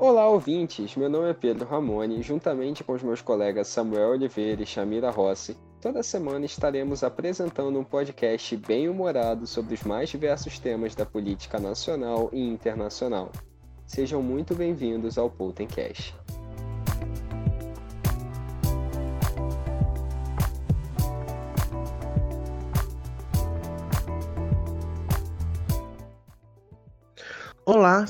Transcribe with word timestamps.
Olá, 0.00 0.28
ouvintes! 0.28 0.94
Meu 0.94 1.10
nome 1.10 1.28
é 1.28 1.34
Pedro 1.34 1.66
Ramone 1.66 2.20
e, 2.20 2.22
juntamente 2.22 2.84
com 2.84 2.92
os 2.92 3.02
meus 3.02 3.20
colegas 3.20 3.66
Samuel 3.66 4.10
Oliveira 4.10 4.62
e 4.62 4.66
Shamira 4.66 5.10
Rossi, 5.10 5.56
toda 5.80 6.04
semana 6.04 6.46
estaremos 6.46 7.02
apresentando 7.02 7.76
um 7.76 7.82
podcast 7.82 8.56
bem 8.58 8.88
humorado 8.88 9.44
sobre 9.44 9.74
os 9.74 9.82
mais 9.82 10.08
diversos 10.08 10.56
temas 10.60 10.94
da 10.94 11.04
política 11.04 11.58
nacional 11.58 12.30
e 12.32 12.40
internacional. 12.40 13.32
Sejam 13.88 14.22
muito 14.22 14.54
bem-vindos 14.54 15.18
ao 15.18 15.28
Poltencast. 15.28 16.14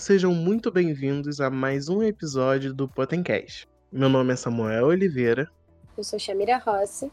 Sejam 0.08 0.34
muito 0.34 0.70
bem-vindos 0.70 1.38
a 1.38 1.50
mais 1.50 1.90
um 1.90 2.02
episódio 2.02 2.72
do 2.72 2.88
Potencast. 2.88 3.68
Meu 3.92 4.08
nome 4.08 4.32
é 4.32 4.36
Samuel 4.36 4.86
Oliveira. 4.86 5.50
Eu 5.98 6.02
sou 6.02 6.18
Shamira 6.18 6.56
Rossi. 6.56 7.12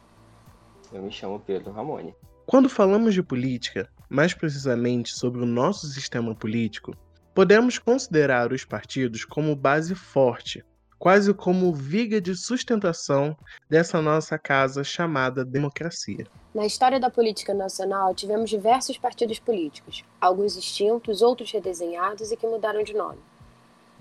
Eu 0.93 1.03
me 1.03 1.11
chamo 1.11 1.37
Pedro 1.41 1.73
Ramone. 1.73 2.15
Quando 2.45 2.69
falamos 2.69 3.13
de 3.13 3.21
política, 3.21 3.89
mais 4.09 4.33
precisamente 4.33 5.13
sobre 5.13 5.41
o 5.41 5.45
nosso 5.45 5.87
sistema 5.87 6.33
político, 6.33 6.95
podemos 7.33 7.77
considerar 7.77 8.53
os 8.53 8.63
partidos 8.63 9.25
como 9.25 9.57
base 9.57 9.93
forte, 9.93 10.63
quase 10.97 11.33
como 11.33 11.73
viga 11.73 12.19
de 12.21 12.35
sustentação 12.35 13.35
dessa 13.69 14.01
nossa 14.01 14.37
casa 14.37 14.83
chamada 14.83 15.43
democracia. 15.43 16.25
Na 16.53 16.65
história 16.65 16.99
da 16.99 17.09
política 17.09 17.53
nacional, 17.53 18.15
tivemos 18.15 18.49
diversos 18.49 18.97
partidos 18.97 19.39
políticos, 19.39 20.03
alguns 20.21 20.55
extintos, 20.55 21.21
outros 21.21 21.51
redesenhados 21.51 22.31
e 22.31 22.37
que 22.37 22.47
mudaram 22.47 22.83
de 22.83 22.93
nome. 22.93 23.19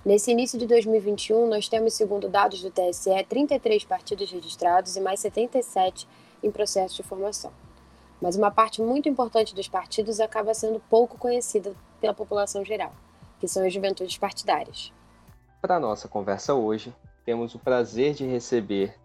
Nesse 0.05 0.31
início 0.31 0.59
de 0.59 0.67
2021, 0.67 1.49
nós 1.49 1.67
temos, 1.67 1.95
segundo 1.95 2.29
dados 2.29 2.63
do 2.63 2.71
TSE, 2.71 3.25
33 3.29 3.85
partidos 3.85 4.31
registrados 4.31 4.97
e 4.97 5.01
mais 5.01 5.21
77 5.21 6.07
em 6.43 6.51
processo 6.51 6.97
de 6.97 7.03
formação. 7.03 7.51
Mas 8.21 8.37
uma 8.37 8.51
parte 8.51 8.83
muito 8.83 9.09
importante 9.09 9.55
dos 9.55 9.67
partidos 9.67 10.21
acaba 10.21 10.55
sendo 10.55 10.81
pouco 10.91 11.19
conhecida 11.19 11.75
pela 12.01 12.15
população 12.15 12.65
geral, 12.65 12.93
que 13.41 13.49
são 13.49 13.67
as 13.67 13.73
juventudes 13.73 14.19
partidárias. 14.19 14.93
Para 15.65 15.81
nossa 15.81 16.07
conversa 16.07 16.53
hoje, 16.53 16.95
temos 17.25 17.55
o 17.55 17.59
prazer 17.59 18.13
de 18.13 18.27
receber 18.27 18.97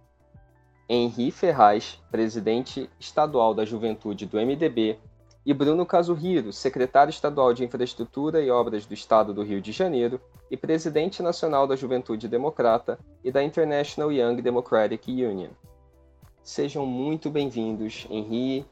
Henri 0.90 1.32
Ferraz, 1.32 1.98
presidente 2.12 2.90
estadual 3.00 3.54
da 3.54 3.64
Juventude 3.64 4.26
do 4.26 4.36
MDB, 4.36 5.00
e 5.46 5.54
Bruno 5.54 5.86
Casuhiro, 5.86 6.52
secretário 6.52 7.12
estadual 7.12 7.54
de 7.54 7.64
Infraestrutura 7.64 8.42
e 8.42 8.52
Obras 8.52 8.86
do 8.86 8.94
Estado 8.94 9.34
do 9.34 9.42
Rio 9.42 9.62
de 9.62 9.72
Janeiro 9.72 10.20
e 10.52 10.58
presidente 10.58 11.24
nacional 11.24 11.66
da 11.66 11.78
Juventude 11.78 12.28
Democrata 12.28 13.00
e 13.24 13.32
da 13.32 13.42
International 13.42 14.12
Young 14.12 14.42
Democratic 14.42 15.08
Union. 15.08 15.52
Sejam 16.44 16.86
muito 16.86 17.30
bem-vindos, 17.30 18.06
Henri, 18.10 18.66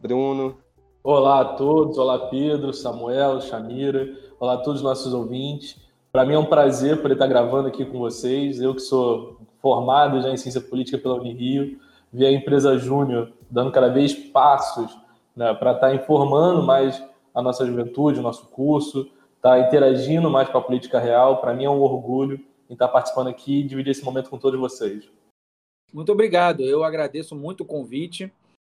Bruno. 0.00 0.56
Olá 1.00 1.42
a 1.42 1.44
todos, 1.54 1.96
olá 1.96 2.26
Pedro, 2.28 2.74
Samuel, 2.74 3.40
Chamira, 3.40 4.18
olá 4.40 4.54
a 4.54 4.58
todos 4.58 4.80
os 4.80 4.84
nossos 4.84 5.14
ouvintes. 5.14 5.89
Para 6.12 6.24
mim 6.24 6.34
é 6.34 6.38
um 6.38 6.46
prazer 6.46 7.00
poder 7.00 7.14
estar 7.14 7.26
gravando 7.26 7.68
aqui 7.68 7.84
com 7.84 7.98
vocês. 7.98 8.60
Eu 8.60 8.74
que 8.74 8.80
sou 8.80 9.40
formado 9.60 10.20
já 10.20 10.30
em 10.30 10.36
ciência 10.36 10.60
política 10.60 10.98
pela 10.98 11.20
Unirio, 11.20 11.78
vi 12.12 12.26
a 12.26 12.32
empresa 12.32 12.76
Júnior 12.78 13.32
dando 13.50 13.70
cada 13.70 13.88
vez 13.88 14.12
passos 14.14 14.96
né, 15.36 15.54
para 15.54 15.72
estar 15.72 15.94
informando 15.94 16.62
mais 16.62 17.02
a 17.34 17.40
nossa 17.40 17.64
juventude, 17.64 18.18
o 18.18 18.22
nosso 18.22 18.46
curso, 18.48 19.10
estar 19.36 19.50
tá 19.50 19.60
interagindo 19.60 20.28
mais 20.28 20.48
com 20.48 20.58
a 20.58 20.62
política 20.62 20.98
real. 20.98 21.40
Para 21.40 21.54
mim 21.54 21.64
é 21.64 21.70
um 21.70 21.80
orgulho 21.80 22.40
estar 22.74 22.88
participando 22.88 23.28
aqui 23.28 23.60
e 23.60 23.62
dividir 23.64 23.90
esse 23.90 24.04
momento 24.04 24.30
com 24.30 24.38
todos 24.38 24.58
vocês. 24.58 25.08
Muito 25.92 26.12
obrigado. 26.12 26.62
Eu 26.62 26.84
agradeço 26.84 27.34
muito 27.34 27.62
o 27.62 27.66
convite. 27.66 28.32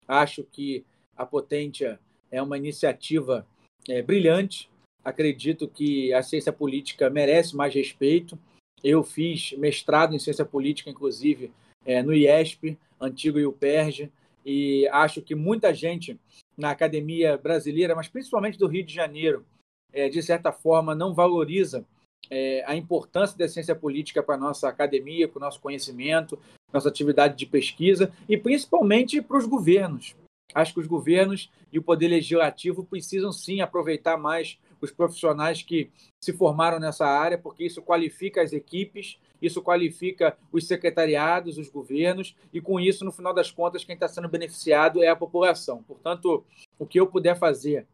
Acho 0.08 0.44
que 0.44 0.84
a 1.16 1.26
Potência 1.26 2.00
é 2.32 2.42
uma 2.42 2.58
iniciativa 2.58 3.46
é, 3.88 4.02
brilhante. 4.02 4.70
Acredito 5.04 5.68
que 5.68 6.14
a 6.14 6.24
ciência 6.24 6.54
política 6.54 7.10
merece 7.10 7.56
mais 7.56 7.74
respeito. 7.74 8.38
Eu 8.84 9.04
fiz 9.04 9.54
mestrado 9.54 10.16
em 10.16 10.20
ciência 10.20 10.46
política, 10.46 10.90
inclusive, 10.90 11.52
é, 11.86 12.02
no 12.02 12.14
IESP, 12.14 12.78
antigo 13.00 13.40
IUPERJ, 13.40 14.10
e 14.46 14.88
acho 14.90 15.22
que 15.22 15.36
muita 15.36 15.74
gente 15.74 16.20
na 16.58 16.72
academia 16.72 17.38
brasileira, 17.38 17.96
mas 17.96 18.08
principalmente 18.08 18.58
do 18.58 18.68
Rio 18.68 18.84
de 18.84 18.94
Janeiro, 18.94 19.46
é, 19.92 20.10
de 20.10 20.22
certa 20.22 20.52
forma, 20.52 20.96
não 20.96 21.14
valoriza 21.14 21.86
é, 22.30 22.64
a 22.66 22.76
importância 22.76 23.38
da 23.38 23.48
ciência 23.48 23.76
política 23.76 24.24
para 24.24 24.36
a 24.36 24.40
nossa 24.40 24.68
academia, 24.68 25.28
para 25.28 25.38
o 25.38 25.42
nosso 25.42 25.60
conhecimento, 25.60 26.40
nossa 26.72 26.90
atividade 26.90 27.38
de 27.38 27.46
pesquisa 27.46 28.12
e 28.28 28.38
principalmente 28.38 29.22
para 29.22 29.38
os 29.38 29.46
governos. 29.46 30.16
Acho 30.54 30.74
que 30.74 30.80
os 30.80 30.88
governos 30.88 31.50
e 31.72 31.80
o 31.80 31.84
poder 31.84 32.08
legislativo 32.08 32.84
precisam 32.84 33.32
sim 33.32 33.62
aproveitar 33.62 34.18
mais 34.18 34.58
os 34.84 34.92
profissionais 34.92 35.62
que 35.62 35.90
se 36.22 36.34
formaram 36.34 36.80
nessa 36.80 37.06
área, 37.06 37.38
porque 37.38 37.64
isso 37.64 37.82
qualifica 37.82 38.42
as 38.42 38.52
equipes, 38.52 39.18
isso 39.42 39.62
qualifica 39.62 40.38
os 40.52 40.68
secretariados, 40.68 41.58
os 41.58 41.70
governos, 41.70 42.36
e 42.54 42.60
com 42.60 42.80
isso, 42.80 43.06
no 43.06 43.12
final 43.12 43.34
das 43.34 43.50
contas, 43.50 43.84
quem 43.84 43.94
está 43.96 44.08
sendo 44.08 44.28
beneficiado 44.28 45.02
é 45.02 45.08
a 45.08 45.16
população. 45.16 45.82
Portanto, 45.84 46.46
o 46.78 46.86
que 46.86 47.00
eu 47.00 47.08
puder 47.08 47.38
fazer 47.38 47.88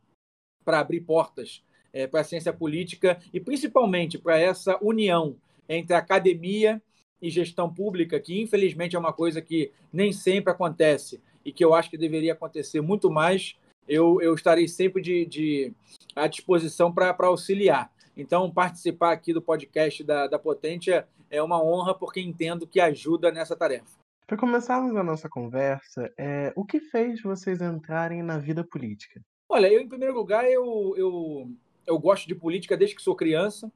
para 0.65 0.79
abrir 0.79 1.01
portas 1.01 1.63
é, 1.93 2.07
para 2.07 2.21
a 2.21 2.23
ciência 2.23 2.53
política 2.53 3.19
e 3.33 3.39
principalmente 3.39 4.17
para 4.17 4.37
essa 4.37 4.77
união 4.81 5.35
entre 5.67 5.95
academia 5.95 6.81
e 7.21 7.29
gestão 7.29 7.71
pública, 7.71 8.19
que 8.19 8.41
infelizmente 8.41 8.95
é 8.95 8.99
uma 8.99 9.13
coisa 9.13 9.41
que 9.41 9.71
nem 9.91 10.11
sempre 10.11 10.51
acontece 10.51 11.21
e 11.43 11.51
que 11.51 11.63
eu 11.63 11.73
acho 11.73 11.89
que 11.89 11.97
deveria 11.97 12.33
acontecer 12.33 12.81
muito 12.81 13.09
mais, 13.09 13.55
eu, 13.89 14.21
eu 14.21 14.35
estarei 14.35 14.67
sempre 14.67 15.01
de, 15.01 15.25
de 15.25 15.73
à 16.15 16.27
disposição 16.27 16.93
para 16.93 17.15
auxiliar. 17.21 17.91
Então, 18.15 18.51
participar 18.51 19.11
aqui 19.11 19.33
do 19.33 19.41
podcast 19.41 20.03
da, 20.03 20.27
da 20.27 20.37
Potência 20.37 21.07
é 21.29 21.41
uma 21.41 21.61
honra, 21.61 21.95
porque 21.95 22.21
entendo 22.21 22.67
que 22.67 22.79
ajuda 22.79 23.31
nessa 23.31 23.55
tarefa. 23.55 23.97
Para 24.27 24.37
começarmos 24.37 24.95
a 24.95 25.03
nossa 25.03 25.27
conversa, 25.27 26.13
é, 26.17 26.53
o 26.55 26.63
que 26.63 26.79
fez 26.79 27.21
vocês 27.21 27.61
entrarem 27.61 28.21
na 28.21 28.37
vida 28.37 28.63
política? 28.63 29.19
Olha, 29.47 29.67
eu, 29.67 29.81
em 29.81 29.87
primeiro 29.87 30.13
lugar, 30.13 30.45
eu, 30.45 30.93
eu, 30.95 31.51
eu 31.87 31.97
gosto 31.97 32.27
de 32.27 32.35
política 32.35 32.77
desde 32.77 32.95
que 32.95 33.01
sou 33.01 33.15
criança. 33.15 33.71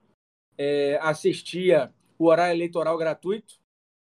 É, 0.55 0.99
assistia 1.01 1.91
o 2.19 2.27
horário 2.27 2.55
eleitoral 2.55 2.95
gratuito. 2.97 3.55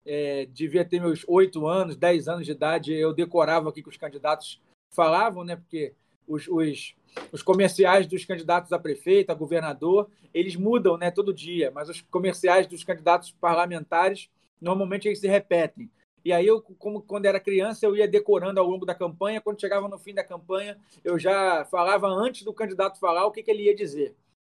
É, 0.03 0.47
devia 0.47 0.83
ter 0.83 0.99
meus 0.99 1.23
oito 1.27 1.67
anos, 1.67 1.95
dez 1.95 2.27
anos 2.27 2.45
de 2.45 2.53
idade. 2.53 2.93
Eu 2.93 3.13
decorava 3.13 3.69
o 3.69 3.71
que 3.71 3.87
os 3.87 3.97
candidatos 3.97 4.59
falavam, 4.91 5.43
né? 5.43 5.55
Porque 5.55 5.93
os, 6.27 6.47
os, 6.47 6.95
os 7.31 7.41
comerciais 7.41 8.07
dos 8.07 8.25
candidatos 8.25 8.71
a 8.71 8.79
prefeito, 8.79 9.31
a 9.31 9.35
governador, 9.35 10.09
eles 10.33 10.55
mudam 10.55 10.97
né, 10.97 11.09
todo 11.09 11.33
dia, 11.33 11.71
mas 11.71 11.89
os 11.89 12.01
comerciais 12.01 12.67
dos 12.67 12.83
candidatos 12.83 13.31
parlamentares, 13.31 14.29
normalmente 14.61 15.07
eles 15.07 15.19
se 15.19 15.27
repetem. 15.27 15.89
E 16.23 16.33
aí, 16.33 16.45
eu, 16.45 16.61
como 16.61 17.01
quando 17.01 17.25
era 17.25 17.39
criança, 17.39 17.85
eu 17.85 17.95
ia 17.95 18.07
decorando 18.07 18.59
ao 18.59 18.67
longo 18.67 18.85
da 18.85 18.93
campanha. 18.93 19.39
Quando 19.39 19.59
chegava 19.59 19.87
no 19.87 19.97
fim 19.97 20.13
da 20.13 20.23
campanha, 20.23 20.77
eu 21.03 21.17
já 21.17 21.65
falava 21.65 22.07
antes 22.07 22.43
do 22.43 22.53
candidato 22.53 22.99
falar 22.99 23.25
o 23.25 23.31
que, 23.31 23.41
que 23.41 23.49
ele 23.49 23.63
ia 23.63 23.75
dizer. 23.75 24.15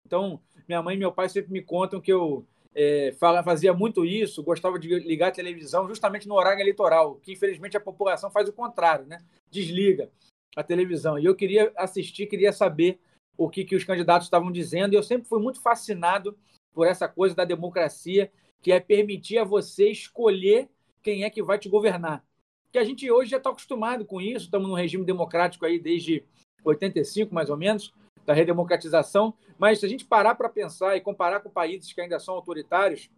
Então, 0.06 0.41
minha 0.67 0.81
mãe 0.81 0.96
e 0.96 1.00
meu 1.00 1.11
pai 1.11 1.28
sempre 1.28 1.51
me 1.51 1.61
contam 1.61 2.00
que 2.00 2.11
eu 2.11 2.46
é, 2.74 3.12
fazia 3.44 3.74
muito 3.74 4.06
isso, 4.06 4.44
gostava 4.44 4.78
de 4.78 4.88
ligar 5.00 5.30
a 5.30 5.31
televisão 5.31 5.88
justamente 5.88 6.28
no 6.28 6.35
horário 6.35 6.62
eleitoral, 6.62 7.16
que 7.16 7.34
infelizmente 7.34 7.76
a 7.76 7.82
população 7.82 8.29
faz 8.29 8.47
o 8.47 8.53
contrário, 8.53 9.05
né? 9.05 9.20
Desliga 9.49 10.09
a 10.55 10.64
televisão. 10.64 11.17
E 11.17 11.26
eu 11.26 11.35
queria 11.35 11.72
assistir, 11.76 12.28
queria 12.28 12.52
saber 12.52 12.99
o 13.38 13.49
que, 13.49 13.64
que 13.64 13.76
os 13.76 13.84
candidatos 13.84 14.28
estavam 14.28 14.52
dizendo. 14.52 14.93
E 14.93 14.97
eu 14.97 15.03
sempre 15.03 15.28
fui 15.28 15.41
muito 15.41 15.61
fascinado 15.61 16.38
por 16.73 16.85
essa 16.85 17.08
coisa 17.08 17.35
da 17.35 17.46
democracia, 17.46 18.32
que 18.61 18.72
é 18.72 18.79
permitir 18.79 19.38
a 19.38 19.43
você 19.43 19.90
escolher 19.90 20.70
quem 21.02 21.23
é 21.23 21.29
que 21.29 21.41
vai 21.41 21.58
te 21.58 21.70
governar. 21.70 22.23
Que 22.72 22.78
a 22.78 22.84
gente 22.84 23.09
hoje 23.09 23.32
já 23.32 23.38
está 23.38 23.49
acostumado 23.49 24.05
com 24.05 24.22
isso, 24.22 24.46
estamos 24.46 24.67
num 24.67 24.76
regime 24.76 25.05
democrático 25.05 25.66
aí 25.66 25.79
desde 25.79 26.23
85, 26.64 27.34
mais 27.34 27.49
ou 27.49 27.58
menos, 27.58 27.93
da 28.29 28.34
redemocratização. 28.35 29.34
Mas 29.58 29.79
se 29.79 29.87
a 29.87 29.90
gente 29.90 30.05
parar 30.05 30.35
para 30.35 30.47
pensar 30.47 30.96
e 30.96 31.02
comparar 31.02 31.40
com 31.40 31.49
países 31.49 31.91
que 31.91 31.99
ainda 31.99 32.20
são 32.20 32.35
autoritários, 32.35 33.09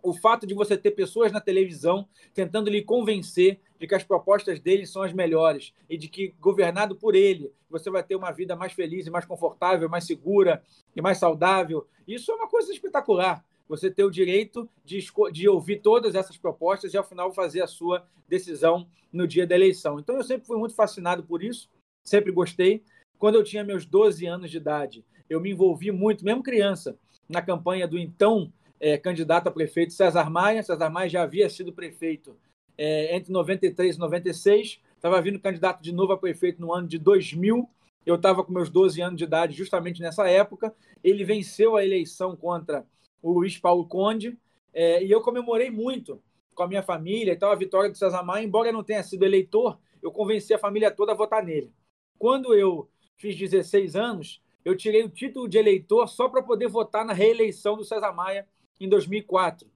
o 0.00 0.14
fato 0.14 0.46
de 0.46 0.54
você 0.54 0.78
ter 0.78 0.92
pessoas 0.92 1.32
na 1.32 1.40
televisão 1.40 2.08
tentando 2.32 2.70
lhe 2.70 2.80
convencer 2.80 3.60
de 3.76 3.88
que 3.88 3.94
as 3.94 4.04
propostas 4.04 4.60
dele 4.60 4.86
são 4.86 5.02
as 5.02 5.12
melhores 5.12 5.74
e 5.90 5.98
de 5.98 6.08
que, 6.08 6.28
governado 6.38 6.94
por 6.94 7.16
ele, 7.16 7.52
você 7.68 7.90
vai 7.90 8.04
ter 8.04 8.14
uma 8.14 8.30
vida 8.30 8.54
mais 8.54 8.72
feliz 8.72 9.08
e 9.08 9.10
mais 9.10 9.24
confortável, 9.24 9.88
mais 9.88 10.04
segura 10.04 10.62
e 10.94 11.02
mais 11.02 11.18
saudável. 11.18 11.84
Isso 12.06 12.30
é 12.30 12.34
uma 12.36 12.48
coisa 12.48 12.70
espetacular. 12.70 13.44
Você 13.68 13.90
ter 13.90 14.04
o 14.04 14.12
direito 14.12 14.70
de, 14.84 15.04
de 15.32 15.48
ouvir 15.48 15.80
todas 15.80 16.14
essas 16.14 16.36
propostas 16.36 16.94
e, 16.94 16.96
ao 16.96 17.02
final, 17.02 17.32
fazer 17.32 17.62
a 17.62 17.66
sua 17.66 18.06
decisão 18.28 18.88
no 19.12 19.26
dia 19.26 19.44
da 19.44 19.56
eleição. 19.56 19.98
Então, 19.98 20.16
eu 20.16 20.22
sempre 20.22 20.46
fui 20.46 20.56
muito 20.56 20.76
fascinado 20.76 21.24
por 21.24 21.42
isso, 21.42 21.68
sempre 22.04 22.30
gostei. 22.30 22.84
Quando 23.18 23.36
eu 23.36 23.44
tinha 23.44 23.64
meus 23.64 23.86
12 23.86 24.26
anos 24.26 24.50
de 24.50 24.56
idade, 24.56 25.04
eu 25.28 25.40
me 25.40 25.50
envolvi 25.50 25.90
muito, 25.90 26.24
mesmo 26.24 26.42
criança, 26.42 26.96
na 27.28 27.42
campanha 27.42 27.88
do 27.88 27.98
então 27.98 28.52
é, 28.78 28.96
candidato 28.96 29.48
a 29.48 29.50
prefeito 29.50 29.92
César 29.92 30.30
Maia. 30.30 30.62
César 30.62 30.90
Maia 30.90 31.08
já 31.08 31.22
havia 31.22 31.48
sido 31.48 31.72
prefeito 31.72 32.36
é, 32.76 33.16
entre 33.16 33.32
93 33.32 33.96
e 33.96 33.98
96. 33.98 34.80
Estava 34.94 35.20
vindo 35.20 35.40
candidato 35.40 35.82
de 35.82 35.92
novo 35.92 36.12
a 36.12 36.18
prefeito 36.18 36.60
no 36.60 36.72
ano 36.72 36.86
de 36.86 36.98
2000. 36.98 37.68
Eu 38.04 38.14
estava 38.14 38.44
com 38.44 38.52
meus 38.52 38.70
12 38.70 39.00
anos 39.00 39.18
de 39.18 39.24
idade, 39.24 39.56
justamente 39.56 40.00
nessa 40.00 40.28
época. 40.28 40.74
Ele 41.02 41.24
venceu 41.24 41.76
a 41.76 41.84
eleição 41.84 42.36
contra 42.36 42.86
o 43.20 43.32
Luiz 43.32 43.58
Paulo 43.58 43.86
Conde. 43.86 44.38
É, 44.72 45.02
e 45.02 45.10
eu 45.10 45.20
comemorei 45.20 45.70
muito 45.70 46.22
com 46.54 46.62
a 46.62 46.68
minha 46.68 46.82
família 46.82 47.32
e 47.32 47.36
tal, 47.36 47.50
a 47.50 47.56
vitória 47.56 47.90
do 47.90 47.98
César 47.98 48.22
Maia. 48.22 48.44
Embora 48.44 48.68
eu 48.68 48.72
não 48.72 48.84
tenha 48.84 49.02
sido 49.02 49.24
eleitor, 49.24 49.78
eu 50.02 50.12
convenci 50.12 50.54
a 50.54 50.58
família 50.58 50.90
toda 50.90 51.12
a 51.12 51.14
votar 51.14 51.44
nele. 51.44 51.72
Quando 52.18 52.54
eu 52.54 52.88
fiz 53.16 53.36
16 53.36 53.96
anos, 53.96 54.42
eu 54.64 54.76
tirei 54.76 55.04
o 55.04 55.08
título 55.08 55.48
de 55.48 55.58
eleitor 55.58 56.08
só 56.08 56.28
para 56.28 56.42
poder 56.42 56.68
votar 56.68 57.04
na 57.04 57.12
reeleição 57.12 57.76
do 57.76 57.84
César 57.84 58.12
Maia 58.12 58.46
em 58.80 58.88
2004. 58.88 59.68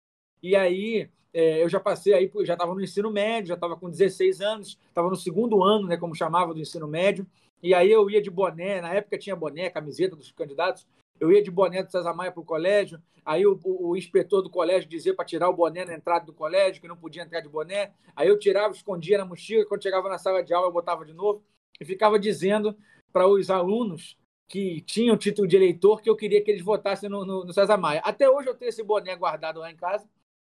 E 0.43 0.57
aí 0.57 1.09
é, 1.33 1.63
eu 1.63 1.69
já 1.69 1.79
passei 1.79 2.13
aí, 2.13 2.31
já 2.43 2.55
estava 2.55 2.75
no 2.75 2.81
ensino 2.81 3.11
médio, 3.11 3.49
já 3.49 3.55
estava 3.55 3.77
com 3.77 3.89
16 3.89 4.41
anos, 4.41 4.79
estava 4.89 5.09
no 5.09 5.17
segundo 5.17 5.63
ano, 5.63 5.87
né, 5.87 5.97
como 5.97 6.15
chamava 6.15 6.53
do 6.53 6.61
ensino 6.61 6.89
médio. 6.89 7.27
E 7.63 7.75
aí 7.75 7.91
eu 7.91 8.09
ia 8.11 8.23
de 8.23 8.31
boné, 8.31 8.81
na 8.81 8.95
época 8.95 9.19
tinha 9.19 9.37
boné, 9.37 9.71
camiseta 9.71 10.17
dos 10.17 10.33
candidatos. 10.33 10.87
Eu 11.21 11.31
ia 11.31 11.43
de 11.43 11.51
boné 11.51 11.83
do 11.83 11.93
César 11.93 12.15
Maia 12.15 12.33
para 12.33 12.41
o 12.41 12.45
colégio. 12.45 13.01
Aí 13.25 13.47
o, 13.47 13.61
o, 13.63 13.91
o, 13.91 13.97
inspetor 13.97 14.43
do 14.43 14.49
colégio 14.49 14.89
dizia 14.89 15.15
para 15.15 15.27
tirar 15.27 15.51
o 15.51 15.53
boné 15.53 15.85
na 15.85 15.95
entrada 15.95 16.25
do 16.25 16.33
colégio, 16.33 16.81
que 16.81 16.89
não 16.89 16.97
podia 16.97 17.23
entrar 17.23 17.41
de 17.41 17.49
boné. 17.49 17.93
Aí 18.17 18.27
eu 18.27 18.39
tirava, 18.39 18.75
escondia 18.75 19.19
na 19.19 19.27
mochila. 19.27 19.67
Quando 19.67 19.83
chegava 19.83 20.09
na 20.09 20.17
sala 20.17 20.43
de 20.43 20.55
aula, 20.55 20.69
eu 20.69 20.73
botava 20.73 21.05
de 21.05 21.13
novo 21.13 21.45
e 21.79 21.85
ficava 21.85 22.19
dizendo 22.19 22.75
para 23.13 23.27
os 23.27 23.51
alunos 23.51 24.17
que 24.49 24.81
tinham 24.81 25.17
título 25.17 25.47
de 25.47 25.57
eleitor 25.57 26.03
que 26.03 26.11
eu 26.11 26.17
queria 26.17 26.43
que 26.43 26.51
eles 26.51 26.63
votassem 26.63 27.09
no, 27.09 27.25
no, 27.25 27.45
no, 27.45 27.53
César 27.53 27.77
Maia. 27.77 28.01
Até 28.05 28.29
hoje 28.29 28.49
eu 28.49 28.55
tenho 28.55 28.69
esse 28.69 28.83
boné 28.83 29.15
guardado 29.15 29.61
lá 29.61 29.71
em 29.71 29.77
casa 29.77 30.09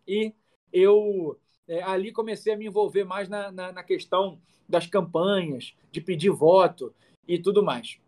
e 0.08 0.34
eu 0.72 1.38
é, 1.68 1.84
ali 1.84 2.12
comecei 2.12 2.54
a 2.54 2.58
me 2.58 2.66
envolver 2.66 3.04
mais 3.04 3.28
na, 3.28 3.52
na, 3.52 3.72
na, 3.72 3.84
questão 3.84 4.40
das 4.68 4.88
campanhas, 4.88 5.76
de 5.92 6.00
pedir 6.00 6.30
voto 6.30 6.94
e 7.28 7.38
tudo 7.38 7.62
mais. 7.62 8.00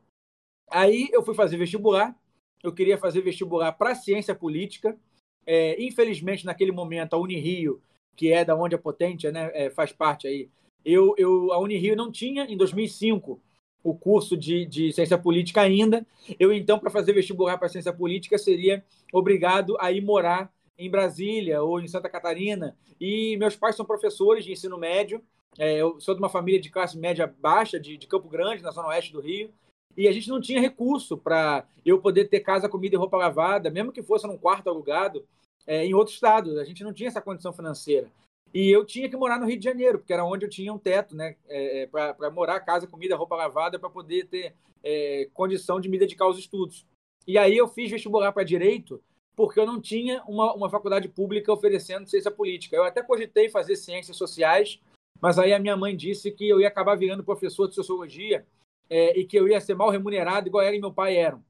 Aí 0.69 1.09
eu 1.11 1.23
fui 1.23 1.35
fazer 1.35 1.57
vestibular, 1.57 2.17
eu 2.63 2.73
queria 2.73 2.97
fazer 2.97 3.21
vestibular 3.21 3.73
para 3.73 3.93
ciência 3.93 4.33
política. 4.33 4.97
É, 5.45 5.81
infelizmente, 5.83 6.45
naquele 6.45 6.71
momento, 6.71 7.15
a 7.15 7.19
Unirio, 7.19 7.81
que 8.15 8.31
é 8.31 8.45
da 8.45 8.55
onde 8.55 8.75
a 8.75 8.79
Potente 8.79 9.29
né, 9.31 9.51
é, 9.53 9.69
faz 9.69 9.91
parte 9.91 10.27
aí, 10.27 10.49
eu, 10.85 11.13
eu, 11.17 11.51
a 11.51 11.59
Unirio 11.59 11.95
não 11.95 12.11
tinha, 12.11 12.45
em 12.45 12.57
2005, 12.57 13.41
o 13.83 13.93
curso 13.93 14.37
de, 14.37 14.65
de 14.65 14.91
ciência 14.93 15.17
política 15.17 15.61
ainda. 15.61 16.05
Eu, 16.39 16.53
então, 16.53 16.79
para 16.79 16.89
fazer 16.89 17.13
vestibular 17.13 17.57
para 17.57 17.69
ciência 17.69 17.93
política, 17.93 18.37
seria 18.37 18.83
obrigado 19.11 19.77
a 19.79 19.91
ir 19.91 20.01
morar 20.01 20.51
em 20.77 20.89
Brasília 20.89 21.61
ou 21.61 21.79
em 21.79 21.87
Santa 21.87 22.09
Catarina. 22.09 22.75
E 22.99 23.37
meus 23.37 23.55
pais 23.55 23.75
são 23.75 23.85
professores 23.85 24.43
de 24.45 24.51
ensino 24.51 24.77
médio. 24.77 25.21
É, 25.57 25.77
eu 25.77 25.99
sou 25.99 26.15
de 26.15 26.21
uma 26.21 26.29
família 26.29 26.59
de 26.59 26.69
classe 26.69 26.97
média 26.97 27.31
baixa, 27.39 27.79
de, 27.79 27.97
de 27.97 28.07
Campo 28.07 28.29
Grande, 28.29 28.63
na 28.63 28.71
zona 28.71 28.87
oeste 28.89 29.11
do 29.11 29.21
Rio. 29.21 29.51
E 29.97 30.07
a 30.07 30.11
gente 30.11 30.29
não 30.29 30.39
tinha 30.39 30.61
recurso 30.61 31.17
para 31.17 31.65
eu 31.85 31.99
poder 31.99 32.25
ter 32.29 32.39
casa, 32.39 32.69
comida 32.69 32.95
e 32.95 32.97
roupa 32.97 33.17
lavada, 33.17 33.69
mesmo 33.69 33.91
que 33.91 34.01
fosse 34.01 34.25
num 34.25 34.37
quarto 34.37 34.69
alugado, 34.69 35.25
é, 35.67 35.85
em 35.85 35.93
outro 35.93 36.13
estado. 36.13 36.59
A 36.59 36.63
gente 36.63 36.83
não 36.83 36.93
tinha 36.93 37.09
essa 37.09 37.21
condição 37.21 37.51
financeira. 37.51 38.09
E 38.53 38.69
eu 38.69 38.85
tinha 38.85 39.09
que 39.09 39.15
morar 39.15 39.39
no 39.39 39.45
Rio 39.45 39.57
de 39.57 39.63
Janeiro, 39.63 39.99
porque 39.99 40.11
era 40.11 40.25
onde 40.25 40.45
eu 40.45 40.49
tinha 40.49 40.73
um 40.73 40.77
teto, 40.77 41.15
né? 41.15 41.35
É, 41.47 41.83
é 41.83 41.87
para 41.87 42.29
morar, 42.31 42.59
casa, 42.59 42.85
comida, 42.85 43.15
roupa 43.15 43.35
lavada, 43.35 43.79
para 43.79 43.89
poder 43.89 44.27
ter 44.27 44.53
é, 44.83 45.29
condição 45.33 45.79
de 45.79 45.87
me 45.87 45.97
dedicar 45.97 46.25
aos 46.25 46.37
estudos. 46.37 46.85
E 47.25 47.37
aí 47.37 47.55
eu 47.55 47.67
fiz 47.67 47.89
vestibular 47.89 48.31
para 48.31 48.43
direito, 48.43 49.01
porque 49.35 49.59
eu 49.59 49.65
não 49.65 49.79
tinha 49.79 50.21
uma, 50.27 50.53
uma 50.53 50.69
faculdade 50.69 51.07
pública 51.07 51.51
oferecendo 51.51 52.09
ciência 52.09 52.31
política. 52.31 52.75
Eu 52.75 52.83
até 52.83 53.01
cogitei 53.01 53.49
fazer 53.49 53.75
ciências 53.75 54.17
sociais, 54.17 54.79
mas 55.21 55.39
aí 55.39 55.53
a 55.53 55.59
minha 55.59 55.77
mãe 55.77 55.95
disse 55.95 56.31
que 56.31 56.47
eu 56.47 56.59
ia 56.59 56.67
acabar 56.67 56.95
virando 56.95 57.23
professor 57.23 57.67
de 57.67 57.75
sociologia 57.75 58.45
é, 58.89 59.17
e 59.17 59.25
que 59.25 59.37
eu 59.37 59.47
ia 59.47 59.61
ser 59.61 59.75
mal 59.75 59.89
remunerado, 59.89 60.47
igual 60.47 60.63
ela 60.63 60.75
e 60.75 60.81
meu 60.81 60.91
pai 60.91 61.15
eram. 61.15 61.43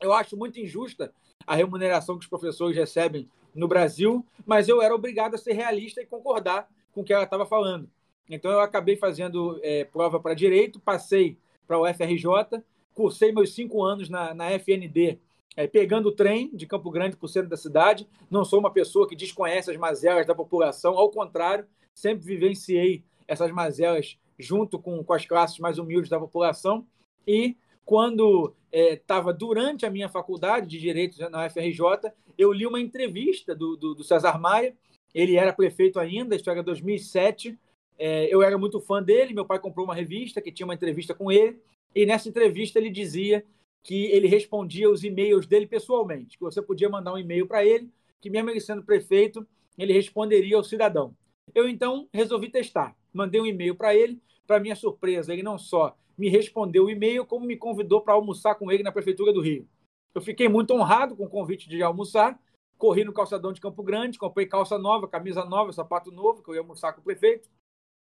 Eu 0.00 0.12
acho 0.12 0.36
muito 0.36 0.60
injusta 0.60 1.12
a 1.46 1.56
remuneração 1.56 2.16
que 2.16 2.24
os 2.24 2.30
professores 2.30 2.76
recebem 2.76 3.28
no 3.54 3.68
Brasil, 3.68 4.24
mas 4.46 4.68
eu 4.68 4.80
era 4.82 4.94
obrigado 4.94 5.34
a 5.34 5.38
ser 5.38 5.52
realista 5.52 6.00
e 6.00 6.06
concordar 6.06 6.68
com 6.92 7.00
o 7.00 7.04
que 7.04 7.12
ela 7.12 7.24
estava 7.24 7.46
falando. 7.46 7.88
Então 8.28 8.50
eu 8.50 8.60
acabei 8.60 8.96
fazendo 8.96 9.58
é, 9.62 9.84
prova 9.84 10.20
para 10.20 10.34
direito, 10.34 10.78
passei 10.80 11.36
para 11.66 11.78
o 11.78 11.86
FRJ, 11.86 12.62
cursei 12.94 13.32
meus 13.32 13.54
cinco 13.54 13.82
anos 13.82 14.08
na, 14.08 14.34
na 14.34 14.50
FND, 14.52 15.18
é, 15.56 15.66
pegando 15.66 16.08
o 16.08 16.12
trem 16.12 16.50
de 16.54 16.66
Campo 16.66 16.90
Grande 16.90 17.16
para 17.16 17.26
o 17.26 17.28
centro 17.28 17.48
da 17.48 17.56
cidade. 17.56 18.08
Não 18.30 18.44
sou 18.44 18.60
uma 18.60 18.70
pessoa 18.70 19.08
que 19.08 19.16
desconhece 19.16 19.70
as 19.70 19.76
mazelas 19.76 20.26
da 20.26 20.34
população, 20.34 20.96
ao 20.96 21.10
contrário, 21.10 21.66
sempre 21.94 22.24
vivenciei 22.24 23.02
essas 23.26 23.50
mazelas 23.50 24.18
junto 24.38 24.78
com, 24.78 25.02
com 25.04 25.12
as 25.12 25.26
classes 25.26 25.58
mais 25.58 25.78
humildes 25.78 26.08
da 26.08 26.18
população. 26.18 26.86
E 27.26 27.56
quando 27.84 28.54
estava 28.72 29.30
é, 29.30 29.34
durante 29.34 29.84
a 29.84 29.90
minha 29.90 30.08
faculdade 30.08 30.66
de 30.66 30.78
Direito 30.78 31.18
na 31.30 31.46
UFRJ, 31.46 32.12
eu 32.38 32.52
li 32.52 32.66
uma 32.66 32.80
entrevista 32.80 33.54
do, 33.54 33.76
do, 33.76 33.94
do, 33.94 34.04
César 34.04 34.38
Maia, 34.38 34.74
ele 35.12 35.36
era 35.36 35.52
prefeito 35.52 35.98
ainda, 35.98 36.36
isso 36.36 36.48
era 36.48 36.62
2007, 36.62 37.58
é, 37.98 38.32
eu 38.32 38.42
era 38.42 38.56
muito 38.56 38.80
fã 38.80 39.02
dele, 39.02 39.34
meu 39.34 39.44
pai 39.44 39.58
comprou 39.58 39.84
uma 39.84 39.94
revista 39.94 40.40
que 40.40 40.52
tinha 40.52 40.66
uma 40.66 40.74
entrevista 40.74 41.14
com 41.14 41.30
ele, 41.30 41.60
e 41.94 42.06
nessa 42.06 42.28
entrevista 42.28 42.78
ele 42.78 42.90
dizia 42.90 43.44
que 43.82 44.06
ele 44.06 44.28
respondia 44.28 44.88
os 44.88 45.02
e-mails 45.02 45.46
dele 45.46 45.66
pessoalmente, 45.66 46.38
que 46.38 46.44
você 46.44 46.62
podia 46.62 46.88
mandar 46.88 47.12
um 47.12 47.18
e-mail 47.18 47.46
para 47.46 47.64
ele, 47.64 47.90
que 48.20 48.30
mesmo 48.30 48.50
ele 48.50 48.60
sendo 48.60 48.82
prefeito, 48.82 49.46
ele 49.76 49.92
responderia 49.92 50.56
ao 50.56 50.64
cidadão. 50.64 51.14
Eu 51.54 51.68
então 51.68 52.08
resolvi 52.12 52.48
testar, 52.48 52.94
mandei 53.12 53.40
um 53.40 53.46
e-mail 53.46 53.74
para 53.74 53.94
ele, 53.94 54.20
para 54.46 54.60
minha 54.60 54.76
surpresa, 54.76 55.32
ele 55.32 55.42
não 55.42 55.58
só 55.58 55.96
me 56.20 56.28
respondeu 56.28 56.84
o 56.84 56.90
e-mail, 56.90 57.24
como 57.24 57.46
me 57.46 57.56
convidou 57.56 58.02
para 58.02 58.12
almoçar 58.12 58.54
com 58.54 58.70
ele 58.70 58.82
na 58.82 58.92
Prefeitura 58.92 59.32
do 59.32 59.40
Rio. 59.40 59.66
Eu 60.14 60.20
fiquei 60.20 60.50
muito 60.50 60.74
honrado 60.74 61.16
com 61.16 61.24
o 61.24 61.30
convite 61.30 61.66
de 61.66 61.82
almoçar, 61.82 62.38
corri 62.76 63.04
no 63.04 63.12
calçadão 63.14 63.54
de 63.54 63.60
Campo 63.60 63.82
Grande, 63.82 64.18
comprei 64.18 64.44
calça 64.44 64.76
nova, 64.76 65.08
camisa 65.08 65.46
nova, 65.46 65.72
sapato 65.72 66.12
novo, 66.12 66.42
que 66.42 66.50
eu 66.50 66.54
ia 66.54 66.60
almoçar 66.60 66.92
com 66.92 67.00
o 67.00 67.04
prefeito. 67.04 67.48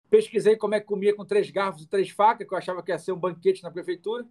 Pesquisei 0.10 0.56
como 0.56 0.74
é 0.74 0.80
que 0.80 0.88
comia 0.88 1.16
com 1.16 1.24
três 1.24 1.52
garfos 1.52 1.84
e 1.84 1.88
três 1.88 2.10
facas, 2.10 2.48
que 2.48 2.52
eu 2.52 2.58
achava 2.58 2.82
que 2.82 2.92
ia 2.92 2.98
ser 2.98 3.12
um 3.12 3.20
banquete 3.20 3.62
na 3.62 3.70
prefeitura. 3.70 4.26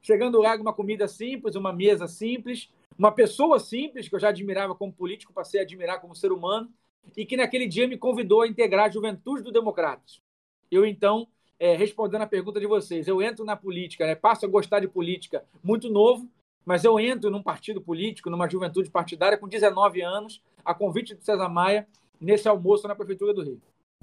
Chegando 0.00 0.40
lá, 0.40 0.54
uma 0.54 0.72
comida 0.72 1.08
simples, 1.08 1.56
uma 1.56 1.72
mesa 1.72 2.06
simples, 2.06 2.70
uma 2.96 3.10
pessoa 3.10 3.58
simples, 3.58 4.08
que 4.08 4.14
eu 4.14 4.20
já 4.20 4.28
admirava 4.28 4.72
como 4.72 4.92
político, 4.92 5.32
passei 5.32 5.58
a 5.58 5.64
admirar 5.64 6.00
como 6.00 6.14
ser 6.14 6.30
humano, 6.30 6.72
e 7.16 7.26
que 7.26 7.36
naquele 7.36 7.66
dia 7.66 7.88
me 7.88 7.98
convidou 7.98 8.42
a 8.42 8.46
integrar 8.46 8.86
a 8.86 8.90
Juventude 8.90 9.42
do 9.42 9.50
Democratas. 9.50 10.22
Eu, 10.70 10.86
então, 10.86 11.26
é, 11.58 11.74
respondendo 11.74 12.22
a 12.22 12.26
pergunta 12.26 12.60
de 12.60 12.66
vocês, 12.66 13.08
eu 13.08 13.22
entro 13.22 13.44
na 13.44 13.56
política, 13.56 14.06
né, 14.06 14.14
passo 14.14 14.44
a 14.44 14.48
gostar 14.48 14.80
de 14.80 14.88
política 14.88 15.44
muito 15.62 15.90
novo, 15.90 16.28
mas 16.64 16.84
eu 16.84 16.98
entro 16.98 17.30
num 17.30 17.42
partido 17.42 17.80
político, 17.80 18.28
numa 18.28 18.48
juventude 18.48 18.90
partidária, 18.90 19.38
com 19.38 19.48
19 19.48 20.02
anos, 20.02 20.42
a 20.64 20.74
convite 20.74 21.14
de 21.14 21.24
César 21.24 21.48
Maia, 21.48 21.86
nesse 22.20 22.48
almoço 22.48 22.88
na 22.88 22.94
Prefeitura 22.94 23.32
do 23.32 23.42
Rio. 23.42 23.60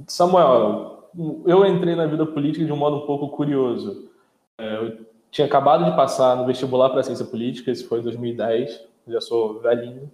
Samuel, 0.08 1.10
eu 1.46 1.66
entrei 1.66 1.96
na 1.96 2.06
vida 2.06 2.26
política 2.26 2.66
de 2.66 2.72
um 2.72 2.78
modo 2.78 2.98
um 2.98 3.06
pouco 3.06 3.30
curioso. 3.30 4.10
É, 4.60 4.78
eu 4.78 5.06
tinha 5.30 5.46
acabado 5.46 5.84
de 5.84 5.96
passar 5.96 6.38
no 6.38 6.46
vestibular 6.46 6.90
para 6.90 7.04
ciência 7.04 7.26
política, 7.26 7.70
esse 7.70 7.84
foi 7.86 8.00
em 8.00 8.04
2010, 8.04 8.88
já 9.08 9.20
sou 9.20 9.60
velhinho. 9.60 10.10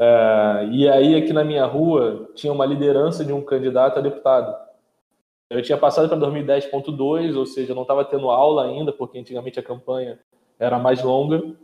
É, 0.00 0.68
e 0.70 0.88
aí, 0.88 1.14
aqui 1.14 1.32
na 1.32 1.42
minha 1.42 1.64
rua, 1.64 2.30
tinha 2.34 2.52
uma 2.52 2.66
liderança 2.66 3.24
de 3.24 3.32
um 3.32 3.42
candidato 3.42 3.98
a 3.98 4.02
deputado. 4.02 4.65
Eu 5.48 5.62
tinha 5.62 5.78
passado 5.78 6.08
para 6.08 6.18
2010.2, 6.18 7.36
ou 7.36 7.46
seja, 7.46 7.74
não 7.74 7.82
estava 7.82 8.04
tendo 8.04 8.30
aula 8.30 8.64
ainda, 8.64 8.92
porque 8.92 9.18
antigamente 9.18 9.60
a 9.60 9.62
campanha 9.62 10.18
era 10.58 10.78
mais 10.78 11.02
longa. 11.02 11.54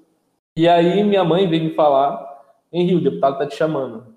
E 0.56 0.68
aí 0.68 1.02
minha 1.02 1.24
mãe 1.24 1.48
veio 1.48 1.64
me 1.64 1.74
falar, 1.74 2.42
Henrique, 2.72 2.96
o 2.96 3.00
deputado 3.00 3.32
está 3.34 3.46
te 3.46 3.56
chamando 3.56 4.16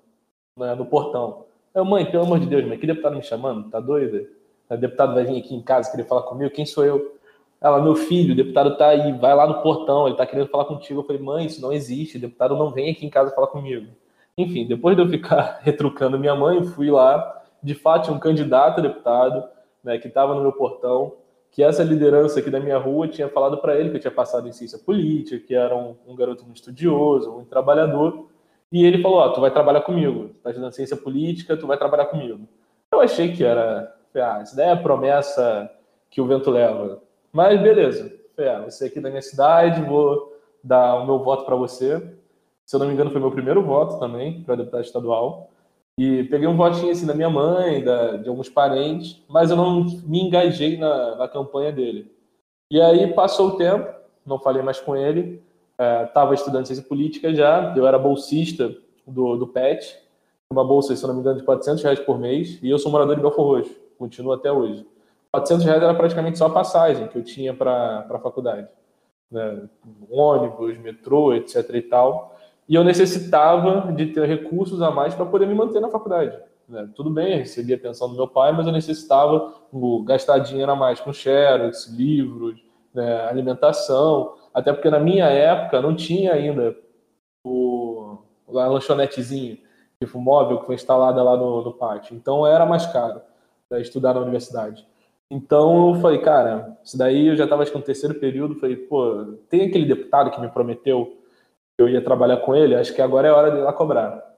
né, 0.56 0.74
no 0.74 0.86
portão. 0.86 1.46
Eu, 1.74 1.84
mãe, 1.84 2.06
pelo 2.06 2.24
amor 2.24 2.38
de 2.38 2.46
Deus, 2.46 2.64
mãe, 2.64 2.78
que 2.78 2.86
deputado 2.86 3.16
me 3.16 3.22
chamando? 3.22 3.68
Tá 3.68 3.80
doida? 3.80 4.26
O 4.70 4.76
deputado 4.76 5.14
vai 5.14 5.24
vir 5.24 5.38
aqui 5.38 5.54
em 5.54 5.62
casa 5.62 5.90
querer 5.90 6.04
falar 6.04 6.22
comigo? 6.22 6.50
Quem 6.50 6.64
sou 6.64 6.84
eu? 6.84 7.16
Ela, 7.60 7.82
meu 7.82 7.96
filho, 7.96 8.32
o 8.34 8.36
deputado 8.36 8.74
está 8.74 8.88
aí, 8.88 9.12
vai 9.18 9.34
lá 9.34 9.46
no 9.46 9.62
portão, 9.62 10.04
ele 10.04 10.14
está 10.14 10.26
querendo 10.26 10.48
falar 10.48 10.66
contigo. 10.66 11.00
Eu 11.00 11.04
falei, 11.04 11.20
mãe, 11.20 11.46
isso 11.46 11.60
não 11.60 11.72
existe, 11.72 12.18
o 12.18 12.20
deputado 12.20 12.56
não 12.56 12.70
vem 12.70 12.90
aqui 12.90 13.04
em 13.04 13.10
casa 13.10 13.34
falar 13.34 13.48
comigo. 13.48 13.86
Enfim, 14.38 14.66
depois 14.66 14.94
de 14.94 15.02
eu 15.02 15.08
ficar 15.08 15.60
retrucando 15.64 16.18
minha 16.18 16.34
mãe, 16.34 16.62
fui 16.62 16.90
lá, 16.90 17.42
de 17.62 17.74
fato, 17.74 18.12
um 18.12 18.18
candidato 18.18 18.78
a 18.78 18.82
deputado, 18.82 19.55
né, 19.86 19.98
que 19.98 20.08
estava 20.08 20.34
no 20.34 20.42
meu 20.42 20.52
portão, 20.52 21.14
que 21.52 21.62
essa 21.62 21.84
liderança 21.84 22.40
aqui 22.40 22.50
da 22.50 22.58
minha 22.58 22.76
rua 22.76 23.06
tinha 23.06 23.28
falado 23.28 23.58
para 23.58 23.78
ele 23.78 23.88
que 23.88 23.96
eu 23.96 24.00
tinha 24.00 24.10
passado 24.10 24.48
em 24.48 24.52
ciência 24.52 24.78
política, 24.80 25.46
que 25.46 25.54
era 25.54 25.74
um, 25.76 25.94
um 26.06 26.16
garoto 26.16 26.44
muito 26.44 26.56
estudioso, 26.56 27.30
um 27.30 27.44
trabalhador, 27.44 28.26
e 28.70 28.84
ele 28.84 29.00
falou: 29.00 29.18
Ó, 29.18 29.26
oh, 29.26 29.32
tu 29.32 29.40
vai 29.40 29.50
trabalhar 29.50 29.82
comigo, 29.82 30.30
tá 30.42 30.50
estudando 30.50 30.72
ciência 30.72 30.96
política, 30.96 31.56
tu 31.56 31.68
vai 31.68 31.78
trabalhar 31.78 32.06
comigo. 32.06 32.48
Eu 32.90 33.00
achei 33.00 33.32
que 33.32 33.44
era, 33.44 33.94
ah, 34.16 34.42
isso 34.42 34.56
daí 34.56 34.68
é 34.68 34.72
a 34.72 34.76
promessa 34.76 35.70
que 36.10 36.20
o 36.20 36.26
vento 36.26 36.50
leva. 36.50 37.00
Mas 37.32 37.62
beleza, 37.62 38.12
ah, 38.38 38.64
você 38.68 38.84
é 38.84 38.88
aqui 38.88 39.00
da 39.00 39.08
minha 39.08 39.22
cidade, 39.22 39.80
vou 39.82 40.36
dar 40.62 40.96
o 40.96 41.06
meu 41.06 41.20
voto 41.20 41.44
para 41.44 41.54
você. 41.54 42.02
Se 42.64 42.74
eu 42.74 42.80
não 42.80 42.88
me 42.88 42.92
engano, 42.92 43.12
foi 43.12 43.20
meu 43.20 43.30
primeiro 43.30 43.62
voto 43.62 44.00
também 44.00 44.42
para 44.42 44.56
deputado 44.56 44.82
estadual. 44.82 45.48
E 45.98 46.24
peguei 46.24 46.46
um 46.46 46.56
votinho 46.56 46.92
assim 46.92 47.06
da 47.06 47.14
minha 47.14 47.30
mãe, 47.30 47.82
da, 47.82 48.18
de 48.18 48.28
alguns 48.28 48.48
parentes, 48.48 49.22
mas 49.28 49.50
eu 49.50 49.56
não 49.56 49.84
me 49.84 50.20
engajei 50.20 50.76
na, 50.76 51.16
na 51.16 51.28
campanha 51.28 51.72
dele. 51.72 52.12
E 52.70 52.80
aí 52.80 53.12
passou 53.14 53.48
o 53.48 53.56
tempo, 53.56 53.88
não 54.24 54.38
falei 54.38 54.62
mais 54.62 54.78
com 54.78 54.94
ele, 54.94 55.42
estava 56.06 56.32
é, 56.32 56.34
estudando 56.34 56.66
ciência 56.66 56.84
política 56.84 57.32
já, 57.32 57.72
eu 57.76 57.86
era 57.86 57.98
bolsista 57.98 58.76
do, 59.06 59.36
do 59.36 59.46
PET, 59.46 59.96
uma 60.50 60.64
bolsa, 60.64 60.94
se 60.94 61.06
não 61.06 61.14
me 61.14 61.20
engano, 61.20 61.38
de 61.38 61.44
400 61.44 61.82
reais 61.82 62.00
por 62.00 62.18
mês, 62.18 62.58
e 62.62 62.68
eu 62.68 62.78
sou 62.78 62.92
morador 62.92 63.16
de 63.16 63.22
Belfor 63.22 63.56
Roxo, 63.56 63.74
continuo 63.98 64.32
até 64.32 64.52
hoje. 64.52 64.86
400 65.32 65.64
reais 65.64 65.82
era 65.82 65.94
praticamente 65.94 66.38
só 66.38 66.46
a 66.46 66.50
passagem 66.50 67.08
que 67.08 67.16
eu 67.16 67.24
tinha 67.24 67.54
para 67.54 68.06
a 68.08 68.18
faculdade. 68.18 68.68
Né? 69.30 69.68
ônibus, 70.08 70.78
metrô, 70.78 71.34
etc 71.34 71.68
e 71.74 71.82
tal. 71.82 72.35
E 72.68 72.74
eu 72.74 72.82
necessitava 72.82 73.92
de 73.92 74.06
ter 74.06 74.26
recursos 74.26 74.82
a 74.82 74.90
mais 74.90 75.14
para 75.14 75.26
poder 75.26 75.46
me 75.46 75.54
manter 75.54 75.80
na 75.80 75.88
faculdade. 75.88 76.36
Né? 76.68 76.88
Tudo 76.94 77.10
bem, 77.10 77.32
eu 77.32 77.38
recebia 77.38 77.76
a 77.76 77.78
pensão 77.78 78.08
do 78.08 78.16
meu 78.16 78.26
pai, 78.26 78.52
mas 78.52 78.66
eu 78.66 78.72
necessitava 78.72 79.54
gastar 80.04 80.38
dinheiro 80.38 80.72
a 80.72 80.76
mais 80.76 81.00
com 81.00 81.12
xerox, 81.12 81.86
livros, 81.88 82.60
né? 82.92 83.26
alimentação. 83.26 84.34
Até 84.52 84.72
porque 84.72 84.90
na 84.90 84.98
minha 84.98 85.26
época 85.26 85.80
não 85.80 85.94
tinha 85.94 86.32
ainda 86.32 86.76
o, 87.44 88.18
a 88.48 88.66
lanchonetezinha 88.66 89.58
tipo 90.00 90.20
móvel 90.20 90.60
que 90.60 90.66
foi 90.66 90.74
instalada 90.74 91.22
lá 91.22 91.36
no, 91.36 91.62
no 91.62 91.72
pátio. 91.72 92.14
Então 92.14 92.46
era 92.46 92.66
mais 92.66 92.86
caro 92.86 93.20
né, 93.70 93.80
estudar 93.80 94.14
na 94.14 94.20
universidade. 94.20 94.86
Então 95.30 95.94
eu 95.94 96.00
falei, 96.00 96.18
cara, 96.18 96.78
isso 96.84 96.96
daí 96.96 97.28
eu 97.28 97.36
já 97.36 97.44
estava 97.44 97.62
acho 97.62 97.72
que 97.72 97.78
no 97.78 97.84
terceiro 97.84 98.14
período, 98.14 98.60
falei, 98.60 98.76
pô, 98.76 99.34
tem 99.48 99.62
aquele 99.62 99.84
deputado 99.84 100.30
que 100.30 100.40
me 100.40 100.48
prometeu 100.48 101.16
eu 101.78 101.88
ia 101.88 102.02
trabalhar 102.02 102.38
com 102.38 102.54
ele, 102.54 102.74
acho 102.74 102.94
que 102.94 103.02
agora 103.02 103.28
é 103.28 103.32
hora 103.32 103.50
de 103.50 103.58
ir 103.58 103.62
lá 103.62 103.72
cobrar. 103.72 104.34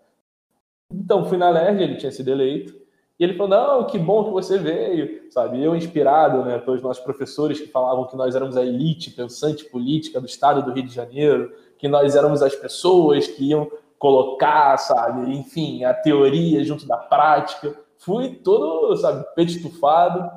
Então 0.93 1.25
fui 1.27 1.37
na 1.37 1.51
LERJ, 1.51 1.83
ele 1.83 1.97
tinha 1.97 2.11
sido 2.11 2.31
eleito, 2.31 2.75
e 3.19 3.25
ele 3.25 3.35
falou, 3.35 3.49
não, 3.49 3.87
que 3.87 3.99
bom 3.99 4.25
que 4.25 4.31
você 4.31 4.59
veio, 4.59 5.31
sabe? 5.31 5.63
Eu 5.63 5.75
inspirado, 5.75 6.45
né, 6.45 6.59
pelos 6.59 6.81
nossos 6.81 7.03
professores 7.03 7.61
que 7.61 7.67
falavam 7.67 8.07
que 8.07 8.17
nós 8.17 8.35
éramos 8.35 8.57
a 8.57 8.65
elite 8.65 9.11
pensante 9.11 9.65
política 9.65 10.21
do 10.21 10.27
estado 10.27 10.63
do 10.63 10.73
Rio 10.73 10.85
de 10.85 10.95
Janeiro, 10.95 11.53
que 11.77 11.89
nós 11.89 12.15
éramos 12.15 12.43
as 12.43 12.55
pessoas 12.55 13.27
que 13.27 13.51
iam 13.51 13.69
colocar, 13.99 14.77
sabe, 14.77 15.37
enfim, 15.37 15.85
a 15.85 15.93
teoria 15.93 16.65
junto 16.65 16.87
da 16.87 16.97
prática. 16.97 17.75
Fui 17.99 18.37
todo, 18.37 18.97
sabe, 18.97 19.25
petitufado. 19.35 20.31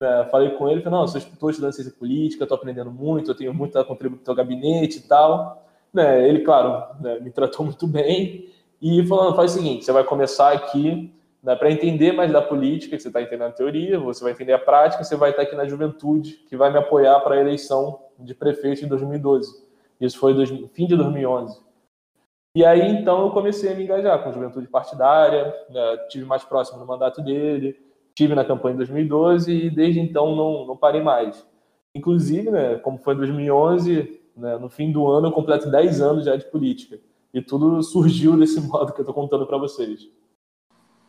É, 0.00 0.24
falei 0.26 0.50
com 0.50 0.68
ele, 0.68 0.82
falei, 0.82 0.98
não, 0.98 1.04
estou 1.04 1.50
estudando 1.50 1.72
ciência 1.72 1.92
política, 1.96 2.44
estou 2.44 2.56
aprendendo 2.56 2.90
muito, 2.90 3.30
eu 3.30 3.34
tenho 3.36 3.54
muito 3.54 3.78
a 3.78 3.84
contribuir 3.84 4.18
para 4.18 4.32
o 4.32 4.36
gabinete 4.36 4.98
e 4.98 5.02
tal. 5.02 5.64
Né, 5.92 6.28
ele, 6.28 6.40
claro, 6.40 7.00
né, 7.00 7.20
me 7.20 7.30
tratou 7.30 7.66
muito 7.66 7.86
bem 7.86 8.48
e 8.80 9.06
falando, 9.06 9.36
faz 9.36 9.52
o 9.52 9.58
seguinte, 9.58 9.84
você 9.84 9.92
vai 9.92 10.04
começar 10.04 10.52
aqui 10.52 11.12
né, 11.42 11.56
para 11.56 11.70
entender 11.70 12.12
mais 12.12 12.32
da 12.32 12.40
política, 12.40 12.96
que 12.96 13.02
você 13.02 13.08
está 13.08 13.20
entendendo 13.20 13.48
a 13.48 13.52
teoria, 13.52 13.98
você 13.98 14.22
vai 14.22 14.32
entender 14.32 14.52
a 14.52 14.58
prática, 14.58 15.02
você 15.02 15.16
vai 15.16 15.30
estar 15.30 15.42
aqui 15.42 15.56
na 15.56 15.66
juventude, 15.66 16.34
que 16.48 16.56
vai 16.56 16.72
me 16.72 16.78
apoiar 16.78 17.20
para 17.20 17.34
a 17.34 17.40
eleição 17.40 18.00
de 18.18 18.34
prefeito 18.34 18.84
em 18.84 18.88
2012. 18.88 19.62
Isso 20.00 20.18
foi 20.18 20.34
no 20.34 20.68
fim 20.68 20.86
de 20.86 20.96
2011. 20.96 21.60
E 22.54 22.64
aí, 22.64 22.90
então, 22.90 23.22
eu 23.22 23.30
comecei 23.30 23.72
a 23.72 23.74
me 23.74 23.84
engajar 23.84 24.22
com 24.22 24.28
a 24.28 24.32
juventude 24.32 24.68
partidária, 24.68 25.54
né, 25.70 25.96
tive 26.08 26.24
mais 26.24 26.44
próximo 26.44 26.78
do 26.78 26.86
mandato 26.86 27.22
dele, 27.22 27.76
tive 28.14 28.34
na 28.34 28.44
campanha 28.44 28.74
em 28.74 28.78
2012 28.78 29.52
e 29.52 29.70
desde 29.70 30.00
então 30.00 30.36
não, 30.36 30.66
não 30.66 30.76
parei 30.76 31.02
mais. 31.02 31.46
Inclusive, 31.94 32.50
né, 32.50 32.76
como 32.76 32.98
foi 32.98 33.14
em 33.14 33.18
2011, 33.18 34.21
né, 34.36 34.58
no 34.58 34.68
fim 34.68 34.90
do 34.90 35.06
ano 35.06 35.28
eu 35.28 35.32
completo 35.32 35.70
10 35.70 36.00
anos 36.00 36.24
já 36.24 36.36
de 36.36 36.44
política. 36.50 36.98
E 37.32 37.40
tudo 37.40 37.82
surgiu 37.82 38.36
desse 38.36 38.60
modo 38.66 38.92
que 38.92 39.00
eu 39.00 39.04
estou 39.04 39.14
contando 39.14 39.46
para 39.46 39.58
vocês. 39.58 40.08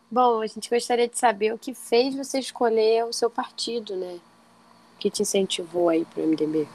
Bom, 0.10 0.42
a 0.42 0.48
gente 0.48 0.70
gostaria 0.70 1.08
de 1.08 1.18
saber 1.18 1.54
o 1.54 1.58
que 1.58 1.74
fez 1.74 2.16
você 2.16 2.40
escolher 2.40 3.04
o 3.06 3.12
seu 3.14 3.30
partido, 3.30 3.96
né? 3.96 4.20
Que 5.00 5.10
te 5.10 5.24
incentivou 5.24 5.90
aí 5.90 6.06
para 6.06 6.24
o 6.24 6.28
MDB. 6.28 6.68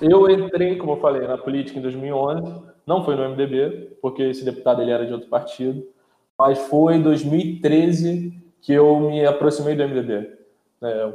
Eu 0.00 0.28
entrei, 0.30 0.76
como 0.76 0.92
eu 0.92 1.00
falei, 1.00 1.26
na 1.26 1.36
política 1.36 1.78
em 1.78 1.82
2011 1.82 2.72
não 2.86 3.04
foi 3.04 3.14
no 3.14 3.28
MDB, 3.28 3.96
porque 4.00 4.22
esse 4.22 4.44
deputado 4.44 4.82
ele 4.82 4.90
era 4.90 5.06
de 5.06 5.12
outro 5.12 5.28
partido, 5.28 5.86
mas 6.38 6.58
foi 6.58 6.96
em 6.96 7.02
2013 7.02 8.32
que 8.60 8.72
eu 8.72 8.98
me 8.98 9.24
aproximei 9.24 9.74
do 9.74 9.86
MDB. 9.86 10.30
É, 10.82 11.12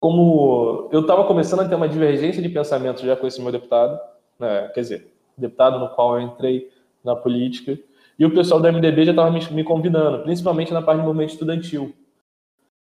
como 0.00 0.88
eu 0.90 1.02
estava 1.02 1.24
começando 1.24 1.60
a 1.60 1.68
ter 1.68 1.74
uma 1.74 1.88
divergência 1.88 2.42
de 2.42 2.48
pensamento 2.48 3.04
já 3.04 3.14
com 3.14 3.26
esse 3.26 3.40
meu 3.40 3.52
deputado, 3.52 4.00
né, 4.38 4.68
quer 4.74 4.80
dizer, 4.80 5.12
deputado 5.36 5.78
no 5.78 5.90
qual 5.90 6.18
eu 6.18 6.22
entrei 6.22 6.70
na 7.04 7.14
política, 7.14 7.78
e 8.18 8.24
o 8.24 8.34
pessoal 8.34 8.60
do 8.60 8.72
MDB 8.72 9.04
já 9.04 9.12
estava 9.12 9.30
me, 9.30 9.40
me, 9.50 9.62
convidando, 9.62 10.22
principalmente 10.22 10.72
na 10.72 10.82
parte 10.82 11.00
do 11.00 11.06
movimento 11.06 11.30
estudantil. 11.30 11.94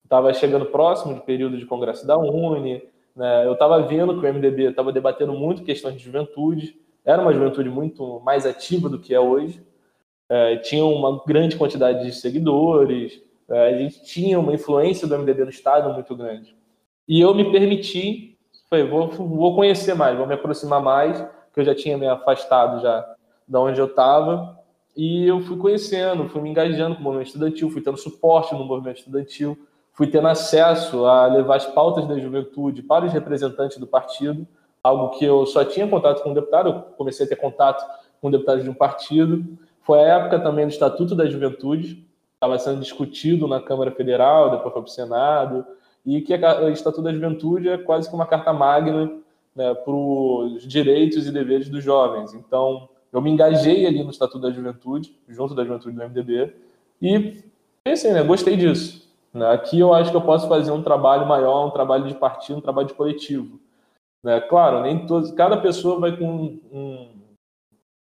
Estava 0.04 0.34
chegando 0.34 0.66
próximo 0.66 1.16
de 1.16 1.22
período 1.22 1.58
de 1.58 1.66
congresso 1.66 2.08
da 2.08 2.18
Uni, 2.18 2.82
né, 3.14 3.46
eu 3.46 3.54
estava 3.54 3.82
vendo 3.82 4.20
que 4.20 4.26
o 4.26 4.34
MDB 4.34 4.70
estava 4.70 4.92
debatendo 4.94 5.34
muito 5.34 5.64
questões 5.64 5.96
de 5.96 6.04
juventude, 6.04 6.80
era 7.04 7.22
uma 7.22 7.34
juventude 7.34 7.70
muito 7.70 8.22
mais 8.22 8.46
ativa 8.46 8.88
do 8.88 8.98
que 8.98 9.14
é 9.14 9.20
hoje. 9.20 9.62
É, 10.30 10.56
tinha 10.58 10.86
uma 10.86 11.22
grande 11.26 11.58
quantidade 11.58 12.06
de 12.06 12.14
seguidores, 12.14 13.22
é, 13.50 13.68
a 13.68 13.78
gente 13.78 14.04
tinha 14.04 14.40
uma 14.40 14.54
influência 14.54 15.06
do 15.06 15.18
MDB 15.18 15.44
no 15.44 15.50
Estado 15.50 15.94
muito 15.94 16.16
grande. 16.16 16.56
E 17.08 17.20
eu 17.20 17.34
me 17.34 17.52
permiti, 17.52 18.38
falei, 18.70 18.88
vou, 18.88 19.08
vou 19.08 19.56
conhecer 19.56 19.94
mais, 19.94 20.18
vou 20.18 20.28
me 20.28 20.34
aproximar 20.34 20.82
mais, 20.82 21.20
que 21.54 21.60
eu 21.60 21.66
já 21.66 21.76
tinha 21.76 21.98
me 21.98 22.08
afastado 22.08 22.82
já 22.82 23.06
da 23.48 23.60
onde 23.60 23.80
eu 23.80 23.86
estava, 23.86 24.58
e 24.96 25.26
eu 25.26 25.42
fui 25.42 25.58
conhecendo, 25.58 26.30
fui 26.30 26.42
me 26.42 26.50
engajando 26.50 26.96
com 26.96 27.02
o 27.02 27.04
movimento 27.04 27.28
estudantil, 27.28 27.70
fui 27.70 27.82
tendo 27.82 27.98
suporte 27.98 28.54
no 28.54 28.64
movimento 28.64 28.98
estudantil, 28.98 29.58
fui 29.92 30.08
tendo 30.08 30.28
acesso 30.28 31.06
a 31.06 31.28
levar 31.28 31.58
as 31.58 31.66
pautas 31.66 32.08
da 32.08 32.18
juventude 32.18 32.82
para 32.82 33.06
os 33.06 33.14
representantes 33.14 33.78
do 33.78 33.88
partido, 33.88 34.48
algo 34.84 35.18
que 35.18 35.26
eu 35.26 35.46
só 35.46 35.64
tinha 35.64 35.88
contato 35.88 36.22
com 36.24 36.32
um 36.32 36.34
deputado, 36.34 36.70
eu 36.70 36.82
comecei 36.98 37.26
a 37.26 37.30
ter 37.30 37.36
contato 37.36 37.84
com 38.22 38.30
deputados 38.30 38.64
de 38.64 38.70
um 38.70 38.74
partido. 38.74 39.58
Foi 39.82 40.00
a 40.00 40.20
época 40.20 40.40
também 40.40 40.66
do 40.66 40.72
Estatuto 40.72 41.16
da 41.16 41.26
Juventude, 41.26 42.06
estava 42.36 42.58
sendo 42.60 42.82
discutido 42.82 43.48
na 43.48 43.62
Câmara 43.62 43.92
Federal, 43.92 44.52
depois 44.52 44.74
foi 44.74 44.82
para 44.82 44.90
o 44.90 44.94
Senado, 44.94 45.66
e 46.06 46.22
que 46.22 46.34
o 46.34 46.70
Estatuto 46.70 47.04
da 47.04 47.14
Juventude 47.14 47.70
é 47.70 47.78
quase 47.78 48.10
que 48.10 48.16
uma 48.16 48.26
carta 48.26 48.52
magna 48.52 49.12
né, 49.56 49.74
para 49.74 49.94
os 49.94 50.68
direitos 50.68 51.28
e 51.28 51.32
deveres 51.32 51.70
dos 51.70 51.84
jovens. 51.84 52.34
Então, 52.34 52.90
eu 53.12 53.22
me 53.22 53.30
engajei 53.30 53.86
ali 53.86 54.04
no 54.04 54.10
Estatuto 54.10 54.40
da 54.40 54.52
Juventude, 54.52 55.16
junto 55.30 55.54
da 55.54 55.64
Juventude 55.64 55.96
do 55.96 56.04
MDB, 56.04 56.54
e 57.02 57.44
pensei, 57.84 58.12
né, 58.12 58.24
gostei 58.24 58.58
disso. 58.58 59.08
Né. 59.34 59.46
Aqui 59.52 59.80
eu 59.80 59.94
acho 59.94 60.12
que 60.12 60.18
eu 60.18 60.22
posso 60.22 60.48
fazer 60.48 60.72
um 60.72 60.84
trabalho 60.84 61.28
maior, 61.28 61.68
um 61.68 61.72
trabalho 61.72 62.08
de 62.08 62.16
partido, 62.16 62.58
um 62.58 62.62
trabalho 62.62 62.88
de 62.88 62.94
coletivo. 62.94 63.60
Né? 64.24 64.40
Claro, 64.42 64.82
nem 64.82 65.06
todos, 65.06 65.32
cada 65.32 65.58
pessoa 65.58 66.00
vai 66.00 66.18
com 66.18 66.60
um, 66.72 67.10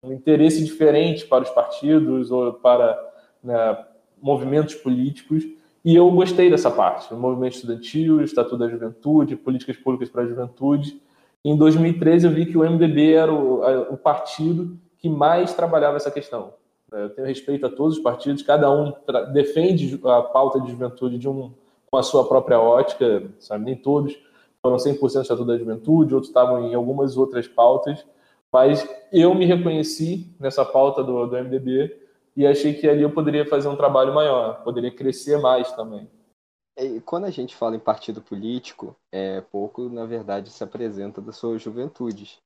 um 0.04 0.12
interesse 0.12 0.64
diferente 0.64 1.26
para 1.26 1.44
os 1.44 1.50
partidos 1.50 2.30
ou 2.30 2.52
para 2.52 2.98
né, 3.42 3.84
movimentos 4.20 4.74
políticos. 4.76 5.44
E 5.84 5.94
eu 5.94 6.10
gostei 6.10 6.48
dessa 6.48 6.70
parte, 6.70 7.12
o 7.12 7.16
movimento 7.16 7.56
estudantil, 7.56 8.16
o 8.16 8.22
Estatuto 8.22 8.56
da 8.56 8.68
Juventude, 8.68 9.36
políticas 9.36 9.76
públicas 9.76 10.08
para 10.08 10.22
a 10.22 10.26
juventude. 10.26 10.98
Em 11.44 11.54
2013 11.56 12.26
eu 12.26 12.32
vi 12.32 12.46
que 12.46 12.56
o 12.56 12.62
MDB 12.62 13.12
era 13.12 13.30
o, 13.30 13.92
o 13.92 13.96
partido 13.98 14.78
que 14.96 15.10
mais 15.10 15.52
trabalhava 15.52 15.96
essa 15.96 16.10
questão. 16.10 16.54
Eu 16.90 17.10
tenho 17.10 17.26
respeito 17.26 17.66
a 17.66 17.68
todos 17.68 17.98
os 17.98 18.02
partidos, 18.02 18.42
cada 18.42 18.70
um 18.70 18.94
defende 19.34 20.00
a 20.04 20.22
pauta 20.22 20.58
de 20.60 20.70
juventude 20.70 21.18
de 21.18 21.28
um, 21.28 21.52
com 21.90 21.98
a 21.98 22.02
sua 22.02 22.26
própria 22.26 22.58
ótica, 22.58 23.24
sabe? 23.38 23.64
Nem 23.66 23.76
todos 23.76 24.16
foram 24.62 24.78
100% 24.78 25.20
Estatuto 25.20 25.44
da 25.44 25.58
Juventude, 25.58 26.14
outros 26.14 26.30
estavam 26.30 26.66
em 26.66 26.74
algumas 26.74 27.18
outras 27.18 27.46
pautas, 27.46 28.06
mas 28.50 28.88
eu 29.12 29.34
me 29.34 29.44
reconheci 29.44 30.34
nessa 30.40 30.64
pauta 30.64 31.04
do, 31.04 31.26
do 31.26 31.36
MDB 31.36 32.03
e 32.36 32.46
achei 32.46 32.74
que 32.74 32.88
ali 32.88 33.02
eu 33.02 33.12
poderia 33.12 33.46
fazer 33.46 33.68
um 33.68 33.76
trabalho 33.76 34.14
maior, 34.14 34.62
poderia 34.62 34.90
crescer 34.90 35.38
mais 35.38 35.70
também. 35.72 36.08
E 36.76 37.00
quando 37.00 37.24
a 37.24 37.30
gente 37.30 37.54
fala 37.54 37.76
em 37.76 37.80
partido 37.80 38.20
político, 38.20 38.96
é, 39.12 39.40
pouco, 39.40 39.88
na 39.88 40.04
verdade, 40.04 40.50
se 40.50 40.64
apresenta 40.64 41.20
das 41.20 41.36
suas 41.36 41.62
juventudes. 41.62 42.38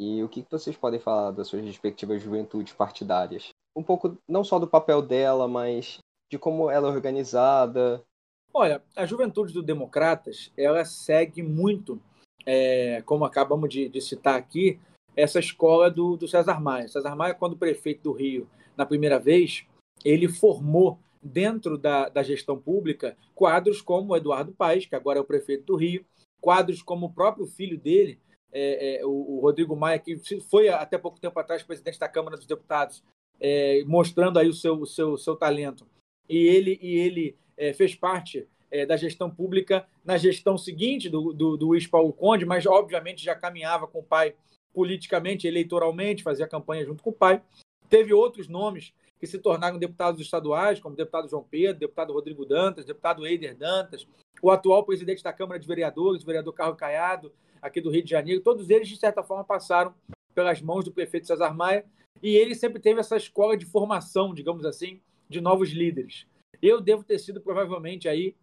E 0.00 0.22
o 0.22 0.28
que 0.28 0.44
vocês 0.50 0.76
podem 0.76 0.98
falar 0.98 1.30
das 1.30 1.46
suas 1.46 1.62
respectivas 1.62 2.20
juventudes 2.20 2.72
partidárias? 2.72 3.50
Um 3.76 3.82
pouco, 3.82 4.18
não 4.28 4.42
só 4.42 4.58
do 4.58 4.66
papel 4.66 5.00
dela, 5.00 5.46
mas 5.46 5.98
de 6.28 6.38
como 6.38 6.70
ela 6.70 6.88
é 6.88 6.90
organizada, 6.90 8.04
Olha, 8.52 8.82
a 8.96 9.06
juventude 9.06 9.52
do 9.52 9.62
Democratas, 9.62 10.52
ela 10.56 10.84
segue 10.84 11.42
muito, 11.42 12.00
é, 12.44 13.00
como 13.06 13.24
acabamos 13.24 13.70
de, 13.70 13.88
de, 13.88 14.00
citar 14.00 14.36
aqui, 14.36 14.80
essa 15.16 15.38
escola 15.38 15.88
do, 15.90 16.16
do 16.16 16.26
César 16.26 16.60
Maia. 16.60 16.88
César 16.88 17.14
Maia, 17.14 17.34
quando 17.34 17.56
prefeito 17.56 18.02
do 18.02 18.12
Rio, 18.12 18.48
na 18.80 18.86
primeira 18.86 19.18
vez, 19.18 19.66
ele 20.02 20.26
formou 20.26 20.98
dentro 21.22 21.76
da, 21.76 22.08
da 22.08 22.22
gestão 22.22 22.58
pública 22.58 23.14
quadros 23.34 23.82
como 23.82 24.16
Eduardo 24.16 24.52
Paes, 24.52 24.86
que 24.86 24.94
agora 24.94 25.18
é 25.18 25.20
o 25.20 25.26
prefeito 25.26 25.66
do 25.66 25.76
Rio, 25.76 26.02
quadros 26.40 26.80
como 26.80 27.04
o 27.04 27.12
próprio 27.12 27.46
filho 27.46 27.76
dele, 27.76 28.18
é, 28.50 29.00
é, 29.00 29.04
o, 29.04 29.10
o, 29.10 29.40
Rodrigo 29.40 29.76
Maia, 29.76 29.98
que 29.98 30.18
foi 30.48 30.70
até 30.70 30.96
pouco 30.96 31.20
tempo 31.20 31.38
atrás 31.38 31.62
presidente 31.62 31.98
da 31.98 32.08
Câmara 32.08 32.38
dos 32.38 32.46
Deputados, 32.46 33.04
é, 33.38 33.84
mostrando 33.84 34.38
aí 34.38 34.48
o 34.48 34.54
seu, 34.54 34.80
o 34.80 34.86
seu, 34.86 35.18
seu 35.18 35.36
talento. 35.36 35.86
E 36.26 36.38
ele, 36.38 36.78
e 36.80 36.94
ele 36.94 37.36
é, 37.58 37.74
fez 37.74 37.94
parte 37.94 38.48
é, 38.70 38.86
da 38.86 38.96
gestão 38.96 39.30
pública 39.30 39.86
na 40.02 40.16
gestão 40.16 40.56
seguinte 40.56 41.10
do, 41.10 41.34
do, 41.34 41.58
do 41.58 41.66
Luiz 41.66 41.86
Paulo 41.86 42.14
Conde, 42.14 42.46
mas 42.46 42.64
obviamente 42.64 43.22
já 43.22 43.34
caminhava 43.34 43.86
com 43.86 43.98
o 43.98 44.04
pai 44.04 44.34
politicamente, 44.72 45.46
eleitoralmente, 45.46 46.22
fazia 46.22 46.48
campanha 46.48 46.86
junto 46.86 47.02
com 47.02 47.10
o 47.10 47.12
pai. 47.12 47.42
Teve 47.90 48.14
outros 48.14 48.48
nomes 48.48 48.94
que 49.18 49.26
se 49.26 49.38
tornaram 49.38 49.78
deputados 49.78 50.20
estaduais, 50.20 50.80
como 50.80 50.94
o 50.94 50.96
deputado 50.96 51.28
João 51.28 51.42
Pedro, 51.42 51.80
deputado 51.80 52.12
Rodrigo 52.12 52.46
Dantas, 52.46 52.86
deputado 52.86 53.26
Eider 53.26 53.54
Dantas, 53.54 54.06
o 54.40 54.50
atual 54.50 54.84
presidente 54.84 55.22
da 55.22 55.32
Câmara 55.32 55.60
de 55.60 55.66
Vereadores, 55.66 56.22
o 56.22 56.26
vereador 56.26 56.54
Carlos 56.54 56.78
Caiado, 56.78 57.32
aqui 57.60 57.80
do 57.80 57.90
Rio 57.90 58.02
de 58.02 58.08
Janeiro, 58.08 58.40
todos 58.40 58.70
eles, 58.70 58.88
de 58.88 58.96
certa 58.96 59.22
forma, 59.22 59.44
passaram 59.44 59.94
pelas 60.34 60.62
mãos 60.62 60.84
do 60.84 60.92
prefeito 60.92 61.26
Cesar 61.26 61.54
Maia, 61.54 61.84
e 62.22 62.36
ele 62.36 62.54
sempre 62.54 62.80
teve 62.80 63.00
essa 63.00 63.16
escola 63.16 63.56
de 63.56 63.66
formação, 63.66 64.32
digamos 64.32 64.64
assim, 64.64 65.00
de 65.28 65.40
novos 65.40 65.70
líderes. 65.70 66.26
Eu 66.62 66.80
devo 66.80 67.04
ter 67.04 67.18
sido, 67.18 67.40
provavelmente, 67.40 68.08
aí 68.08 68.34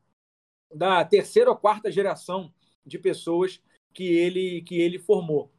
da 0.74 1.04
terceira 1.06 1.50
ou 1.50 1.56
quarta 1.56 1.92
geração 1.92 2.54
de 2.86 3.00
pessoas 3.00 3.62
que 3.94 4.04
ele, 4.04 4.62
que 4.62 4.80
ele 4.80 5.00
formou. 5.00 5.50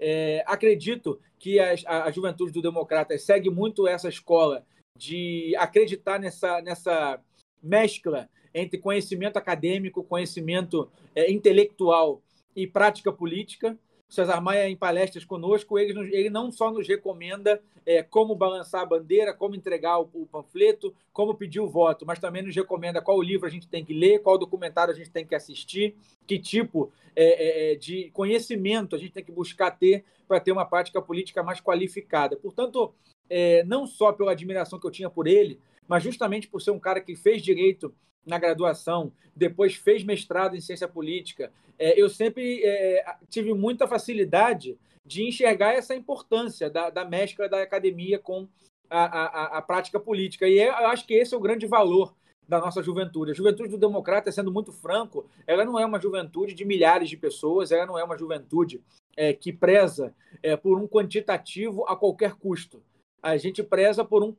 É, 0.00 0.44
acredito 0.46 1.20
que 1.38 1.58
a, 1.58 1.74
a, 2.04 2.10
juventude 2.10 2.52
do 2.52 2.62
Democrata 2.62 3.16
segue 3.18 3.50
muito 3.50 3.86
essa 3.86 4.08
escola 4.08 4.64
de 4.96 5.54
acreditar 5.56 6.18
nessa, 6.18 6.60
nessa 6.62 7.20
mescla 7.62 8.28
entre 8.54 8.78
conhecimento 8.78 9.36
acadêmico, 9.36 10.02
conhecimento 10.02 10.90
é, 11.14 11.30
intelectual 11.30 12.22
e 12.54 12.66
prática 12.66 13.12
política. 13.12 13.78
Cesar 14.08 14.40
Maia, 14.40 14.68
em 14.68 14.76
palestras 14.76 15.24
conosco, 15.24 15.78
ele, 15.78 15.98
ele 16.16 16.30
não 16.30 16.50
só 16.50 16.70
nos 16.70 16.88
recomenda 16.88 17.60
é, 17.84 18.02
como 18.02 18.34
balançar 18.34 18.80
a 18.80 18.86
bandeira, 18.86 19.34
como 19.34 19.54
entregar 19.54 19.98
o, 20.00 20.08
o, 20.14 20.26
panfleto, 20.26 20.94
como 21.12 21.34
pedir 21.34 21.60
o 21.60 21.68
voto, 21.68 22.06
mas 22.06 22.18
também 22.18 22.42
nos 22.42 22.56
recomenda 22.56 23.02
qual 23.02 23.20
livro 23.20 23.46
a 23.46 23.50
gente 23.50 23.68
tem 23.68 23.84
que 23.84 23.92
ler, 23.92 24.22
qual 24.22 24.38
documentário 24.38 24.92
a 24.92 24.96
gente 24.96 25.10
tem 25.10 25.26
que 25.26 25.34
assistir, 25.34 25.94
que 26.26 26.38
tipo 26.38 26.90
é, 27.14 27.70
é, 27.70 27.72
é 27.72 27.74
de 27.76 28.10
conhecimento 28.12 28.96
a 28.96 28.98
gente 28.98 29.12
tem 29.12 29.24
que 29.24 29.32
buscar 29.32 29.70
ter 29.72 30.04
para 30.26 30.40
ter 30.40 30.52
uma 30.52 30.64
prática 30.64 31.02
política 31.02 31.42
mais 31.42 31.60
qualificada. 31.60 32.36
Portanto, 32.36 32.94
é, 33.28 33.62
não 33.64 33.86
só 33.86 34.12
pela 34.12 34.32
admiração 34.32 34.78
que 34.78 34.86
eu 34.86 34.90
tinha 34.90 35.10
por 35.10 35.26
ele, 35.26 35.60
mas 35.88 36.02
justamente 36.02 36.46
por 36.46 36.60
ser 36.60 36.70
um 36.70 36.78
cara 36.78 37.00
que 37.00 37.16
fez 37.16 37.42
direito 37.42 37.92
na 38.24 38.38
graduação, 38.38 39.12
depois 39.34 39.74
fez 39.74 40.04
mestrado 40.04 40.54
em 40.54 40.60
ciência 40.60 40.86
política. 40.86 41.50
É, 41.78 42.00
eu 42.00 42.08
sempre 42.10 42.62
é, 42.62 43.16
tive 43.28 43.54
muita 43.54 43.88
facilidade 43.88 44.78
de 45.04 45.26
enxergar 45.26 45.72
essa 45.72 45.94
importância 45.94 46.68
da, 46.68 46.90
da 46.90 47.04
mescla 47.04 47.48
da 47.48 47.62
academia 47.62 48.18
com 48.18 48.46
a, 48.90 49.04
a, 49.04 49.58
a 49.58 49.62
prática 49.62 49.98
política. 49.98 50.46
E 50.46 50.58
é, 50.58 50.68
eu 50.68 50.88
acho 50.88 51.06
que 51.06 51.14
esse 51.14 51.34
é 51.34 51.36
o 51.36 51.40
grande 51.40 51.66
valor 51.66 52.14
da 52.46 52.58
nossa 52.58 52.82
juventude. 52.82 53.30
A 53.30 53.34
juventude 53.34 53.70
do 53.70 53.78
democrata, 53.78 54.32
sendo 54.32 54.52
muito 54.52 54.72
franco, 54.72 55.28
ela 55.46 55.64
não 55.64 55.78
é 55.78 55.84
uma 55.84 56.00
juventude 56.00 56.54
de 56.54 56.64
milhares 56.64 57.08
de 57.08 57.16
pessoas, 57.16 57.70
ela 57.70 57.86
não 57.86 57.98
é 57.98 58.04
uma 58.04 58.16
juventude 58.16 58.82
é, 59.16 59.32
que 59.32 59.52
preza 59.52 60.14
é, 60.42 60.56
por 60.56 60.78
um 60.78 60.88
quantitativo 60.88 61.84
a 61.86 61.94
qualquer 61.94 62.34
custo. 62.34 62.82
A 63.22 63.36
gente 63.36 63.62
preza 63.62 64.04
por 64.04 64.22
um, 64.22 64.34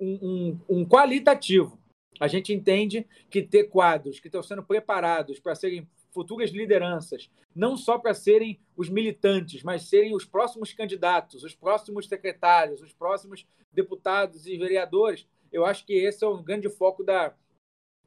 um, 0.00 0.58
um 0.68 0.84
qualitativo. 0.84 1.78
A 2.18 2.28
gente 2.28 2.52
entende 2.52 3.06
que 3.30 3.42
ter 3.42 3.64
quadros 3.64 4.18
que 4.18 4.28
estão 4.28 4.42
sendo 4.42 4.62
preparados 4.62 5.38
para 5.38 5.54
serem 5.54 5.88
futuras 6.10 6.50
lideranças, 6.50 7.30
não 7.54 7.76
só 7.76 7.98
para 7.98 8.14
serem 8.14 8.58
os 8.74 8.88
militantes, 8.88 9.62
mas 9.62 9.88
serem 9.88 10.14
os 10.14 10.24
próximos 10.24 10.72
candidatos, 10.72 11.44
os 11.44 11.54
próximos 11.54 12.08
secretários, 12.08 12.80
os 12.80 12.92
próximos 12.92 13.46
deputados 13.70 14.46
e 14.46 14.56
vereadores, 14.56 15.26
eu 15.52 15.66
acho 15.66 15.84
que 15.84 15.92
esse 15.92 16.24
é 16.24 16.26
o 16.26 16.42
grande 16.42 16.70
foco 16.70 17.04
da, 17.04 17.34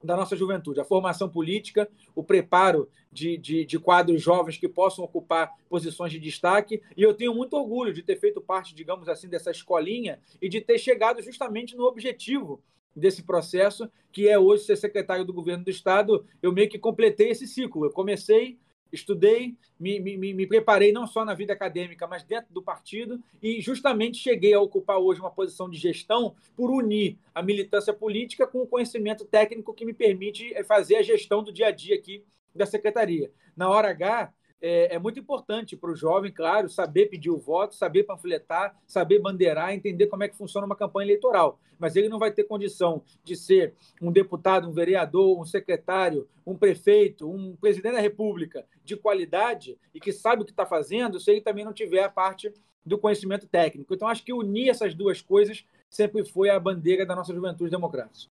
da 0.04 0.16
nossa 0.16 0.36
juventude, 0.36 0.80
a 0.80 0.86
formação 0.86 1.30
política, 1.30 1.90
o 2.16 2.24
preparo 2.24 2.90
de, 3.12 3.38
de, 3.38 3.66
de, 3.66 3.80
quadros 3.80 4.22
jovens 4.22 4.58
que 4.58 4.68
possam 4.68 5.04
ocupar 5.04 5.52
posições 5.68 6.12
de 6.12 6.20
destaque. 6.20 6.82
E 6.96 7.04
eu 7.04 7.14
tenho 7.14 7.34
muito 7.34 7.56
orgulho 7.56 7.94
de 7.94 8.02
ter 8.02 8.18
feito 8.18 8.40
parte, 8.40 8.74
digamos 8.74 9.10
assim, 9.10 9.28
dessa 9.28 9.52
escolinha 9.52 10.20
e 10.42 10.48
de 10.48 10.62
ter 10.62 10.78
chegado 10.78 11.22
justamente 11.22 11.76
no 11.76 11.84
objetivo 11.84 12.62
desse 12.96 13.24
processo, 13.24 13.90
que 14.12 14.28
é 14.28 14.38
hoje 14.38 14.64
ser 14.64 14.76
secretário 14.76 15.26
do 15.26 15.34
governo 15.34 15.64
do 15.64 15.70
Estado. 15.70 16.26
Eu 16.42 16.52
meio 16.52 16.70
que 16.70 16.80
completei 16.80 17.30
esse 17.30 17.48
ciclo. 17.48 17.86
Eu 17.86 17.92
comecei, 17.92 18.58
estudei, 18.92 19.56
me, 19.80 20.00
me, 20.00 20.34
me 20.34 20.48
preparei 20.48 20.92
não 20.92 21.08
só 21.08 21.24
na 21.24 21.34
vida 21.34 21.54
acadêmica, 21.54 22.08
mas 22.08 22.24
dentro 22.24 22.54
do 22.54 22.62
partido, 22.62 23.22
e 23.42 23.62
justamente 23.62 24.18
cheguei 24.18 24.54
a 24.54 24.62
ocupar 24.62 24.98
hoje 24.98 25.20
uma 25.20 25.32
posição 25.32 25.70
de 25.70 25.78
gestão 25.78 26.36
por 26.56 26.70
unir 26.72 27.18
a 27.34 27.42
militância 27.42 27.94
política 27.94 28.48
com 28.48 28.62
o 28.62 28.68
conhecimento 28.68 29.26
técnico 29.26 29.74
que 29.74 29.86
me 29.86 29.94
permite 29.94 30.54
eh, 30.54 30.64
fazer 30.64 30.98
a 30.98 31.04
gestão 31.04 31.44
do 31.44 31.52
dia 31.52 31.68
a 31.68 31.72
dia 31.72 31.96
aqui 31.96 32.24
da 32.54 32.66
secretaria. 32.66 33.32
Na 33.56 33.70
hora 33.70 33.90
H, 33.90 34.34
é, 34.62 34.96
é 34.96 35.00
muito 35.00 35.20
importante 35.20 35.76
para 35.76 35.92
o 35.92 35.96
jovem, 35.96 36.32
claro, 36.32 36.70
saber 36.70 37.08
pedir 37.08 37.30
o 37.30 37.38
voto, 37.38 37.76
saber 37.76 38.04
panfletar, 38.04 38.76
saber 38.86 39.20
bandeirar, 39.20 39.74
entender 39.74 40.08
como 40.08 40.24
é 40.24 40.28
que 40.28 40.38
funciona 40.38 40.66
uma 40.66 40.76
campanha 40.76 41.06
eleitoral. 41.06 41.60
Mas 41.78 41.96
ele 41.96 42.10
não 42.10 42.20
vai 42.20 42.32
ter 42.32 42.44
condição 42.44 43.02
de 43.24 43.36
ser 43.36 43.74
um 44.02 44.12
deputado, 44.12 44.68
um 44.68 44.74
vereador, 44.74 45.40
um 45.40 45.46
secretário, 45.46 46.28
um 46.46 46.56
prefeito, 46.56 47.30
um 47.30 47.56
presidente 47.56 47.94
da 47.94 48.02
República 48.02 48.66
de 48.84 48.98
qualidade 48.98 49.78
e 49.94 50.00
que 50.00 50.12
sabe 50.12 50.42
o 50.42 50.46
que 50.46 50.52
está 50.52 50.66
fazendo 50.66 51.20
se 51.20 51.32
ele 51.32 51.42
também 51.42 51.64
não 51.64 51.74
tiver 51.74 52.04
a 52.04 52.10
parte 52.10 52.54
do 52.86 52.98
conhecimento 52.98 53.48
técnico. 53.48 53.94
Então, 53.94 54.08
acho 54.08 54.24
que 54.24 54.34
unir 54.34 54.70
essas 54.70 54.94
duas 54.94 55.22
coisas 55.22 55.66
sempre 55.90 56.26
foi 56.26 56.50
a 56.50 56.60
bandeira 56.60 57.06
da 57.06 57.16
nossa 57.16 57.34
juventude 57.34 57.72
democrática. 57.72 58.32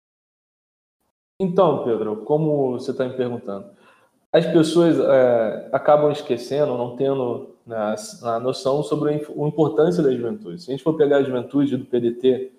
Então, 1.39 1.85
Pedro, 1.85 2.25
como 2.25 2.73
você 2.73 2.93
está 2.93 3.07
me 3.07 3.15
perguntando, 3.15 3.71
as 4.33 4.47
pessoas 4.47 4.99
é, 4.99 5.69
acabam 5.73 6.11
esquecendo, 6.11 6.77
não 6.77 6.97
tendo 6.97 7.55
né, 7.67 7.95
a 8.23 8.41
noção 8.41 8.83
sobre 8.83 9.11
a 9.11 9.15
importância 9.15 10.03
da 10.03 10.13
juventude. 10.13 10.63
Se 10.63 10.71
a 10.71 10.73
gente 10.73 10.85
for 10.85 10.95
pegar 10.95 11.19
a 11.19 11.23
juventude 11.23 11.77
do 11.77 11.85
PDT, 11.85 12.53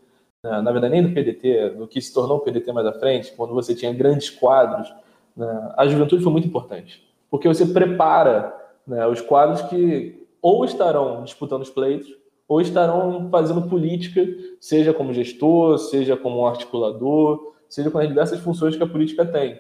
né, 0.44 0.62
na 0.62 0.72
verdade 0.72 0.94
nem 0.94 1.04
do 1.04 1.14
PDT, 1.14 1.72
do 1.72 1.88
que 1.88 2.02
se 2.02 2.14
tornou 2.14 2.38
o 2.38 2.40
PDT 2.42 2.72
mais 2.74 2.88
à 2.88 2.94
frente, 2.94 3.34
quando 3.36 3.54
você 3.54 3.76
tinha 3.76 3.94
grandes 3.94 4.30
quadros, 4.30 4.94
né, 5.36 5.74
a 5.78 5.88
juventude 5.88 6.24
foi 6.24 6.32
muito 6.32 6.48
importante, 6.48 7.04
porque 7.30 7.48
você 7.48 7.66
prepara 7.66 8.56
né, 8.86 9.06
os 9.08 9.22
quadros 9.22 9.62
que 9.64 10.26
ou 10.42 10.64
estarão 10.66 11.24
disputando 11.24 11.62
os 11.64 11.70
pleitos, 11.70 12.16
ou 12.48 12.62
estarão 12.62 13.30
fazendo 13.30 13.64
política, 13.64 14.26
seja 14.60 14.94
como 14.94 15.14
gestor, 15.14 15.78
seja 15.78 16.16
como 16.16 16.48
articulador, 16.48 17.54
seja 17.68 17.92
com 17.92 17.98
as 17.98 18.08
diversas 18.08 18.40
funções 18.40 18.76
que 18.76 18.84
a 18.84 18.88
política 18.88 19.26
tem. 19.26 19.60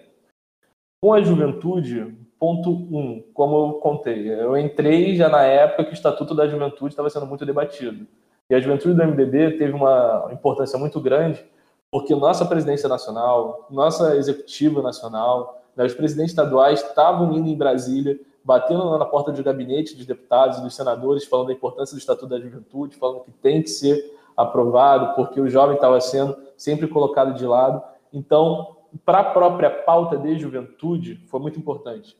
Com 0.99 1.13
a 1.13 1.21
juventude, 1.21 2.17
ponto 2.39 2.71
um, 2.71 3.23
como 3.33 3.67
eu 3.67 3.73
contei, 3.73 4.33
eu 4.33 4.57
entrei 4.57 5.15
já 5.15 5.29
na 5.29 5.43
época 5.43 5.85
que 5.85 5.91
o 5.91 5.93
Estatuto 5.93 6.33
da 6.33 6.47
Juventude 6.47 6.93
estava 6.93 7.09
sendo 7.09 7.27
muito 7.27 7.45
debatido. 7.45 8.07
E 8.49 8.55
a 8.55 8.59
juventude 8.59 8.95
do 8.95 9.03
MDB 9.05 9.57
teve 9.57 9.73
uma 9.73 10.29
importância 10.31 10.79
muito 10.79 10.99
grande, 10.99 11.45
porque 11.91 12.15
nossa 12.15 12.45
presidência 12.45 12.89
nacional, 12.89 13.67
nossa 13.69 14.15
executiva 14.15 14.81
nacional, 14.81 15.61
né, 15.75 15.85
os 15.85 15.93
presidentes 15.93 16.31
estaduais 16.31 16.81
estavam 16.81 17.31
indo 17.33 17.47
em 17.47 17.55
Brasília, 17.55 18.19
batendo 18.43 18.97
na 18.97 19.05
porta 19.05 19.31
de 19.31 19.43
gabinete 19.43 19.95
dos 19.95 20.05
deputados 20.05 20.57
e 20.57 20.61
dos 20.61 20.75
senadores, 20.75 21.25
falando 21.25 21.47
da 21.47 21.53
importância 21.53 21.95
do 21.95 21.99
Estatuto 21.99 22.27
da 22.27 22.39
Juventude, 22.39 22.95
falando 22.95 23.19
que 23.19 23.31
tem 23.31 23.61
que 23.61 23.69
ser 23.69 24.17
aprovado, 24.35 25.13
porque 25.15 25.39
o 25.39 25.49
jovem 25.49 25.75
estava 25.75 25.99
sendo 26.01 26.35
sempre 26.55 26.87
colocado 26.87 27.33
de 27.35 27.45
lado. 27.45 27.83
Então, 28.13 28.76
para 29.05 29.19
a 29.19 29.23
própria 29.23 29.69
pauta 29.69 30.17
de 30.17 30.37
juventude, 30.37 31.23
foi 31.27 31.39
muito 31.39 31.59
importante 31.59 32.17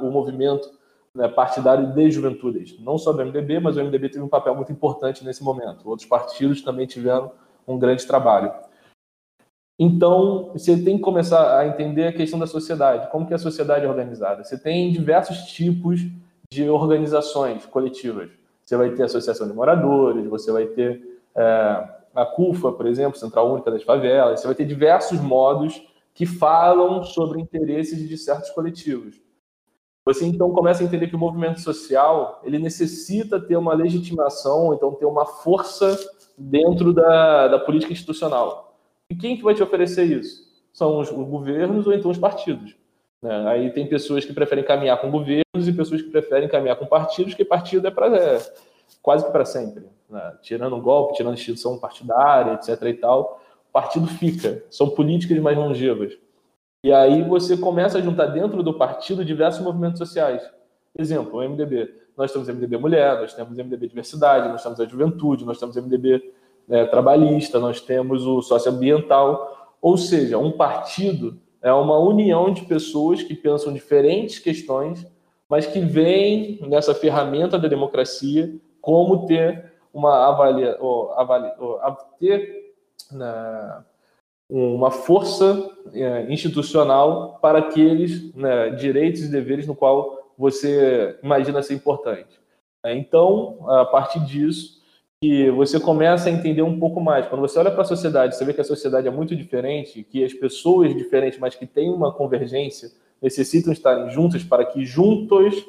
o 0.00 0.10
movimento 0.10 0.68
né, 1.14 1.28
partidário 1.28 1.92
de 1.92 2.10
juventude. 2.10 2.78
Não 2.80 2.98
só 2.98 3.12
do 3.12 3.24
MDB, 3.24 3.60
mas 3.60 3.76
o 3.76 3.84
MDB 3.84 4.08
teve 4.08 4.24
um 4.24 4.28
papel 4.28 4.54
muito 4.54 4.72
importante 4.72 5.24
nesse 5.24 5.42
momento. 5.42 5.88
Outros 5.88 6.08
partidos 6.08 6.62
também 6.62 6.86
tiveram 6.86 7.32
um 7.66 7.78
grande 7.78 8.06
trabalho. 8.06 8.52
Então, 9.78 10.50
você 10.52 10.76
tem 10.76 10.98
que 10.98 11.02
começar 11.02 11.58
a 11.58 11.66
entender 11.66 12.06
a 12.06 12.12
questão 12.12 12.38
da 12.38 12.46
sociedade, 12.46 13.10
como 13.10 13.26
que 13.26 13.32
a 13.32 13.38
sociedade 13.38 13.86
é 13.86 13.88
organizada. 13.88 14.44
Você 14.44 14.58
tem 14.58 14.92
diversos 14.92 15.44
tipos 15.44 16.00
de 16.52 16.68
organizações 16.68 17.64
coletivas. 17.64 18.28
Você 18.62 18.76
vai 18.76 18.90
ter 18.90 19.04
associação 19.04 19.48
de 19.48 19.54
moradores, 19.54 20.26
você 20.26 20.52
vai 20.52 20.66
ter 20.66 21.18
é, 21.34 21.88
a 22.14 22.26
CUFA, 22.26 22.72
por 22.72 22.86
exemplo, 22.86 23.18
Central 23.18 23.50
Única 23.52 23.70
das 23.70 23.82
Favelas, 23.82 24.40
você 24.40 24.46
vai 24.46 24.54
ter 24.54 24.66
diversos 24.66 25.18
modos 25.20 25.80
que 26.14 26.26
falam 26.26 27.02
sobre 27.02 27.40
interesses 27.40 28.08
de 28.08 28.18
certos 28.18 28.50
coletivos. 28.50 29.20
Você 30.04 30.26
então 30.26 30.50
começa 30.52 30.82
a 30.82 30.86
entender 30.86 31.08
que 31.08 31.16
o 31.16 31.18
movimento 31.18 31.60
social 31.60 32.40
ele 32.42 32.58
necessita 32.58 33.38
ter 33.38 33.56
uma 33.56 33.74
legitimação, 33.74 34.74
então 34.74 34.94
ter 34.94 35.04
uma 35.04 35.26
força 35.26 35.98
dentro 36.36 36.92
da, 36.92 37.48
da 37.48 37.58
política 37.58 37.92
institucional. 37.92 38.78
E 39.08 39.14
quem 39.14 39.36
que 39.36 39.42
vai 39.42 39.54
te 39.54 39.62
oferecer 39.62 40.04
isso? 40.04 40.48
São 40.72 40.98
os, 40.98 41.10
os 41.10 41.28
governos 41.28 41.86
ou 41.86 41.92
então 41.92 42.10
os 42.10 42.18
partidos. 42.18 42.74
Né? 43.22 43.48
Aí 43.48 43.70
tem 43.70 43.86
pessoas 43.86 44.24
que 44.24 44.32
preferem 44.32 44.64
caminhar 44.64 45.00
com 45.00 45.10
governos 45.10 45.68
e 45.68 45.72
pessoas 45.72 46.00
que 46.00 46.10
preferem 46.10 46.48
caminhar 46.48 46.76
com 46.76 46.86
partidos, 46.86 47.34
que 47.34 47.44
partido 47.44 47.86
é, 47.86 47.90
para 47.90 48.16
é, 48.16 48.38
quase 49.02 49.24
que 49.24 49.32
para 49.32 49.44
sempre. 49.44 49.84
Né? 50.08 50.38
Tirando 50.42 50.76
um 50.76 50.80
golpe, 50.80 51.14
tirando 51.14 51.34
instituição 51.34 51.78
partidária, 51.78 52.54
etc. 52.54 52.82
e 52.84 52.94
tal, 52.94 53.40
partido 53.72 54.06
fica. 54.06 54.64
São 54.70 54.90
políticas 54.90 55.38
mais 55.38 55.56
longevas. 55.56 56.16
E 56.82 56.92
aí 56.92 57.22
você 57.22 57.56
começa 57.56 57.98
a 57.98 58.00
juntar 58.00 58.26
dentro 58.26 58.62
do 58.62 58.74
partido 58.74 59.24
diversos 59.24 59.62
movimentos 59.62 59.98
sociais. 59.98 60.42
Exemplo, 60.98 61.38
o 61.38 61.48
MDB. 61.48 61.94
Nós 62.16 62.32
temos 62.32 62.48
MDB 62.48 62.76
Mulher, 62.78 63.20
nós 63.20 63.34
temos 63.34 63.56
MDB 63.56 63.88
Diversidade, 63.88 64.48
nós 64.48 64.62
temos 64.62 64.80
a 64.80 64.86
Juventude, 64.86 65.44
nós 65.44 65.58
temos 65.58 65.76
MDB 65.76 66.32
é, 66.68 66.84
Trabalhista, 66.86 67.58
nós 67.58 67.80
temos 67.80 68.26
o 68.26 68.42
Socioambiental. 68.42 69.76
Ou 69.80 69.96
seja, 69.96 70.38
um 70.38 70.52
partido 70.52 71.38
é 71.62 71.72
uma 71.72 71.98
união 71.98 72.52
de 72.52 72.62
pessoas 72.62 73.22
que 73.22 73.34
pensam 73.34 73.72
diferentes 73.72 74.38
questões, 74.38 75.06
mas 75.48 75.66
que 75.66 75.80
veem 75.80 76.58
nessa 76.62 76.94
ferramenta 76.94 77.58
da 77.58 77.68
democracia 77.68 78.54
como 78.80 79.26
ter 79.26 79.72
uma 79.92 80.28
avalia, 80.28 80.76
ou, 80.80 81.12
avalia, 81.12 81.54
ou, 81.58 81.78
ter 82.18 82.59
uma 84.48 84.90
força 84.90 85.70
é, 85.92 86.32
institucional 86.32 87.38
para 87.40 87.58
aqueles 87.58 88.34
né, 88.34 88.70
direitos 88.70 89.22
e 89.22 89.30
deveres 89.30 89.66
no 89.66 89.74
qual 89.74 90.34
você 90.36 91.18
imagina 91.22 91.62
ser 91.62 91.74
importante. 91.74 92.40
Então, 92.84 93.68
a 93.68 93.84
partir 93.84 94.20
disso, 94.20 94.80
que 95.22 95.50
você 95.50 95.78
começa 95.78 96.30
a 96.30 96.32
entender 96.32 96.62
um 96.62 96.80
pouco 96.80 96.98
mais. 96.98 97.26
Quando 97.26 97.42
você 97.42 97.58
olha 97.58 97.70
para 97.70 97.82
a 97.82 97.84
sociedade, 97.84 98.34
você 98.34 98.44
vê 98.44 98.54
que 98.54 98.60
a 98.62 98.64
sociedade 98.64 99.06
é 99.06 99.10
muito 99.10 99.36
diferente, 99.36 100.02
que 100.02 100.24
as 100.24 100.32
pessoas 100.32 100.96
diferentes, 100.96 101.38
mas 101.38 101.54
que 101.54 101.66
têm 101.66 101.90
uma 101.90 102.10
convergência, 102.10 102.90
necessitam 103.20 103.70
estarem 103.70 104.10
juntas 104.10 104.42
para 104.42 104.64
que 104.64 104.84
juntos 104.84 105.62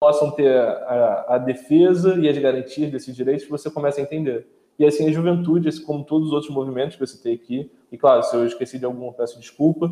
possam 0.00 0.32
ter 0.32 0.58
a, 0.58 1.24
a 1.28 1.38
defesa 1.38 2.16
e 2.16 2.28
as 2.28 2.36
garantias 2.36 2.90
desses 2.90 3.14
direitos, 3.14 3.48
você 3.48 3.70
começa 3.70 4.00
a 4.00 4.02
entender. 4.02 4.46
E 4.78 4.84
assim 4.84 5.08
a 5.08 5.12
juventude, 5.12 5.68
assim 5.68 5.82
como 5.82 6.04
todos 6.04 6.28
os 6.28 6.32
outros 6.34 6.52
movimentos 6.52 6.96
que 6.96 7.02
eu 7.02 7.06
citei 7.06 7.34
aqui, 7.34 7.70
e 7.90 7.96
claro, 7.96 8.22
se 8.22 8.36
eu 8.36 8.46
esqueci 8.46 8.78
de 8.78 8.84
algum, 8.84 9.12
peço 9.12 9.40
desculpa, 9.40 9.90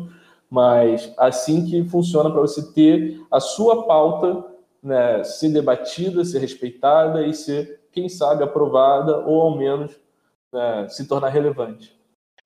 mas 0.49 1.13
assim 1.17 1.65
que 1.65 1.83
funciona 1.85 2.29
para 2.29 2.41
você 2.41 2.71
ter 2.73 3.19
a 3.31 3.39
sua 3.39 3.85
pauta 3.87 4.45
né, 4.81 5.23
ser 5.23 5.49
debatida, 5.49 6.23
ser 6.23 6.39
respeitada 6.39 7.25
e 7.25 7.33
ser 7.33 7.81
quem 7.91 8.07
sabe, 8.07 8.43
aprovada 8.43 9.17
ou 9.19 9.41
ao 9.41 9.57
menos 9.57 9.99
né, 10.53 10.87
se 10.89 11.07
tornar 11.07 11.29
relevante. 11.29 11.95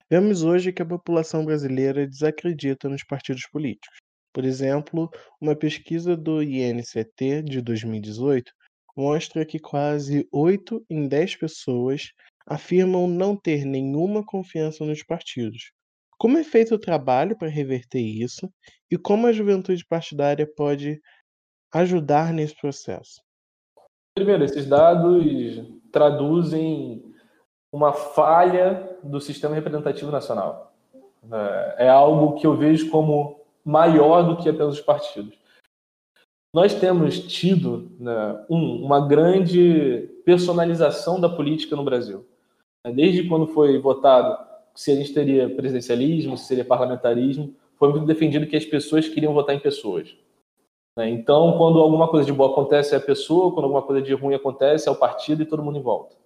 Vemos 0.08 0.42
hoje 0.42 0.72
que 0.72 0.82
a 0.82 0.86
população 0.86 1.44
brasileira 1.44 2.06
desacredita 2.06 2.88
nos 2.88 3.04
partidos 3.04 3.46
políticos. 3.46 3.98
Por 4.32 4.44
exemplo, 4.44 5.10
uma 5.40 5.54
pesquisa 5.54 6.16
do 6.16 6.42
INCT 6.42 7.42
de 7.42 7.60
2018 7.60 8.52
mostra 9.00 9.46
que 9.46 9.58
quase 9.58 10.28
8 10.30 10.84
em 10.90 11.08
10 11.08 11.36
pessoas 11.36 12.12
afirmam 12.46 13.08
não 13.08 13.34
ter 13.34 13.64
nenhuma 13.64 14.22
confiança 14.22 14.84
nos 14.84 15.02
partidos. 15.02 15.72
Como 16.18 16.36
é 16.36 16.44
feito 16.44 16.74
o 16.74 16.78
trabalho 16.78 17.34
para 17.34 17.48
reverter 17.48 18.02
isso 18.02 18.46
e 18.90 18.98
como 18.98 19.26
a 19.26 19.32
juventude 19.32 19.86
partidária 19.86 20.46
pode 20.46 21.00
ajudar 21.72 22.30
nesse 22.34 22.54
processo? 22.60 23.22
Primeiro, 24.14 24.44
esses 24.44 24.66
dados 24.66 25.24
traduzem 25.90 27.02
uma 27.72 27.94
falha 27.94 28.98
do 29.02 29.18
sistema 29.18 29.54
representativo 29.54 30.10
nacional. 30.10 30.74
É, 31.78 31.86
é 31.86 31.88
algo 31.88 32.38
que 32.38 32.46
eu 32.46 32.54
vejo 32.54 32.90
como 32.90 33.40
maior 33.64 34.22
do 34.24 34.36
que 34.36 34.50
apenas 34.50 34.74
os 34.74 34.80
partidos. 34.82 35.39
Nós 36.52 36.74
temos 36.74 37.18
tido 37.20 37.90
né, 37.98 38.44
um, 38.50 38.84
uma 38.84 39.06
grande 39.06 40.08
personalização 40.24 41.20
da 41.20 41.28
política 41.28 41.76
no 41.76 41.84
Brasil. 41.84 42.26
Desde 42.94 43.28
quando 43.28 43.46
foi 43.46 43.78
votado 43.78 44.50
se 44.74 44.90
a 44.90 44.96
gente 44.96 45.12
teria 45.12 45.48
presidencialismo, 45.54 46.36
se 46.36 46.46
seria 46.46 46.64
parlamentarismo, 46.64 47.54
foi 47.76 47.90
muito 47.90 48.06
defendido 48.06 48.46
que 48.46 48.56
as 48.56 48.64
pessoas 48.64 49.08
queriam 49.08 49.34
votar 49.34 49.54
em 49.54 49.60
pessoas. 49.60 50.16
Né? 50.96 51.08
Então, 51.10 51.56
quando 51.56 51.78
alguma 51.78 52.08
coisa 52.08 52.26
de 52.26 52.32
boa 52.32 52.50
acontece 52.50 52.94
é 52.94 52.98
a 52.98 53.00
pessoa, 53.00 53.52
quando 53.52 53.64
alguma 53.64 53.82
coisa 53.82 54.02
de 54.02 54.12
ruim 54.14 54.34
acontece 54.34 54.88
é 54.88 54.92
o 54.92 54.96
partido 54.96 55.42
e 55.42 55.46
todo 55.46 55.62
mundo 55.62 55.78
em 55.78 55.82
volta. 55.82 56.16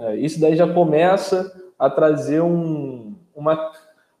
É, 0.00 0.16
isso 0.16 0.40
daí 0.40 0.56
já 0.56 0.72
começa 0.72 1.70
a 1.78 1.90
trazer 1.90 2.40
um, 2.40 3.14
uma 3.34 3.72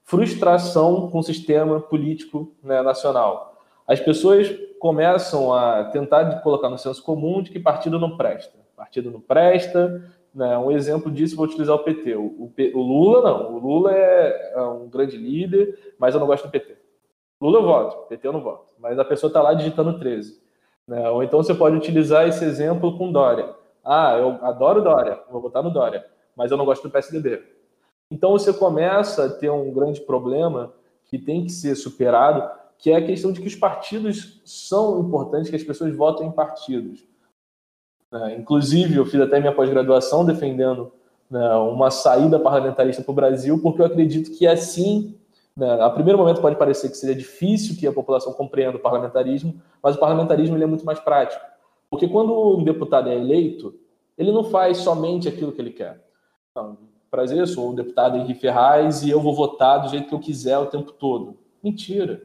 frustração 0.04 1.10
com 1.10 1.18
o 1.18 1.22
sistema 1.22 1.80
político 1.80 2.52
né, 2.62 2.82
nacional. 2.82 3.56
As 3.86 4.00
pessoas 4.00 4.50
começam 4.80 5.52
a 5.52 5.84
tentar 5.84 6.40
colocar 6.40 6.70
no 6.70 6.78
senso 6.78 7.02
comum 7.04 7.42
de 7.42 7.50
que 7.50 7.60
partido 7.60 8.00
não 8.00 8.16
presta. 8.16 8.58
Partido 8.74 9.10
não 9.10 9.20
presta. 9.20 10.10
Né, 10.34 10.56
um 10.56 10.70
exemplo 10.70 11.10
disso, 11.10 11.36
vou 11.36 11.44
utilizar 11.44 11.76
o 11.76 11.84
PT. 11.84 12.16
O, 12.16 12.22
o, 12.22 12.52
o 12.74 12.82
Lula, 12.82 13.22
não. 13.22 13.54
O 13.54 13.58
Lula 13.58 13.92
é, 13.92 14.54
é 14.54 14.62
um 14.62 14.88
grande 14.88 15.16
líder, 15.16 15.94
mas 15.98 16.14
eu 16.14 16.20
não 16.20 16.26
gosto 16.26 16.46
do 16.46 16.50
PT. 16.50 16.76
Lula 17.40 17.58
eu 17.58 17.64
voto, 17.64 18.08
PT 18.08 18.26
eu 18.26 18.32
não 18.32 18.42
voto. 18.42 18.72
Mas 18.78 18.98
a 18.98 19.04
pessoa 19.04 19.28
está 19.28 19.42
lá 19.42 19.54
digitando 19.54 19.98
13. 19.98 20.40
Né? 20.88 21.08
Ou 21.10 21.22
então 21.22 21.42
você 21.42 21.54
pode 21.54 21.76
utilizar 21.76 22.26
esse 22.26 22.44
exemplo 22.44 22.96
com 22.96 23.12
Dória. 23.12 23.54
Ah, 23.84 24.16
eu 24.18 24.38
adoro 24.42 24.82
Dória, 24.82 25.20
vou 25.30 25.40
votar 25.40 25.62
no 25.62 25.70
Dória, 25.70 26.04
mas 26.34 26.50
eu 26.50 26.56
não 26.56 26.64
gosto 26.64 26.82
do 26.82 26.90
PSDB. 26.90 27.42
Então 28.10 28.32
você 28.32 28.52
começa 28.52 29.26
a 29.26 29.30
ter 29.30 29.50
um 29.50 29.72
grande 29.72 30.00
problema 30.00 30.72
que 31.04 31.18
tem 31.18 31.44
que 31.44 31.50
ser 31.50 31.74
superado, 31.74 32.48
que 32.80 32.90
é 32.90 32.96
a 32.96 33.04
questão 33.04 33.32
de 33.32 33.40
que 33.40 33.46
os 33.46 33.54
partidos 33.54 34.40
são 34.44 35.00
importantes, 35.00 35.50
que 35.50 35.56
as 35.56 35.62
pessoas 35.62 35.94
votam 35.94 36.26
em 36.26 36.32
partidos. 36.32 37.06
É, 38.12 38.34
inclusive, 38.36 38.96
eu 38.96 39.06
fiz 39.06 39.20
até 39.20 39.38
minha 39.38 39.54
pós-graduação 39.54 40.24
defendendo 40.24 40.92
né, 41.30 41.54
uma 41.56 41.90
saída 41.90 42.40
parlamentarista 42.40 43.02
para 43.02 43.12
o 43.12 43.14
Brasil, 43.14 43.60
porque 43.62 43.80
eu 43.80 43.86
acredito 43.86 44.36
que 44.36 44.46
assim 44.46 45.20
né? 45.56 45.80
A 45.82 45.90
primeiro 45.90 46.18
momento 46.18 46.40
pode 46.40 46.56
parecer 46.56 46.88
que 46.88 46.96
seria 46.96 47.14
difícil 47.14 47.76
que 47.76 47.86
a 47.86 47.92
população 47.92 48.32
compreenda 48.32 48.76
o 48.76 48.80
parlamentarismo, 48.80 49.60
mas 49.82 49.94
o 49.94 49.98
parlamentarismo 49.98 50.56
ele 50.56 50.64
é 50.64 50.66
muito 50.66 50.86
mais 50.86 50.98
prático. 51.00 51.44
Porque 51.90 52.08
quando 52.08 52.56
um 52.56 52.64
deputado 52.64 53.10
é 53.10 53.14
eleito, 53.14 53.74
ele 54.16 54.32
não 54.32 54.44
faz 54.44 54.78
somente 54.78 55.28
aquilo 55.28 55.52
que 55.52 55.60
ele 55.60 55.70
quer. 55.70 56.02
Não, 56.54 56.78
prazer, 57.10 57.46
sou 57.46 57.70
o 57.70 57.74
deputado 57.74 58.16
Henrique 58.16 58.40
Ferraz 58.40 59.02
e 59.02 59.10
eu 59.10 59.20
vou 59.20 59.34
votar 59.34 59.82
do 59.82 59.88
jeito 59.88 60.08
que 60.08 60.14
eu 60.14 60.20
quiser 60.20 60.56
o 60.58 60.66
tempo 60.66 60.92
todo. 60.92 61.36
Mentira. 61.62 62.22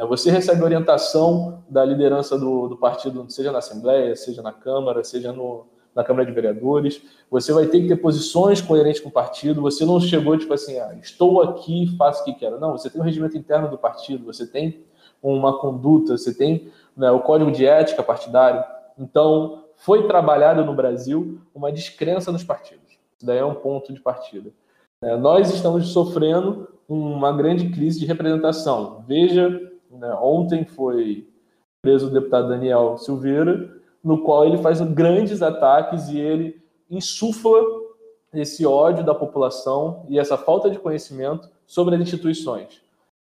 É, 0.00 0.06
você 0.06 0.30
recebe 0.30 0.64
orientação 0.64 1.62
da 1.68 1.84
liderança 1.84 2.38
do, 2.38 2.68
do 2.68 2.76
partido, 2.78 3.26
seja 3.28 3.52
na 3.52 3.58
Assembleia, 3.58 4.16
seja 4.16 4.40
na 4.40 4.50
Câmara, 4.50 5.04
seja 5.04 5.30
no, 5.30 5.66
na 5.94 6.02
Câmara 6.02 6.24
de 6.24 6.32
Vereadores, 6.32 7.02
você 7.30 7.52
vai 7.52 7.66
ter 7.66 7.82
que 7.82 7.88
ter 7.88 7.96
posições 7.96 8.62
coerentes 8.62 9.00
com 9.00 9.10
o 9.10 9.12
partido, 9.12 9.60
você 9.60 9.84
não 9.84 10.00
chegou 10.00 10.38
tipo 10.38 10.54
assim, 10.54 10.78
ah, 10.78 10.96
estou 11.02 11.42
aqui, 11.42 11.94
faço 11.98 12.22
o 12.22 12.24
que 12.24 12.32
quero. 12.32 12.58
Não, 12.58 12.72
você 12.72 12.88
tem 12.88 12.98
um 12.98 13.04
regimento 13.04 13.36
interno 13.36 13.68
do 13.68 13.76
partido, 13.76 14.24
você 14.24 14.46
tem 14.46 14.82
uma 15.22 15.58
conduta, 15.58 16.16
você 16.16 16.32
tem 16.32 16.72
né, 16.96 17.10
o 17.10 17.20
código 17.20 17.52
de 17.52 17.66
ética 17.66 18.02
partidário. 18.02 18.64
Então, 18.98 19.64
foi 19.76 20.06
trabalhado 20.06 20.64
no 20.64 20.74
Brasil 20.74 21.42
uma 21.54 21.70
descrença 21.70 22.32
nos 22.32 22.42
partidos. 22.42 22.88
Isso 23.18 23.26
daí 23.26 23.36
é 23.36 23.44
um 23.44 23.54
ponto 23.54 23.92
de 23.92 24.00
partida. 24.00 24.50
É, 25.02 25.14
nós 25.14 25.52
estamos 25.52 25.88
sofrendo 25.88 26.68
uma 26.88 27.32
grande 27.32 27.68
crise 27.68 28.00
de 28.00 28.06
representação. 28.06 29.04
Veja, 29.06 29.69
né, 29.90 30.14
ontem 30.20 30.64
foi 30.64 31.28
preso 31.82 32.06
o 32.08 32.10
deputado 32.10 32.48
Daniel 32.48 32.96
Silveira, 32.98 33.80
no 34.02 34.22
qual 34.22 34.46
ele 34.46 34.58
faz 34.58 34.80
grandes 34.80 35.42
ataques 35.42 36.08
e 36.08 36.18
ele 36.18 36.62
insufla 36.88 37.60
esse 38.32 38.64
ódio 38.64 39.04
da 39.04 39.14
população 39.14 40.04
e 40.08 40.18
essa 40.18 40.36
falta 40.36 40.70
de 40.70 40.78
conhecimento 40.78 41.48
sobre 41.66 41.94
as 41.94 42.00
instituições. 42.00 42.82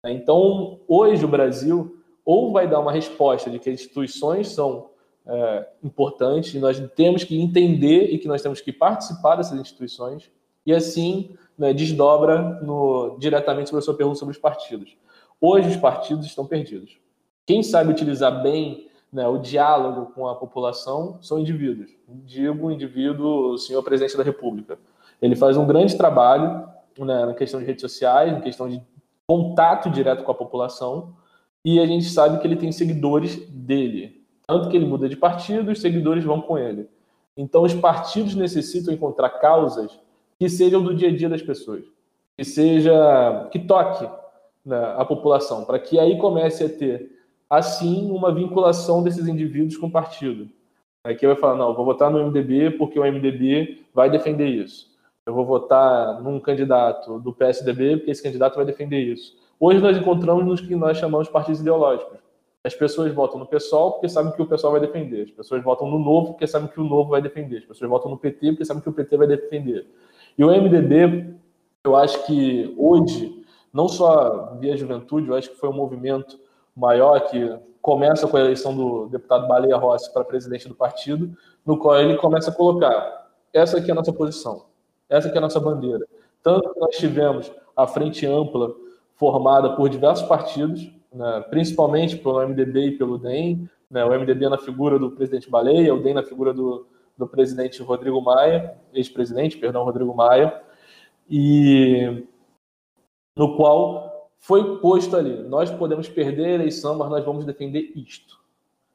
Então, 0.05 0.79
hoje 0.87 1.23
o 1.23 1.27
Brasil 1.27 1.97
ou 2.25 2.51
vai 2.51 2.67
dar 2.67 2.79
uma 2.79 2.91
resposta 2.91 3.49
de 3.49 3.59
que 3.59 3.69
as 3.69 3.75
instituições 3.81 4.49
são 4.49 4.89
é, 5.25 5.67
importantes 5.83 6.53
e 6.53 6.59
nós 6.59 6.81
temos 6.95 7.23
que 7.23 7.39
entender 7.39 8.13
e 8.13 8.17
que 8.17 8.27
nós 8.27 8.41
temos 8.41 8.61
que 8.61 8.71
participar 8.71 9.35
dessas 9.35 9.59
instituições 9.59 10.29
e 10.65 10.73
assim 10.73 11.35
né, 11.57 11.73
desdobra 11.73 12.61
no, 12.61 13.17
diretamente 13.19 13.69
sobre 13.69 13.81
a 13.81 13.85
sua 13.85 13.93
pergunta 13.93 14.19
sobre 14.19 14.33
os 14.33 14.37
partidos. 14.39 14.95
Hoje 15.45 15.67
os 15.67 15.75
partidos 15.75 16.25
estão 16.25 16.45
perdidos. 16.45 16.97
Quem 17.45 17.61
sabe 17.61 17.91
utilizar 17.91 18.41
bem 18.41 18.87
né, 19.11 19.27
o 19.27 19.37
diálogo 19.37 20.13
com 20.13 20.25
a 20.25 20.35
população 20.35 21.17
são 21.21 21.37
indivíduos. 21.37 21.91
Digo 22.07 22.71
indivíduo, 22.71 23.51
o 23.51 23.57
senhor 23.57 23.83
presidente 23.83 24.15
da 24.15 24.23
República. 24.23 24.79
Ele 25.21 25.35
faz 25.35 25.57
um 25.57 25.67
grande 25.67 25.97
trabalho 25.97 26.65
né, 26.97 27.25
na 27.25 27.33
questão 27.33 27.59
de 27.59 27.65
redes 27.65 27.81
sociais, 27.81 28.31
na 28.31 28.39
questão 28.39 28.69
de 28.69 28.81
contato 29.27 29.89
direto 29.89 30.23
com 30.23 30.31
a 30.31 30.35
população, 30.35 31.13
e 31.65 31.77
a 31.77 31.85
gente 31.85 32.05
sabe 32.05 32.39
que 32.39 32.47
ele 32.47 32.55
tem 32.55 32.71
seguidores 32.71 33.35
dele. 33.49 34.23
Tanto 34.47 34.69
que 34.69 34.77
ele 34.77 34.85
muda 34.85 35.09
de 35.09 35.17
partido, 35.17 35.73
os 35.73 35.81
seguidores 35.81 36.23
vão 36.23 36.39
com 36.39 36.57
ele. 36.57 36.87
Então, 37.35 37.63
os 37.63 37.73
partidos 37.73 38.33
necessitam 38.33 38.93
encontrar 38.93 39.27
causas 39.27 39.99
que 40.39 40.47
sejam 40.47 40.81
do 40.81 40.95
dia 40.95 41.09
a 41.09 41.13
dia 41.13 41.27
das 41.27 41.41
pessoas, 41.41 41.83
que 42.37 42.45
seja 42.45 43.49
que 43.51 43.59
toque 43.59 44.07
né, 44.65 44.95
a 44.97 45.05
população, 45.05 45.65
para 45.65 45.79
que 45.79 45.99
aí 45.99 46.17
comece 46.17 46.63
a 46.63 46.69
ter 46.69 47.11
assim 47.49 48.09
uma 48.09 48.33
vinculação 48.33 49.03
desses 49.03 49.27
indivíduos 49.27 49.77
com 49.77 49.87
o 49.87 49.91
partido. 49.91 50.49
Aqui 51.03 51.27
vai 51.27 51.35
falar, 51.35 51.55
não, 51.55 51.73
vou 51.73 51.83
votar 51.83 52.09
no 52.09 52.25
MDB 52.25 52.71
porque 52.71 52.97
o 52.97 53.03
MDB 53.03 53.85
vai 53.93 54.09
defender 54.09 54.47
isso. 54.47 54.91
Eu 55.25 55.33
vou 55.33 55.45
votar 55.45 56.21
num 56.21 56.39
candidato 56.39 57.19
do 57.19 57.33
PSDB 57.33 57.97
porque 57.97 58.11
esse 58.11 58.23
candidato 58.23 58.55
vai 58.55 58.65
defender 58.65 58.99
isso. 58.99 59.37
Hoje 59.59 59.79
nós 59.79 59.97
encontramos 59.97 60.45
nos 60.45 60.61
que 60.61 60.75
nós 60.75 60.97
chamamos 60.97 61.27
de 61.27 61.33
partidos 61.33 61.61
ideológicos. 61.61 62.19
As 62.65 62.73
pessoas 62.73 63.13
votam 63.13 63.39
no 63.39 63.45
PSOL 63.45 63.91
porque 63.93 64.07
sabem 64.07 64.31
que 64.31 64.41
o 64.41 64.45
PSOL 64.45 64.71
vai 64.71 64.79
defender. 64.79 65.23
As 65.23 65.31
pessoas 65.31 65.61
votam 65.61 65.89
no 65.89 65.99
Novo 65.99 66.31
porque 66.31 66.47
sabem 66.47 66.69
que 66.69 66.79
o 66.79 66.83
Novo 66.85 67.09
vai 67.09 67.21
defender. 67.21 67.57
As 67.57 67.65
pessoas 67.65 67.89
votam 67.89 68.09
no 68.09 68.17
PT 68.17 68.51
porque 68.51 68.65
sabem 68.65 68.81
que 68.81 68.89
o 68.89 68.93
PT 68.93 69.17
vai 69.17 69.27
defender. 69.27 69.85
E 70.37 70.43
o 70.43 70.47
MDB, 70.47 71.35
eu 71.83 71.95
acho 71.95 72.25
que 72.25 72.73
hoje, 72.77 73.42
não 73.73 73.87
só 73.87 74.55
via 74.59 74.77
juventude, 74.77 75.27
eu 75.27 75.35
acho 75.35 75.49
que 75.49 75.57
foi 75.57 75.69
um 75.69 75.73
movimento 75.73 76.39
maior 76.75 77.19
que 77.21 77.57
começa 77.81 78.27
com 78.27 78.37
a 78.37 78.41
eleição 78.41 78.75
do 78.75 79.07
deputado 79.07 79.47
Baleia 79.47 79.75
Rossi 79.75 80.13
para 80.13 80.23
presidente 80.23 80.69
do 80.69 80.75
partido, 80.75 81.35
no 81.65 81.77
qual 81.77 81.99
ele 81.99 82.15
começa 82.17 82.51
a 82.51 82.53
colocar 82.53 83.23
essa 83.53 83.77
aqui 83.77 83.89
é 83.89 83.91
a 83.91 83.95
nossa 83.95 84.11
posição, 84.11 84.65
essa 85.07 85.27
aqui 85.27 85.37
é 85.37 85.39
a 85.39 85.41
nossa 85.41 85.59
bandeira. 85.59 86.05
Tanto 86.41 86.73
que 86.73 86.79
nós 86.79 86.95
tivemos 86.97 87.51
a 87.75 87.85
frente 87.85 88.25
ampla 88.25 88.73
formada 89.15 89.75
por 89.75 89.89
diversos 89.89 90.27
partidos, 90.27 90.91
né, 91.13 91.45
principalmente 91.49 92.17
pelo 92.17 92.41
MDB 92.47 92.87
e 92.87 92.97
pelo 92.97 93.17
DEM, 93.17 93.69
né, 93.89 94.03
o 94.03 94.09
MDB 94.09 94.49
na 94.49 94.57
figura 94.57 94.97
do 94.97 95.11
presidente 95.11 95.49
Baleia, 95.49 95.93
o 95.93 96.01
DEM 96.01 96.15
na 96.15 96.23
figura 96.23 96.51
do, 96.51 96.87
do 97.15 97.27
presidente 97.27 97.81
Rodrigo 97.83 98.19
Maia, 98.21 98.75
ex-presidente, 98.91 99.57
perdão, 99.57 99.83
Rodrigo 99.83 100.15
Maia, 100.15 100.61
e 101.29 102.25
no 103.35 103.55
qual 103.55 104.29
foi 104.39 104.77
posto 104.79 105.15
ali, 105.15 105.43
nós 105.43 105.71
podemos 105.71 106.09
perder 106.09 106.45
a 106.45 106.51
eleição, 106.51 106.97
mas 106.97 107.09
nós 107.09 107.23
vamos 107.23 107.45
defender 107.45 107.91
isto. 107.95 108.37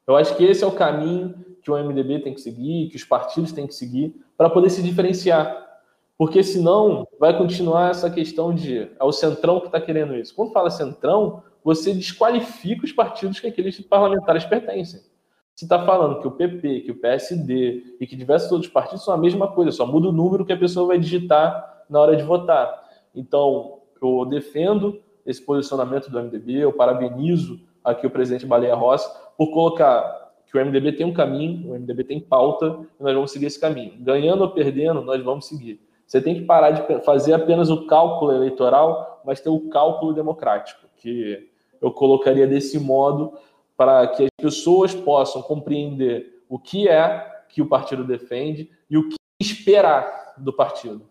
Eu 0.06 0.16
acho 0.16 0.36
que 0.36 0.44
esse 0.44 0.62
é 0.62 0.66
o 0.66 0.72
caminho 0.72 1.34
que 1.62 1.70
o 1.70 1.76
MDB 1.76 2.20
tem 2.20 2.34
que 2.34 2.40
seguir, 2.40 2.88
que 2.88 2.96
os 2.96 3.04
partidos 3.04 3.52
têm 3.52 3.66
que 3.66 3.74
seguir, 3.74 4.14
para 4.36 4.48
poder 4.48 4.70
se 4.70 4.82
diferenciar. 4.82 5.66
Porque 6.16 6.42
senão 6.42 7.06
vai 7.18 7.36
continuar 7.36 7.90
essa 7.90 8.10
questão 8.10 8.54
de 8.54 8.90
é 8.98 9.04
o 9.04 9.12
centrão 9.12 9.60
que 9.60 9.66
está 9.66 9.80
querendo 9.80 10.16
isso. 10.16 10.34
Quando 10.34 10.52
fala 10.52 10.70
centrão, 10.70 11.42
você 11.62 11.94
desqualifica 11.94 12.84
os 12.84 12.92
partidos 12.92 13.38
que 13.38 13.46
aqueles 13.46 13.80
parlamentares 13.80 14.44
pertencem. 14.44 15.00
Se 15.54 15.64
está 15.64 15.84
falando 15.84 16.20
que 16.20 16.26
o 16.26 16.30
PP, 16.30 16.80
que 16.80 16.90
o 16.90 17.00
PSD 17.00 17.96
e 18.00 18.06
que 18.06 18.16
diversos 18.16 18.50
outros 18.52 18.70
partidos 18.70 19.04
são 19.04 19.14
a 19.14 19.18
mesma 19.18 19.48
coisa, 19.48 19.72
só 19.72 19.86
muda 19.86 20.08
o 20.08 20.12
número 20.12 20.44
que 20.44 20.52
a 20.52 20.58
pessoa 20.58 20.86
vai 20.86 20.98
digitar 20.98 21.84
na 21.88 22.00
hora 22.00 22.16
de 22.16 22.22
votar. 22.22 22.84
Então, 23.14 23.77
eu 24.06 24.24
defendo 24.24 25.00
esse 25.24 25.42
posicionamento 25.42 26.10
do 26.10 26.20
MDB, 26.20 26.54
eu 26.54 26.72
parabenizo 26.72 27.60
aqui 27.84 28.06
o 28.06 28.10
presidente 28.10 28.46
Baleia 28.46 28.74
Rossi 28.74 29.08
por 29.36 29.50
colocar 29.50 30.28
que 30.46 30.56
o 30.56 30.64
MDB 30.64 30.92
tem 30.92 31.06
um 31.06 31.12
caminho, 31.12 31.70
o 31.70 31.74
MDB 31.74 32.04
tem 32.04 32.20
pauta 32.20 32.80
e 32.98 33.02
nós 33.02 33.14
vamos 33.14 33.30
seguir 33.30 33.46
esse 33.46 33.60
caminho. 33.60 33.92
Ganhando 33.98 34.42
ou 34.42 34.50
perdendo, 34.50 35.02
nós 35.02 35.22
vamos 35.22 35.46
seguir. 35.46 35.80
Você 36.06 36.22
tem 36.22 36.34
que 36.34 36.40
parar 36.42 36.70
de 36.70 37.04
fazer 37.04 37.34
apenas 37.34 37.68
o 37.68 37.86
cálculo 37.86 38.32
eleitoral, 38.32 39.20
mas 39.26 39.40
ter 39.40 39.50
o 39.50 39.68
cálculo 39.68 40.14
democrático, 40.14 40.80
que 40.96 41.50
eu 41.82 41.90
colocaria 41.90 42.46
desse 42.46 42.78
modo 42.78 43.34
para 43.76 44.06
que 44.08 44.24
as 44.24 44.30
pessoas 44.40 44.94
possam 44.94 45.42
compreender 45.42 46.42
o 46.48 46.58
que 46.58 46.88
é 46.88 47.42
que 47.50 47.60
o 47.60 47.66
partido 47.66 48.04
defende 48.04 48.70
e 48.88 48.96
o 48.96 49.08
que 49.08 49.16
esperar 49.38 50.34
do 50.38 50.52
partido. 50.52 51.02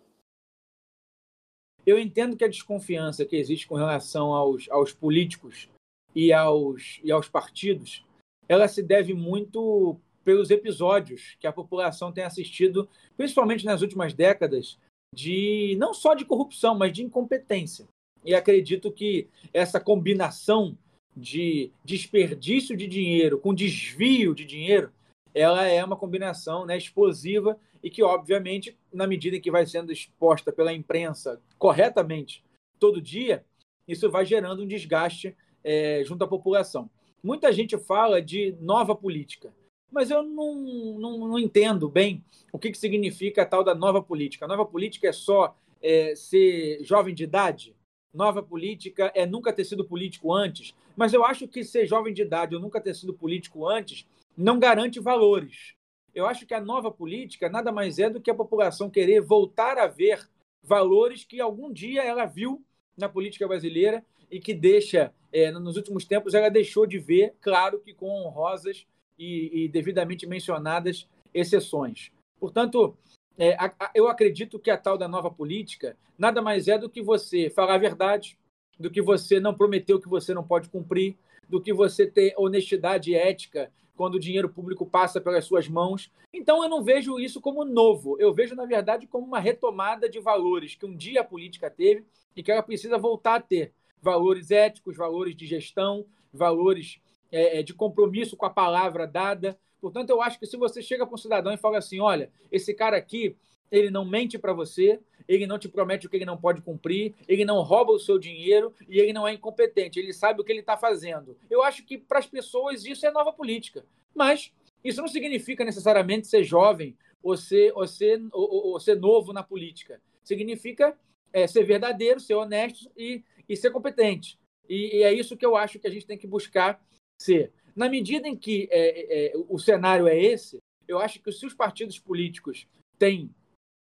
Eu 1.87 1.97
entendo 1.97 2.35
que 2.35 2.43
a 2.43 2.49
desconfiança 2.49 3.25
que 3.25 3.37
existe 3.37 3.65
com 3.65 3.75
relação 3.75 4.33
aos, 4.33 4.69
aos 4.69 4.91
políticos 4.91 5.69
e 6.13 6.33
aos, 6.33 6.99
e 7.01 7.13
aos 7.13 7.29
partidos, 7.29 8.05
ela 8.49 8.67
se 8.67 8.83
deve 8.83 9.13
muito 9.13 9.97
pelos 10.21 10.51
episódios 10.51 11.37
que 11.39 11.47
a 11.47 11.53
população 11.53 12.11
tem 12.11 12.25
assistido, 12.25 12.89
principalmente 13.15 13.63
nas 13.63 13.81
últimas 13.81 14.13
décadas, 14.13 14.77
de 15.15 15.77
não 15.79 15.93
só 15.93 16.13
de 16.13 16.25
corrupção, 16.25 16.77
mas 16.77 16.91
de 16.91 17.03
incompetência. 17.03 17.87
E 18.25 18.35
acredito 18.35 18.91
que 18.91 19.29
essa 19.53 19.79
combinação 19.79 20.77
de 21.15 21.71
desperdício 21.85 22.75
de 22.75 22.85
dinheiro 22.85 23.39
com 23.39 23.53
desvio 23.53 24.35
de 24.35 24.43
dinheiro, 24.43 24.91
ela 25.33 25.63
é 25.63 25.81
uma 25.81 25.95
combinação 25.95 26.65
né, 26.65 26.77
explosiva 26.77 27.57
e 27.83 27.89
que, 27.89 28.03
obviamente, 28.03 28.77
na 28.91 29.07
medida 29.07 29.37
em 29.37 29.41
que 29.41 29.51
vai 29.51 29.65
sendo 29.65 29.91
exposta 29.91 30.51
pela 30.51 30.73
imprensa 30.73 31.41
corretamente 31.57 32.43
todo 32.79 33.01
dia, 33.01 33.45
isso 33.87 34.09
vai 34.09 34.25
gerando 34.25 34.63
um 34.63 34.67
desgaste 34.67 35.35
é, 35.63 36.03
junto 36.05 36.23
à 36.23 36.27
população. 36.27 36.89
Muita 37.23 37.51
gente 37.51 37.77
fala 37.77 38.21
de 38.21 38.55
nova 38.59 38.95
política, 38.95 39.53
mas 39.91 40.11
eu 40.11 40.23
não, 40.23 40.55
não, 40.99 41.17
não 41.27 41.39
entendo 41.39 41.89
bem 41.89 42.23
o 42.51 42.59
que, 42.59 42.71
que 42.71 42.77
significa 42.77 43.41
a 43.41 43.45
tal 43.45 43.63
da 43.63 43.73
nova 43.73 44.01
política. 44.01 44.45
A 44.45 44.47
nova 44.47 44.65
política 44.65 45.07
é 45.07 45.13
só 45.13 45.55
é, 45.81 46.15
ser 46.15 46.83
jovem 46.83 47.13
de 47.13 47.23
idade? 47.23 47.75
nova 48.17 48.41
política 48.41 49.11
é 49.13 49.25
nunca 49.25 49.53
ter 49.53 49.63
sido 49.63 49.85
político 49.85 50.33
antes, 50.33 50.73
mas 50.95 51.13
eu 51.13 51.23
acho 51.23 51.47
que 51.47 51.63
ser 51.63 51.85
jovem 51.85 52.13
de 52.13 52.23
idade 52.23 52.55
ou 52.55 52.61
nunca 52.61 52.81
ter 52.81 52.95
sido 52.95 53.13
político 53.13 53.67
antes 53.67 54.07
não 54.35 54.59
garante 54.59 54.99
valores. 54.99 55.75
Eu 56.17 56.25
acho 56.25 56.47
que 56.47 56.53
a 56.55 56.59
nova 56.59 56.89
política 56.89 57.47
nada 57.47 57.71
mais 57.71 57.99
é 57.99 58.09
do 58.09 58.19
que 58.19 58.31
a 58.31 58.33
população 58.33 58.89
querer 58.89 59.21
voltar 59.21 59.77
a 59.77 59.85
ver 59.85 60.27
valores 60.63 61.23
que 61.23 61.39
algum 61.39 61.71
dia 61.71 62.03
ela 62.03 62.25
viu 62.25 62.65
na 62.97 63.07
política 63.07 63.47
brasileira 63.47 64.03
e 64.31 64.39
que 64.39 64.51
deixa, 64.51 65.13
é, 65.31 65.51
nos 65.51 65.77
últimos 65.77 66.05
tempos, 66.05 66.33
ela 66.33 66.49
deixou 66.49 66.87
de 66.87 66.97
ver, 66.97 67.35
claro 67.39 67.79
que 67.79 67.93
com 67.93 68.09
honrosas 68.09 68.87
e, 69.15 69.65
e 69.65 69.69
devidamente 69.69 70.25
mencionadas 70.25 71.07
exceções. 71.31 72.11
Portanto, 72.39 72.97
é, 73.37 73.53
a, 73.53 73.71
a, 73.79 73.91
eu 73.93 74.07
acredito 74.07 74.57
que 74.57 74.71
a 74.71 74.77
tal 74.77 74.97
da 74.97 75.07
nova 75.07 75.29
política 75.29 75.95
nada 76.17 76.41
mais 76.41 76.67
é 76.67 76.79
do 76.79 76.89
que 76.89 76.99
você 76.99 77.51
falar 77.51 77.75
a 77.75 77.77
verdade, 77.77 78.39
do 78.79 78.89
que 78.89 79.03
você 79.03 79.39
não 79.39 79.53
prometer 79.53 79.93
o 79.93 80.01
que 80.01 80.09
você 80.09 80.33
não 80.33 80.43
pode 80.43 80.67
cumprir, 80.67 81.15
do 81.47 81.61
que 81.61 81.71
você 81.71 82.07
ter 82.07 82.33
honestidade 82.37 83.13
ética 83.13 83.71
quando 83.97 84.15
o 84.15 84.19
dinheiro 84.19 84.47
público 84.47 84.85
passa 84.85 85.19
pelas 85.19 85.43
suas 85.43 85.67
mãos. 85.67 86.09
Então 86.33 86.63
eu 86.63 86.69
não 86.69 86.83
vejo 86.83 87.19
isso 87.19 87.41
como 87.41 87.65
novo, 87.65 88.15
eu 88.19 88.33
vejo, 88.33 88.55
na 88.55 88.65
verdade, 88.65 89.07
como 89.07 89.25
uma 89.25 89.39
retomada 89.39 90.07
de 90.07 90.19
valores 90.19 90.75
que 90.75 90.85
um 90.85 90.95
dia 90.95 91.21
a 91.21 91.25
política 91.25 91.69
teve 91.69 92.05
e 92.35 92.41
que 92.41 92.51
ela 92.51 92.63
precisa 92.63 92.97
voltar 92.97 93.35
a 93.35 93.41
ter. 93.41 93.73
Valores 94.01 94.51
éticos, 94.51 94.95
valores 94.95 95.35
de 95.35 95.45
gestão, 95.45 96.05
valores 96.31 97.01
é, 97.31 97.59
é 97.59 97.63
de 97.63 97.73
compromisso 97.73 98.37
com 98.37 98.45
a 98.45 98.49
palavra 98.49 99.05
dada, 99.05 99.57
Portanto, 99.79 100.09
eu 100.09 100.21
acho 100.21 100.39
que 100.39 100.45
se 100.45 100.57
você 100.57 100.81
chega 100.81 101.05
para 101.05 101.13
um 101.13 101.17
cidadão 101.17 101.53
e 101.53 101.57
fala 101.57 101.77
assim: 101.77 101.99
olha, 101.99 102.31
esse 102.51 102.73
cara 102.73 102.97
aqui, 102.97 103.35
ele 103.71 103.89
não 103.89 104.05
mente 104.05 104.37
para 104.37 104.53
você, 104.53 104.99
ele 105.27 105.45
não 105.45 105.59
te 105.59 105.67
promete 105.67 106.07
o 106.07 106.09
que 106.09 106.15
ele 106.15 106.25
não 106.25 106.37
pode 106.37 106.61
cumprir, 106.61 107.13
ele 107.27 107.43
não 107.43 107.61
rouba 107.61 107.91
o 107.91 107.99
seu 107.99 108.17
dinheiro 108.17 108.73
e 108.87 108.99
ele 108.99 109.13
não 109.13 109.27
é 109.27 109.33
incompetente, 109.33 109.99
ele 109.99 110.13
sabe 110.13 110.41
o 110.41 110.43
que 110.43 110.51
ele 110.51 110.61
está 110.61 110.77
fazendo. 110.77 111.37
Eu 111.49 111.63
acho 111.63 111.83
que 111.85 111.97
para 111.97 112.19
as 112.19 112.25
pessoas 112.25 112.85
isso 112.85 113.05
é 113.05 113.11
nova 113.11 113.33
política. 113.33 113.85
Mas 114.15 114.51
isso 114.83 115.01
não 115.01 115.07
significa 115.07 115.65
necessariamente 115.65 116.27
ser 116.27 116.43
jovem 116.43 116.97
ou 117.21 117.35
ser, 117.35 117.71
ou 117.75 117.85
ser, 117.87 118.21
ou, 118.31 118.71
ou 118.71 118.79
ser 118.79 118.95
novo 118.95 119.33
na 119.33 119.43
política. 119.43 120.01
Significa 120.23 120.97
é, 121.33 121.45
ser 121.45 121.63
verdadeiro, 121.63 122.19
ser 122.19 122.35
honesto 122.35 122.89
e, 122.95 123.23
e 123.47 123.55
ser 123.55 123.71
competente. 123.71 124.39
E, 124.67 124.97
e 124.97 125.03
é 125.03 125.13
isso 125.13 125.37
que 125.37 125.45
eu 125.45 125.55
acho 125.55 125.79
que 125.79 125.87
a 125.87 125.91
gente 125.91 126.07
tem 126.07 126.17
que 126.17 126.27
buscar 126.27 126.81
ser. 127.21 127.51
Na 127.75 127.89
medida 127.89 128.27
em 128.27 128.35
que 128.35 128.67
é, 128.71 129.27
é, 129.27 129.33
o 129.47 129.59
cenário 129.59 130.07
é 130.07 130.17
esse, 130.17 130.57
eu 130.87 130.99
acho 130.99 131.21
que 131.21 131.31
se 131.31 131.45
os 131.45 131.53
partidos 131.53 131.99
políticos 131.99 132.67
têm 132.97 133.29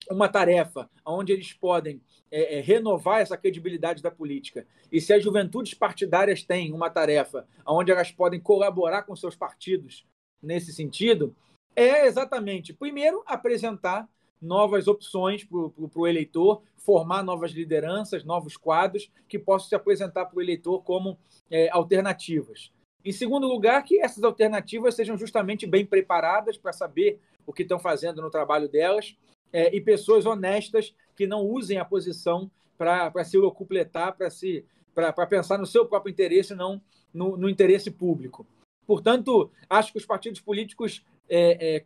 uma 0.08 0.28
tarefa 0.28 0.88
onde 1.04 1.32
eles 1.32 1.52
podem 1.52 2.00
é, 2.30 2.58
é, 2.58 2.60
renovar 2.60 3.20
essa 3.20 3.36
credibilidade 3.36 4.02
da 4.02 4.10
política, 4.10 4.66
e 4.90 5.00
se 5.00 5.12
as 5.12 5.22
juventudes 5.22 5.74
partidárias 5.74 6.42
têm 6.42 6.72
uma 6.72 6.88
tarefa 6.88 7.46
onde 7.66 7.90
elas 7.90 8.12
podem 8.12 8.40
colaborar 8.40 9.02
com 9.02 9.16
seus 9.16 9.34
partidos 9.34 10.06
nesse 10.42 10.72
sentido, 10.72 11.34
é 11.74 12.06
exatamente, 12.06 12.72
primeiro, 12.72 13.22
apresentar 13.26 14.08
novas 14.40 14.88
opções 14.88 15.44
para 15.44 15.58
o 15.58 16.06
eleitor, 16.06 16.62
formar 16.78 17.22
novas 17.22 17.52
lideranças, 17.52 18.24
novos 18.24 18.56
quadros 18.56 19.10
que 19.28 19.38
possam 19.38 19.68
se 19.68 19.74
apresentar 19.74 20.26
para 20.26 20.38
o 20.38 20.42
eleitor 20.42 20.82
como 20.82 21.18
é, 21.50 21.68
alternativas. 21.70 22.72
Em 23.04 23.12
segundo 23.12 23.46
lugar, 23.46 23.82
que 23.82 24.00
essas 24.00 24.24
alternativas 24.24 24.94
sejam 24.94 25.16
justamente 25.16 25.66
bem 25.66 25.84
preparadas 25.84 26.56
para 26.56 26.72
saber 26.72 27.20
o 27.46 27.52
que 27.52 27.62
estão 27.62 27.78
fazendo 27.78 28.22
no 28.22 28.30
trabalho 28.30 28.68
delas 28.68 29.16
é, 29.52 29.74
e 29.74 29.80
pessoas 29.80 30.26
honestas 30.26 30.94
que 31.16 31.26
não 31.26 31.42
usem 31.42 31.78
a 31.78 31.84
posição 31.84 32.50
para 32.78 33.24
se 33.24 33.36
locupletar, 33.36 34.16
para 34.16 34.30
se 34.30 34.64
para 34.94 35.26
pensar 35.26 35.56
no 35.56 35.66
seu 35.66 35.86
próprio 35.86 36.10
interesse, 36.10 36.54
não 36.54 36.80
no, 37.14 37.36
no, 37.36 37.48
interesse 37.48 37.90
público. 37.90 38.46
Portanto, 38.86 39.50
acho 39.68 39.92
que 39.92 39.98
os 39.98 40.04
partidos 40.04 40.40
políticos, 40.40 41.04
é, 41.28 41.76
é, 41.76 41.84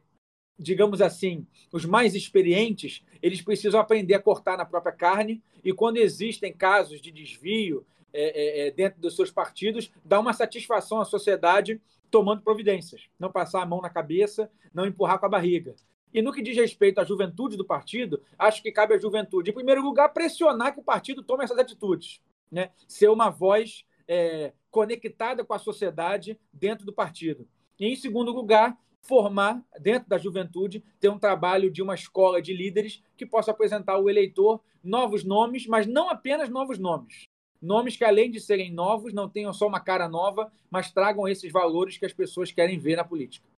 digamos 0.59 1.00
assim, 1.00 1.46
os 1.70 1.85
mais 1.85 2.14
experientes, 2.14 3.05
eles 3.22 3.42
precisam 3.42 3.79
aprender 3.79 4.14
a 4.14 4.22
cortar 4.22 4.57
na 4.57 4.64
própria 4.64 4.92
carne 4.92 5.42
e 5.62 5.72
quando 5.72 5.98
existem 5.98 6.53
casos 6.53 7.00
de 7.00 7.11
desvio, 7.11 7.87
é, 8.12 8.68
é, 8.68 8.70
dentro 8.70 9.00
dos 9.00 9.16
seus 9.16 9.31
partidos, 9.31 9.90
dar 10.05 10.20
uma 10.20 10.33
satisfação 10.33 11.00
à 11.00 11.05
sociedade 11.05 11.81
tomando 12.11 12.42
providências. 12.42 13.09
Não 13.18 13.33
passar 13.33 13.62
a 13.62 13.66
mão 13.66 13.81
na 13.81 13.90
cabeça, 13.90 14.48
não 14.72 14.87
empurrar 14.87 15.18
com 15.18 15.27
a 15.27 15.29
barriga. 15.29 15.74
E 16.14 16.22
no 16.22 16.33
que 16.33 16.40
diz 16.40 16.57
respeito 16.57 17.00
à 17.00 17.05
juventude 17.05 17.57
do 17.57 17.64
partido, 17.64 18.22
acho 18.38 18.62
que 18.62 18.70
cabe 18.70 18.94
à 18.94 18.98
juventude, 19.00 19.50
em 19.50 19.55
primeiro 19.55 19.83
lugar, 19.83 20.11
pressionar 20.11 20.72
que 20.72 20.79
o 20.79 20.85
partido 20.85 21.24
tome 21.24 21.42
essas 21.42 21.59
atitudes. 21.59 22.20
Né? 22.48 22.70
Ser 22.87 23.09
uma 23.09 23.31
voz 23.31 23.85
é, 24.07 24.53
conectada 24.70 25.44
com 25.44 25.53
a 25.53 25.59
sociedade 25.59 26.38
dentro 26.53 26.87
do 26.87 26.92
partido. 26.92 27.48
E, 27.81 27.87
em 27.87 27.96
segundo 27.96 28.31
lugar, 28.31 28.79
formar, 29.03 29.61
dentro 29.81 30.09
da 30.09 30.16
juventude, 30.16 30.85
ter 31.00 31.09
um 31.09 31.18
trabalho 31.18 31.68
de 31.68 31.83
uma 31.83 31.96
escola 31.96 32.40
de 32.40 32.55
líderes 32.55 33.03
que 33.16 33.27
possa 33.27 33.50
apresentar 33.50 33.94
ao 33.94 34.09
eleitor 34.09 34.62
novos 34.85 35.24
nomes, 35.24 35.66
mas 35.66 35.85
não 35.85 36.09
apenas 36.09 36.48
novos 36.48 36.79
nomes. 36.79 37.24
Nomes 37.61 37.96
que, 37.96 38.05
além 38.05 38.31
de 38.31 38.38
serem 38.38 38.72
novos, 38.72 39.12
não 39.12 39.29
tenham 39.29 39.53
só 39.53 39.66
uma 39.66 39.81
cara 39.81 40.09
nova, 40.09 40.53
mas 40.70 40.92
tragam 40.92 41.27
esses 41.27 41.50
valores 41.50 41.98
que 41.98 42.07
as 42.07 42.12
pessoas 42.12 42.53
querem 42.53 42.79
ver 42.79 42.96
na 42.96 43.05
política. 43.05 43.48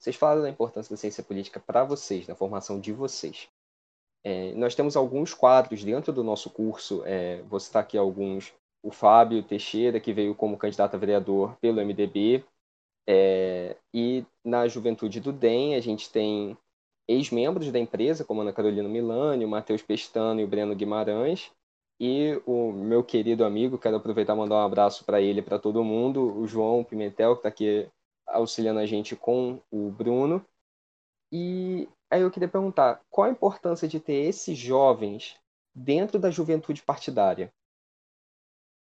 Vocês 0.00 0.16
falaram 0.16 0.40
da 0.40 0.48
importância 0.48 0.90
da 0.90 0.96
ciência 0.96 1.22
política 1.22 1.60
para 1.60 1.84
vocês, 1.84 2.26
na 2.26 2.34
formação 2.34 2.80
de 2.80 2.90
vocês. 2.90 3.48
É, 4.24 4.54
nós 4.54 4.74
temos 4.74 4.96
alguns 4.96 5.34
quadros 5.34 5.84
dentro 5.84 6.10
do 6.10 6.24
nosso 6.24 6.48
curso, 6.48 7.02
é, 7.04 7.42
vou 7.42 7.60
citar 7.60 7.82
aqui 7.82 7.98
alguns. 7.98 8.54
O 8.82 8.90
Fábio 8.90 9.42
Teixeira, 9.42 10.00
que 10.00 10.10
veio 10.10 10.34
como 10.34 10.56
candidato 10.56 10.94
a 10.94 10.98
vereador 10.98 11.54
pelo 11.60 11.84
MDB, 11.84 12.42
é, 13.06 13.76
e 13.92 14.24
na 14.42 14.66
juventude 14.66 15.20
do 15.20 15.34
DEM, 15.34 15.74
a 15.74 15.80
gente 15.80 16.10
tem 16.10 16.56
ex-membros 17.06 17.70
da 17.70 17.78
empresa, 17.78 18.24
como 18.24 18.40
Ana 18.40 18.54
Carolina 18.54 18.88
Milani, 18.88 19.44
o 19.44 19.48
Matheus 19.48 19.82
Pestano 19.82 20.40
e 20.40 20.44
o 20.44 20.48
Breno 20.48 20.74
Guimarães, 20.74 21.52
e 22.00 22.40
o 22.46 22.72
meu 22.72 23.04
querido 23.04 23.44
amigo, 23.44 23.76
quero 23.76 23.96
aproveitar 23.96 24.34
e 24.34 24.38
mandar 24.38 24.54
um 24.54 24.64
abraço 24.64 25.04
para 25.04 25.20
ele 25.20 25.40
e 25.40 25.42
para 25.42 25.58
todo 25.58 25.84
mundo, 25.84 26.38
o 26.38 26.46
João 26.46 26.82
Pimentel, 26.82 27.34
que 27.34 27.40
está 27.40 27.48
aqui 27.50 27.86
auxiliando 28.30 28.80
a 28.80 28.86
gente 28.86 29.14
com 29.14 29.60
o 29.70 29.90
Bruno. 29.90 30.44
E 31.32 31.88
aí 32.10 32.22
eu 32.22 32.30
queria 32.30 32.48
perguntar, 32.48 33.00
qual 33.08 33.28
a 33.28 33.30
importância 33.30 33.86
de 33.86 34.00
ter 34.00 34.14
esses 34.14 34.58
jovens 34.58 35.36
dentro 35.74 36.18
da 36.18 36.30
juventude 36.30 36.82
partidária? 36.82 37.52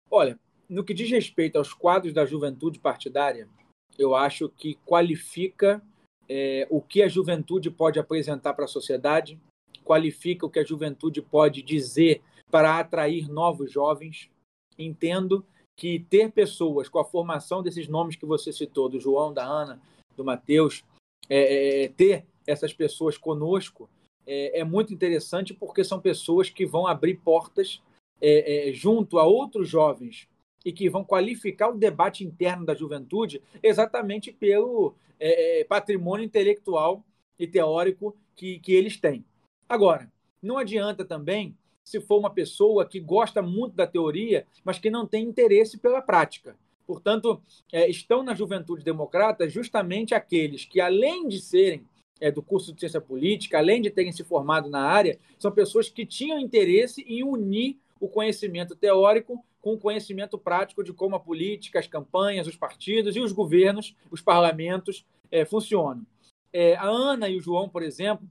Olha, 0.10 0.40
no 0.70 0.84
que 0.84 0.94
diz 0.94 1.10
respeito 1.10 1.58
aos 1.58 1.74
quadros 1.74 2.14
da 2.14 2.26
juventude 2.26 2.80
partidária, 2.80 3.50
eu 3.98 4.16
acho 4.16 4.50
que 4.50 4.76
qualifica 4.86 5.82
é, 6.30 6.66
o 6.70 6.82
que 6.82 7.04
a 7.04 7.10
juventude 7.10 7.70
pode 7.70 8.00
apresentar 8.00 8.54
para 8.54 8.66
a 8.66 8.70
sociedade, 8.70 9.40
qualifica 9.84 10.46
o 10.46 10.50
que 10.50 10.60
a 10.60 10.64
juventude 10.64 11.22
pode 11.22 11.62
dizer 11.62 12.22
para 12.50 12.80
atrair 12.80 13.28
novos 13.30 13.72
jovens. 13.72 14.30
Entendo 14.78 15.46
que 15.82 15.98
ter 15.98 16.32
pessoas 16.32 16.88
com 16.88 17.00
a 17.00 17.04
formação 17.04 17.64
desses 17.64 17.88
nomes 17.88 18.16
que 18.16 18.24
você 18.24 18.54
citou, 18.54 18.88
do 18.88 19.00
João, 19.00 19.34
da 19.34 19.44
Ana, 19.44 19.82
do 20.16 20.24
Mateus, 20.24 20.84
é, 21.28 21.86
é, 21.86 21.88
ter 21.88 22.24
essas 22.46 22.72
pessoas 22.72 23.18
conosco 23.18 23.90
é, 24.28 24.60
é, 24.60 24.64
muito 24.64 24.94
interessante 24.94 25.56
porque 25.56 25.84
são 25.84 26.00
pessoas 26.00 26.52
que 26.52 26.68
vão 26.68 26.86
abrir 26.86 27.16
portas 27.16 27.82
é, 28.22 28.70
é, 28.70 28.74
junto 28.74 29.18
a 29.18 29.26
outros 29.26 29.68
jovens 29.68 30.28
e 30.64 30.72
que 30.72 30.88
vão 30.88 31.04
qualificar 31.04 31.70
o 31.70 31.78
debate 31.80 32.24
interno 32.24 32.64
da 32.64 32.76
juventude 32.76 33.42
exatamente 33.64 34.32
pelo 34.32 34.94
é, 35.20 35.64
patrimônio 35.64 36.24
intelectual 36.24 37.04
e 37.40 37.48
teórico 37.48 38.16
que, 38.36 38.60
que 38.60 38.72
eles 38.72 38.98
têm. 38.98 39.26
Agora, 39.68 40.12
não 40.44 40.60
adianta 40.60 41.04
também 41.04 41.58
se 41.84 42.00
for 42.00 42.18
uma 42.20 42.30
pessoa 42.30 42.86
que 42.86 43.00
gosta 43.00 43.42
muito 43.42 43.76
da 43.76 43.88
teoria, 43.88 44.46
mas 44.64 44.80
que 44.80 44.90
não 44.90 45.06
tem 45.06 45.26
interesse 45.26 45.78
pela 45.78 46.02
prática. 46.02 46.56
Portanto, 46.86 47.42
é, 47.72 47.90
estão 47.90 48.24
na 48.24 48.34
juventude 48.34 48.84
democrata 48.84 49.50
justamente 49.50 50.14
aqueles 50.14 50.66
que, 50.66 50.82
além 50.82 51.28
de 51.28 51.40
serem 51.40 51.86
é, 52.20 52.30
do 52.30 52.42
curso 52.42 52.74
de 52.74 52.80
ciência 52.80 53.02
política, 53.02 53.58
além 53.58 53.82
de 53.82 53.90
terem 53.90 54.12
se 54.12 54.24
formado 54.24 54.70
na 54.70 54.82
área, 54.82 55.20
são 55.40 55.52
pessoas 55.52 55.90
que 55.90 56.06
tinham 56.06 56.40
interesse 56.40 57.02
em 57.08 57.24
unir 57.24 57.78
o 58.00 58.08
conhecimento 58.08 58.76
teórico 58.76 59.44
com 59.62 59.74
o 59.74 59.80
conhecimento 59.80 60.38
prático 60.38 60.84
de 60.84 60.92
como 60.92 61.16
a 61.16 61.20
política, 61.20 61.80
as 61.80 61.88
campanhas, 61.88 62.48
os 62.48 62.56
partidos 62.56 63.16
e 63.16 63.20
os 63.20 63.32
governos, 63.32 63.96
os 64.10 64.22
parlamentos 64.22 65.06
é, 65.32 65.46
funcionam. 65.46 66.06
É, 66.52 66.76
a 66.76 66.86
Ana 66.86 67.30
e 67.30 67.38
o 67.38 67.42
João, 67.42 67.70
por 67.70 67.84
exemplo, 67.84 68.28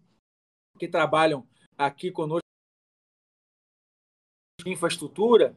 que 0.78 0.88
trabalham 0.88 1.46
aqui 1.78 2.10
conosco 2.10 2.49
de 4.64 4.70
infraestrutura, 4.70 5.56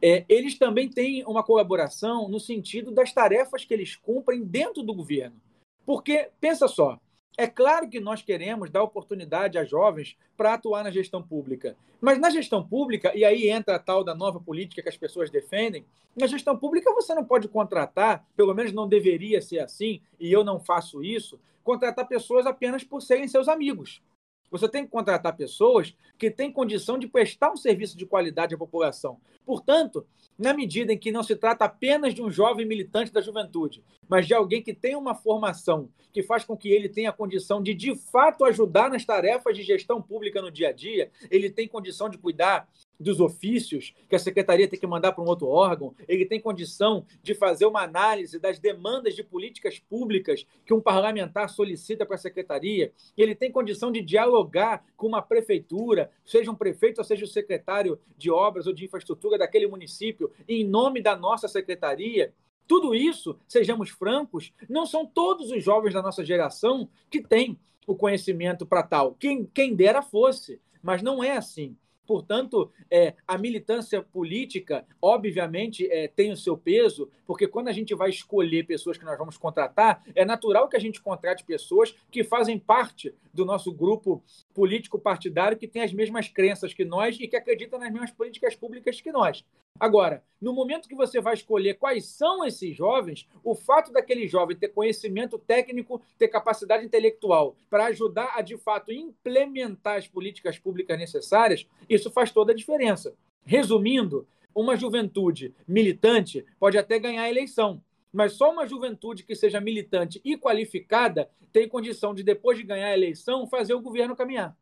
é, 0.00 0.24
eles 0.28 0.58
também 0.58 0.88
têm 0.88 1.24
uma 1.24 1.42
colaboração 1.42 2.28
no 2.28 2.38
sentido 2.38 2.90
das 2.90 3.12
tarefas 3.12 3.64
que 3.64 3.72
eles 3.72 3.96
cumprem 3.96 4.44
dentro 4.44 4.82
do 4.82 4.94
governo. 4.94 5.40
Porque, 5.84 6.30
pensa 6.40 6.68
só, 6.68 6.98
é 7.38 7.46
claro 7.46 7.88
que 7.88 8.00
nós 8.00 8.22
queremos 8.22 8.70
dar 8.70 8.82
oportunidade 8.82 9.58
a 9.58 9.64
jovens 9.64 10.16
para 10.36 10.54
atuar 10.54 10.82
na 10.82 10.90
gestão 10.90 11.22
pública. 11.22 11.76
Mas 12.00 12.18
na 12.18 12.30
gestão 12.30 12.66
pública, 12.66 13.12
e 13.14 13.24
aí 13.24 13.48
entra 13.48 13.76
a 13.76 13.78
tal 13.78 14.02
da 14.02 14.14
nova 14.14 14.40
política 14.40 14.82
que 14.82 14.88
as 14.88 14.96
pessoas 14.96 15.30
defendem, 15.30 15.84
na 16.14 16.26
gestão 16.26 16.56
pública 16.56 16.92
você 16.94 17.14
não 17.14 17.24
pode 17.24 17.48
contratar, 17.48 18.26
pelo 18.34 18.54
menos 18.54 18.72
não 18.72 18.88
deveria 18.88 19.42
ser 19.42 19.58
assim, 19.58 20.00
e 20.18 20.32
eu 20.32 20.42
não 20.42 20.58
faço 20.58 21.02
isso, 21.04 21.38
contratar 21.62 22.08
pessoas 22.08 22.46
apenas 22.46 22.84
por 22.84 23.02
serem 23.02 23.28
seus 23.28 23.48
amigos. 23.48 24.02
Você 24.50 24.68
tem 24.68 24.84
que 24.84 24.90
contratar 24.90 25.36
pessoas 25.36 25.94
que 26.18 26.30
têm 26.30 26.52
condição 26.52 26.98
de 26.98 27.08
prestar 27.08 27.52
um 27.52 27.56
serviço 27.56 27.96
de 27.96 28.06
qualidade 28.06 28.54
à 28.54 28.58
população. 28.58 29.18
Portanto, 29.44 30.06
na 30.38 30.52
medida 30.52 30.92
em 30.92 30.98
que 30.98 31.12
não 31.12 31.22
se 31.22 31.36
trata 31.36 31.64
apenas 31.64 32.14
de 32.14 32.22
um 32.22 32.30
jovem 32.30 32.66
militante 32.66 33.12
da 33.12 33.20
juventude, 33.20 33.82
mas 34.08 34.26
de 34.26 34.34
alguém 34.34 34.62
que 34.62 34.74
tem 34.74 34.94
uma 34.94 35.14
formação 35.14 35.88
que 36.12 36.22
faz 36.22 36.44
com 36.44 36.56
que 36.56 36.68
ele 36.68 36.88
tenha 36.88 37.12
condição 37.12 37.62
de, 37.62 37.74
de 37.74 37.94
fato, 37.94 38.44
ajudar 38.44 38.90
nas 38.90 39.04
tarefas 39.04 39.54
de 39.54 39.62
gestão 39.62 40.00
pública 40.00 40.40
no 40.40 40.50
dia 40.50 40.70
a 40.70 40.72
dia, 40.72 41.10
ele 41.30 41.50
tem 41.50 41.68
condição 41.68 42.08
de 42.08 42.16
cuidar 42.16 42.68
dos 42.98 43.20
ofícios 43.20 43.94
que 44.08 44.16
a 44.16 44.18
secretaria 44.18 44.68
tem 44.68 44.78
que 44.78 44.86
mandar 44.86 45.12
para 45.12 45.22
um 45.22 45.26
outro 45.26 45.48
órgão, 45.48 45.94
ele 46.08 46.24
tem 46.24 46.40
condição 46.40 47.04
de 47.22 47.34
fazer 47.34 47.66
uma 47.66 47.82
análise 47.82 48.38
das 48.38 48.58
demandas 48.58 49.14
de 49.14 49.22
políticas 49.22 49.78
públicas 49.78 50.46
que 50.64 50.74
um 50.74 50.80
parlamentar 50.80 51.48
solicita 51.48 52.04
para 52.06 52.16
a 52.16 52.18
secretaria, 52.18 52.92
ele 53.16 53.34
tem 53.34 53.50
condição 53.50 53.90
de 53.90 54.02
dialogar 54.02 54.84
com 54.96 55.06
uma 55.06 55.22
prefeitura, 55.22 56.10
seja 56.24 56.50
um 56.50 56.54
prefeito 56.54 56.98
ou 56.98 57.04
seja 57.04 57.24
o 57.24 57.28
secretário 57.28 57.98
de 58.16 58.30
obras 58.30 58.66
ou 58.66 58.72
de 58.72 58.84
infraestrutura 58.84 59.38
daquele 59.38 59.66
município, 59.66 60.30
em 60.48 60.64
nome 60.64 61.00
da 61.00 61.16
nossa 61.16 61.48
secretaria. 61.48 62.32
Tudo 62.66 62.94
isso, 62.94 63.38
sejamos 63.46 63.90
francos, 63.90 64.52
não 64.68 64.86
são 64.86 65.06
todos 65.06 65.50
os 65.50 65.62
jovens 65.62 65.94
da 65.94 66.02
nossa 66.02 66.24
geração 66.24 66.88
que 67.08 67.22
têm 67.22 67.58
o 67.86 67.94
conhecimento 67.94 68.66
para 68.66 68.82
tal. 68.82 69.14
Quem, 69.14 69.44
quem 69.46 69.74
dera 69.74 70.02
fosse, 70.02 70.60
mas 70.82 71.02
não 71.02 71.22
é 71.22 71.36
assim. 71.36 71.76
Portanto, 72.06 72.70
é, 72.90 73.14
a 73.26 73.36
militância 73.36 74.00
política, 74.00 74.86
obviamente, 75.02 75.86
é, 75.90 76.08
tem 76.08 76.30
o 76.32 76.36
seu 76.36 76.56
peso, 76.56 77.10
porque 77.26 77.48
quando 77.48 77.68
a 77.68 77.72
gente 77.72 77.94
vai 77.94 78.10
escolher 78.10 78.64
pessoas 78.66 78.96
que 78.96 79.04
nós 79.04 79.18
vamos 79.18 79.36
contratar, 79.36 80.02
é 80.14 80.24
natural 80.24 80.68
que 80.68 80.76
a 80.76 80.80
gente 80.80 81.00
contrate 81.00 81.44
pessoas 81.44 81.94
que 82.10 82.22
fazem 82.22 82.58
parte 82.58 83.14
do 83.34 83.44
nosso 83.44 83.72
grupo 83.72 84.22
político 84.56 84.98
partidário, 84.98 85.58
que 85.58 85.68
tem 85.68 85.82
as 85.82 85.92
mesmas 85.92 86.28
crenças 86.28 86.72
que 86.72 86.82
nós 86.82 87.18
e 87.20 87.28
que 87.28 87.36
acreditam 87.36 87.78
nas 87.78 87.92
mesmas 87.92 88.10
políticas 88.10 88.56
públicas 88.56 89.02
que 89.02 89.12
nós. 89.12 89.44
Agora, 89.78 90.24
no 90.40 90.54
momento 90.54 90.88
que 90.88 90.94
você 90.94 91.20
vai 91.20 91.34
escolher 91.34 91.74
quais 91.74 92.06
são 92.06 92.42
esses 92.42 92.74
jovens, 92.74 93.28
o 93.44 93.54
fato 93.54 93.92
daquele 93.92 94.26
jovem 94.26 94.56
ter 94.56 94.68
conhecimento 94.68 95.38
técnico, 95.38 96.00
ter 96.16 96.28
capacidade 96.28 96.86
intelectual 96.86 97.54
para 97.68 97.84
ajudar 97.88 98.32
a, 98.34 98.40
de 98.40 98.56
fato, 98.56 98.90
implementar 98.90 99.98
as 99.98 100.08
políticas 100.08 100.58
públicas 100.58 100.98
necessárias, 100.98 101.66
isso 101.86 102.10
faz 102.10 102.32
toda 102.32 102.52
a 102.52 102.56
diferença. 102.56 103.14
Resumindo, 103.44 104.26
uma 104.54 104.74
juventude 104.74 105.54
militante 105.68 106.46
pode 106.58 106.78
até 106.78 106.98
ganhar 106.98 107.24
a 107.24 107.30
eleição, 107.30 107.82
mas 108.12 108.32
só 108.32 108.50
uma 108.50 108.66
juventude 108.66 109.22
que 109.22 109.34
seja 109.34 109.60
militante 109.60 110.20
e 110.24 110.36
qualificada 110.36 111.28
tem 111.52 111.68
condição 111.68 112.14
de, 112.14 112.22
depois 112.22 112.58
de 112.58 112.64
ganhar 112.64 112.88
a 112.88 112.96
eleição, 112.96 113.46
fazer 113.46 113.74
o 113.74 113.80
governo 113.80 114.16
caminhar. 114.16 114.56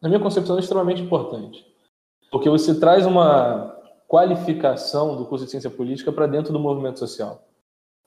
Na 0.00 0.08
minha 0.08 0.20
concepção, 0.20 0.56
é 0.56 0.60
extremamente 0.60 1.00
importante, 1.00 1.64
porque 2.30 2.48
você 2.48 2.78
traz 2.78 3.06
uma 3.06 3.80
qualificação 4.08 5.16
do 5.16 5.24
curso 5.24 5.44
de 5.44 5.50
ciência 5.50 5.70
política 5.70 6.12
para 6.12 6.26
dentro 6.26 6.52
do 6.52 6.58
movimento 6.58 6.98
social. 6.98 7.48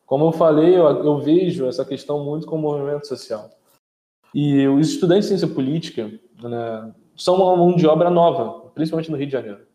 Como 0.05 0.25
eu 0.25 0.31
falei, 0.31 0.75
eu, 0.75 0.85
eu, 1.03 1.19
vejo 1.19 1.65
essa 1.65 1.83
questão 1.83 2.23
muito 2.23 2.45
com 2.45 2.57
o 2.57 2.61
movimento 2.61 3.07
social. 3.07 3.49
E 4.33 4.67
os 4.67 4.89
estudantes 4.89 5.29
de 5.29 5.29
ciência 5.29 5.47
política 5.47 6.11
né, 6.43 6.93
são 7.17 7.35
uma 7.35 7.55
mão 7.55 7.75
de 7.75 7.87
obra 7.87 8.09
nova, 8.09 8.69
principalmente 8.75 9.09
no 9.09 9.17
Rio 9.17 9.25
de 9.25 9.33
Janeiro. 9.33 9.65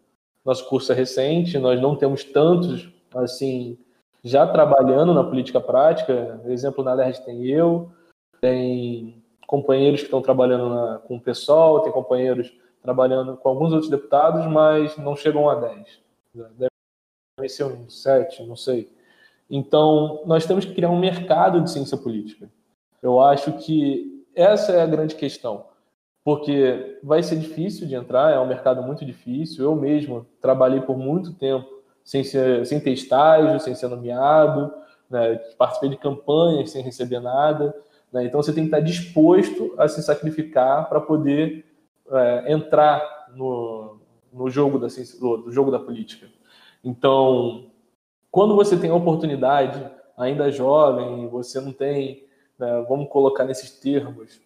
Nosso 0.44 0.68
curso 0.68 0.92
é 0.92 0.94
recente, 0.94 1.58
nós 1.58 1.80
não 1.80 1.96
temos 1.96 2.22
tantos 2.22 2.88
assim 3.14 3.76
já 4.22 4.46
trabalhando 4.46 5.14
na 5.14 5.24
política 5.24 5.60
prática. 5.60 6.40
Exemplo, 6.46 6.84
na 6.84 6.92
LERJ 6.92 7.22
tem 7.24 7.46
eu, 7.46 7.90
tem 8.40 9.22
companheiros 9.46 10.00
que 10.00 10.06
estão 10.06 10.22
trabalhando 10.22 10.68
na, 10.68 10.98
com 10.98 11.16
o 11.16 11.20
PSOL, 11.20 11.80
tem 11.80 11.92
companheiros 11.92 12.52
trabalhando 12.82 13.36
com 13.36 13.48
alguns 13.48 13.72
outros 13.72 13.90
deputados, 13.90 14.46
mas 14.46 14.96
não 14.96 15.16
chegam 15.16 15.48
a 15.48 15.54
10. 15.54 16.00
Deve 16.56 17.48
ser 17.48 17.64
um 17.64 17.88
7, 17.88 18.46
não 18.46 18.56
sei. 18.56 18.90
Então, 19.50 20.22
nós 20.26 20.46
temos 20.46 20.64
que 20.64 20.74
criar 20.74 20.90
um 20.90 20.98
mercado 20.98 21.60
de 21.60 21.70
ciência 21.70 21.96
política. 21.96 22.48
Eu 23.02 23.20
acho 23.20 23.52
que 23.54 24.24
essa 24.34 24.72
é 24.72 24.80
a 24.80 24.86
grande 24.86 25.16
questão, 25.16 25.66
porque 26.24 26.98
vai 27.02 27.22
ser 27.22 27.36
difícil 27.36 27.86
de 27.86 27.94
entrar, 27.94 28.32
é 28.32 28.38
um 28.38 28.46
mercado 28.46 28.82
muito 28.82 29.04
difícil. 29.04 29.64
Eu 29.64 29.74
mesmo 29.74 30.26
trabalhei 30.40 30.80
por 30.80 30.96
muito 30.96 31.34
tempo 31.34 31.79
sem, 32.04 32.24
ser, 32.24 32.66
sem 32.66 32.80
ter 32.80 32.92
estágio, 32.92 33.60
sem 33.60 33.74
ser 33.74 33.88
nomeado, 33.88 34.72
né? 35.08 35.36
participei 35.58 35.90
de 35.90 35.96
campanhas 35.96 36.70
sem 36.70 36.82
receber 36.82 37.20
nada. 37.20 37.74
Né? 38.12 38.24
Então, 38.24 38.42
você 38.42 38.52
tem 38.52 38.64
que 38.64 38.68
estar 38.68 38.80
disposto 38.80 39.74
a 39.78 39.88
se 39.88 40.02
sacrificar 40.02 40.88
para 40.88 41.00
poder 41.00 41.64
é, 42.10 42.52
entrar 42.52 43.28
no, 43.34 43.98
no 44.32 44.50
jogo 44.50 44.78
da 44.78 44.88
do 45.20 45.50
jogo 45.50 45.70
da 45.70 45.78
política. 45.78 46.26
Então, 46.82 47.66
quando 48.30 48.54
você 48.54 48.76
tem 48.76 48.90
a 48.90 48.94
oportunidade, 48.94 49.84
ainda 50.16 50.50
jovem, 50.50 51.28
você 51.28 51.60
não 51.60 51.72
tem, 51.72 52.24
né, 52.58 52.84
vamos 52.88 53.08
colocar 53.08 53.44
nesses 53.44 53.70
termos, 53.78 54.40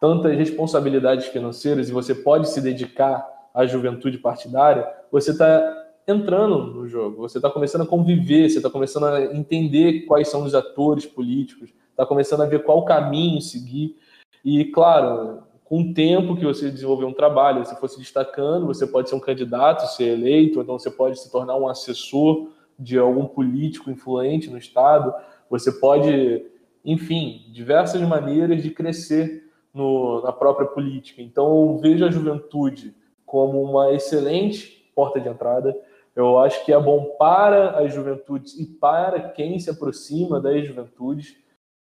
tantas 0.00 0.36
responsabilidades 0.36 1.26
financeiras 1.26 1.88
e 1.88 1.92
você 1.92 2.14
pode 2.14 2.48
se 2.48 2.60
dedicar 2.60 3.26
à 3.54 3.66
juventude 3.66 4.18
partidária, 4.18 4.90
você 5.10 5.32
está 5.32 5.79
entrando 6.06 6.74
no 6.74 6.88
jogo, 6.88 7.16
você 7.16 7.38
está 7.38 7.50
começando 7.50 7.82
a 7.82 7.86
conviver, 7.86 8.48
você 8.48 8.58
está 8.58 8.70
começando 8.70 9.04
a 9.04 9.34
entender 9.34 10.02
quais 10.06 10.28
são 10.28 10.42
os 10.42 10.54
atores 10.54 11.06
políticos, 11.06 11.72
está 11.90 12.04
começando 12.04 12.42
a 12.42 12.46
ver 12.46 12.62
qual 12.64 12.84
caminho 12.84 13.40
seguir. 13.40 13.96
E, 14.44 14.64
claro, 14.66 15.42
com 15.64 15.82
o 15.82 15.94
tempo 15.94 16.36
que 16.36 16.44
você 16.44 16.70
desenvolver 16.70 17.04
um 17.04 17.12
trabalho, 17.12 17.64
você 17.64 17.76
for 17.76 17.88
se 17.88 17.98
destacando, 17.98 18.66
você 18.66 18.86
pode 18.86 19.08
ser 19.08 19.14
um 19.14 19.20
candidato, 19.20 19.86
ser 19.94 20.12
eleito, 20.12 20.60
então 20.60 20.78
você 20.78 20.90
pode 20.90 21.18
se 21.18 21.30
tornar 21.30 21.56
um 21.56 21.68
assessor 21.68 22.48
de 22.78 22.98
algum 22.98 23.26
político 23.26 23.90
influente 23.90 24.50
no 24.50 24.58
Estado, 24.58 25.14
você 25.48 25.70
pode, 25.70 26.44
enfim, 26.84 27.44
diversas 27.52 28.00
maneiras 28.02 28.62
de 28.62 28.70
crescer 28.70 29.50
no, 29.72 30.22
na 30.22 30.32
própria 30.32 30.66
política. 30.66 31.22
Então, 31.22 31.78
vejo 31.78 32.04
a 32.04 32.10
juventude 32.10 32.94
como 33.26 33.62
uma 33.62 33.92
excelente 33.92 34.90
porta 34.94 35.20
de 35.20 35.28
entrada. 35.28 35.76
Eu 36.20 36.38
acho 36.38 36.64
que 36.64 36.72
é 36.72 36.78
bom 36.78 37.16
para 37.18 37.78
as 37.78 37.94
juventudes 37.94 38.58
e 38.58 38.66
para 38.66 39.30
quem 39.30 39.58
se 39.58 39.70
aproxima 39.70 40.38
das 40.38 40.66
juventudes, 40.66 41.34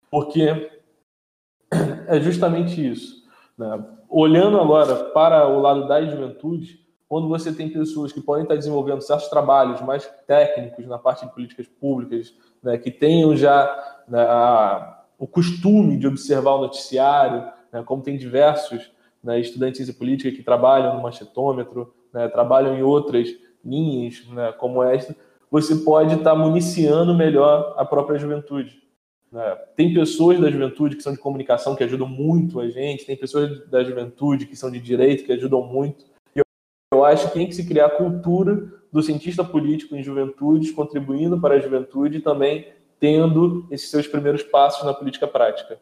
porque 0.10 0.72
é 2.08 2.20
justamente 2.22 2.90
isso. 2.90 3.28
Né? 3.58 3.86
Olhando 4.10 4.60
agora 4.60 4.96
para 5.12 5.48
o 5.48 5.60
lado 5.60 5.88
das 5.88 6.10
juventudes, 6.10 6.80
quando 7.08 7.28
você 7.28 7.52
tem 7.52 7.70
pessoas 7.70 8.14
que 8.14 8.22
podem 8.22 8.44
estar 8.44 8.56
desenvolvendo 8.56 9.02
certos 9.02 9.28
trabalhos 9.28 9.82
mais 9.82 10.06
técnicos 10.26 10.86
na 10.88 10.98
parte 10.98 11.26
de 11.26 11.34
políticas 11.34 11.68
públicas, 11.68 12.34
né, 12.64 12.78
que 12.78 12.92
tenham 12.92 13.36
já 13.36 13.66
né, 14.08 14.22
a, 14.22 15.04
o 15.18 15.28
costume 15.28 15.98
de 15.98 16.08
observar 16.08 16.54
o 16.54 16.62
noticiário, 16.62 17.52
né, 17.74 17.84
como 17.84 18.04
tem 18.04 18.18
diversos 18.18 18.92
né, 19.24 19.40
estudantes 19.40 19.86
de 19.86 19.92
política 19.92 20.32
que 20.32 20.44
trabalham 20.44 20.96
no 20.96 21.02
machetômetro, 21.02 21.94
né, 22.14 22.28
trabalham 22.30 22.78
em 22.78 22.84
outras 22.84 23.28
linhas 23.64 24.26
né, 24.28 24.52
como 24.54 24.84
esta, 24.84 25.16
você 25.52 25.76
pode 25.76 26.16
estar 26.16 26.36
municiando 26.36 27.14
melhor 27.14 27.74
a 27.78 27.86
própria 27.86 28.20
juventude. 28.20 28.82
Né? 29.32 29.56
Tem 29.76 29.94
pessoas 29.94 30.40
da 30.40 30.50
juventude 30.50 30.96
que 30.96 31.04
são 31.04 31.14
de 31.14 31.20
comunicação 31.20 31.76
que 31.76 31.84
ajudam 31.84 32.08
muito 32.08 32.60
a 32.60 32.70
gente, 32.70 33.06
tem 33.06 33.16
pessoas 33.16 33.68
da 33.68 33.84
juventude 33.84 34.46
que 34.46 34.56
são 34.56 34.72
de 34.72 34.80
direito 34.80 35.26
que 35.26 35.34
ajudam 35.34 35.64
muito. 35.64 36.06
Eu 36.92 37.06
acho 37.06 37.28
que 37.28 37.34
tem 37.36 37.48
que 37.48 37.54
se 37.54 37.68
criar 37.68 37.86
a 37.86 37.98
cultura 37.98 38.56
do 38.92 39.04
cientista 39.04 39.44
político 39.44 39.96
em 39.96 40.02
juventudes, 40.02 40.72
contribuindo 40.72 41.40
para 41.40 41.56
a 41.56 41.60
juventude 41.60 42.18
e 42.18 42.22
também 42.22 42.74
tendo 43.00 43.68
esses 43.72 43.90
seus 43.90 44.08
primeiros 44.08 44.42
passos 44.42 44.84
na 44.84 44.94
política 44.94 45.28
prática. 45.28 45.80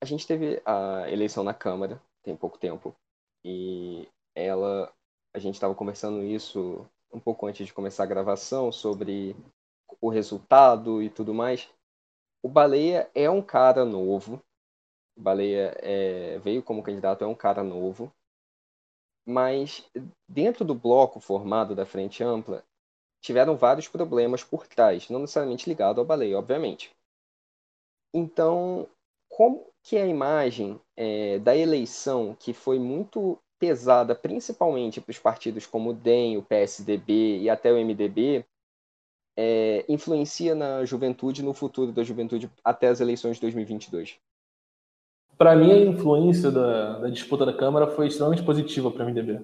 A 0.00 0.06
gente 0.06 0.26
teve 0.26 0.62
a 0.64 1.10
eleição 1.10 1.42
na 1.42 1.52
Câmara 1.52 2.00
tem 2.22 2.36
pouco 2.36 2.58
tempo 2.58 2.94
e 3.44 4.06
ela, 4.34 4.92
a 5.34 5.38
gente 5.38 5.54
estava 5.54 5.74
conversando 5.74 6.22
isso 6.22 6.86
um 7.12 7.20
pouco 7.20 7.46
antes 7.46 7.66
de 7.66 7.72
começar 7.72 8.04
a 8.04 8.06
gravação 8.06 8.70
sobre 8.70 9.34
o 10.00 10.08
resultado 10.08 11.02
e 11.02 11.10
tudo 11.10 11.32
mais. 11.32 11.68
O 12.42 12.48
Baleia 12.48 13.10
é 13.14 13.28
um 13.28 13.42
cara 13.42 13.84
novo. 13.84 14.42
O 15.16 15.20
Baleia 15.20 15.74
é, 15.78 16.38
veio 16.38 16.62
como 16.62 16.82
candidato, 16.82 17.24
é 17.24 17.26
um 17.26 17.34
cara 17.34 17.62
novo 17.62 18.12
mas 19.28 19.84
dentro 20.26 20.64
do 20.64 20.74
bloco 20.74 21.20
formado 21.20 21.74
da 21.74 21.84
Frente 21.84 22.24
Ampla, 22.24 22.64
tiveram 23.20 23.58
vários 23.58 23.86
problemas 23.86 24.42
por 24.42 24.66
trás, 24.66 25.10
não 25.10 25.20
necessariamente 25.20 25.68
ligado 25.68 26.00
ao 26.00 26.06
baleia, 26.06 26.38
obviamente. 26.38 26.96
Então, 28.14 28.88
como 29.28 29.66
que 29.82 29.98
a 29.98 30.06
imagem 30.06 30.80
é, 30.96 31.38
da 31.40 31.54
eleição, 31.54 32.34
que 32.34 32.54
foi 32.54 32.78
muito 32.78 33.38
pesada, 33.58 34.14
principalmente 34.14 35.00
para 35.00 35.10
os 35.10 35.18
partidos 35.18 35.66
como 35.66 35.90
o 35.90 35.94
DEM, 35.94 36.36
o 36.36 36.42
PSDB 36.42 37.38
e 37.40 37.50
até 37.50 37.72
o 37.72 37.76
MDB, 37.76 38.44
é, 39.36 39.84
influencia 39.88 40.54
na 40.54 40.84
juventude, 40.84 41.42
no 41.42 41.54
futuro 41.54 41.92
da 41.92 42.02
juventude 42.02 42.50
até 42.64 42.88
as 42.88 43.00
eleições 43.00 43.36
de 43.36 43.42
2022? 43.42 44.18
para 45.38 45.54
mim, 45.54 45.70
a 45.70 45.78
influência 45.78 46.50
da, 46.50 46.98
da, 46.98 47.08
disputa 47.08 47.46
da 47.46 47.52
Câmara 47.52 47.86
foi 47.86 48.08
extremamente 48.08 48.42
positiva 48.42 48.90
para 48.90 49.04
o 49.04 49.06
MDB. 49.08 49.40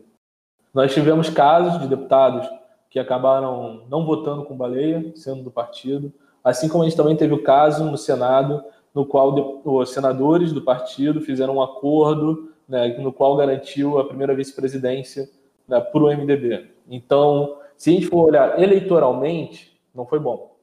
Nós 0.74 0.92
tivemos 0.92 1.30
casos 1.30 1.80
de 1.80 1.86
deputados 1.86 2.48
que 2.90 2.98
acabaram 2.98 3.84
não 3.88 4.04
votando 4.04 4.44
com 4.44 4.56
baleia, 4.56 5.12
sendo 5.14 5.44
do 5.44 5.50
partido, 5.52 6.12
assim 6.42 6.68
como 6.68 6.82
a 6.82 6.88
gente 6.88 6.96
também 6.96 7.16
teve 7.16 7.32
o 7.32 7.44
caso 7.44 7.88
no 7.88 7.96
Senado, 7.96 8.62
no 8.92 9.06
qual 9.06 9.62
os 9.64 9.90
senadores 9.90 10.52
do 10.52 10.62
partido 10.62 11.20
fizeram 11.20 11.56
um 11.56 11.62
acordo 11.62 12.52
né, 12.68 12.88
no 12.98 13.12
qual 13.12 13.36
garantiu 13.36 13.98
a 13.98 14.06
primeira 14.06 14.34
vice-presidência 14.34 15.28
né, 15.68 15.80
para 15.80 16.02
o 16.02 16.08
MDB. 16.08 16.68
Então, 16.88 17.58
se 17.76 17.90
a 17.90 17.92
gente 17.92 18.06
for 18.06 18.26
olhar 18.26 18.60
eleitoralmente, 18.60 19.78
não 19.94 20.06
foi 20.06 20.18
bom. 20.18 20.56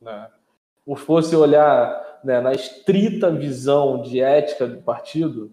Né? 0.00 0.28
Ou 0.86 0.96
fosse 0.96 1.34
olhar 1.36 2.20
né, 2.24 2.40
na 2.40 2.52
estrita 2.52 3.30
visão 3.30 4.02
de 4.02 4.20
ética 4.20 4.66
do 4.66 4.82
partido, 4.82 5.50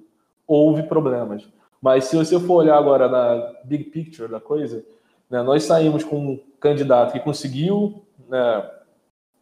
houve 0.47 0.83
problemas. 0.83 1.47
Mas 1.81 2.05
se 2.05 2.15
você 2.15 2.39
for 2.39 2.55
olhar 2.55 2.77
agora 2.77 3.07
na 3.07 3.53
big 3.63 3.85
picture 3.85 4.29
da 4.29 4.39
coisa, 4.39 4.83
né, 5.29 5.41
nós 5.43 5.63
saímos 5.63 6.03
com 6.03 6.17
um 6.17 6.39
candidato 6.59 7.13
que 7.13 7.19
conseguiu 7.19 8.05
né, 8.27 8.69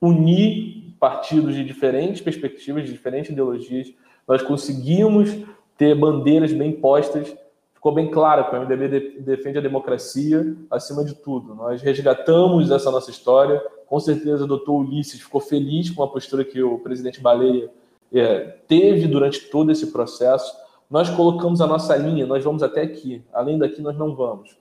unir 0.01 0.95
partidos 0.99 1.55
de 1.55 1.63
diferentes 1.63 2.21
perspectivas, 2.21 2.85
de 2.85 2.91
diferentes 2.91 3.31
ideologias. 3.31 3.93
Nós 4.27 4.41
conseguimos 4.41 5.29
ter 5.77 5.95
bandeiras 5.95 6.53
bem 6.53 6.71
postas. 6.71 7.35
Ficou 7.73 7.93
bem 7.93 8.09
claro 8.09 8.49
que 8.49 8.55
o 8.55 8.61
MDB 8.61 9.19
defende 9.19 9.57
a 9.57 9.61
democracia 9.61 10.55
acima 10.71 11.03
de 11.03 11.13
tudo. 11.15 11.53
Nós 11.53 11.81
resgatamos 11.81 12.71
essa 12.71 12.89
nossa 12.89 13.11
história, 13.11 13.61
com 13.87 13.99
certeza 13.99 14.45
o 14.45 14.47
doutor 14.47 14.73
Ulisses 14.75 15.19
ficou 15.21 15.41
feliz 15.41 15.89
com 15.89 16.01
a 16.01 16.07
postura 16.07 16.45
que 16.45 16.61
o 16.63 16.79
presidente 16.79 17.19
Baleia 17.19 17.69
é, 18.11 18.39
teve 18.67 19.07
durante 19.07 19.49
todo 19.49 19.71
esse 19.71 19.91
processo. 19.91 20.55
Nós 20.89 21.09
colocamos 21.09 21.59
a 21.59 21.67
nossa 21.67 21.95
linha, 21.95 22.25
nós 22.25 22.43
vamos 22.43 22.63
até 22.63 22.81
aqui, 22.81 23.23
além 23.33 23.57
daqui 23.57 23.81
nós 23.81 23.97
não 23.97 24.15
vamos. 24.15 24.57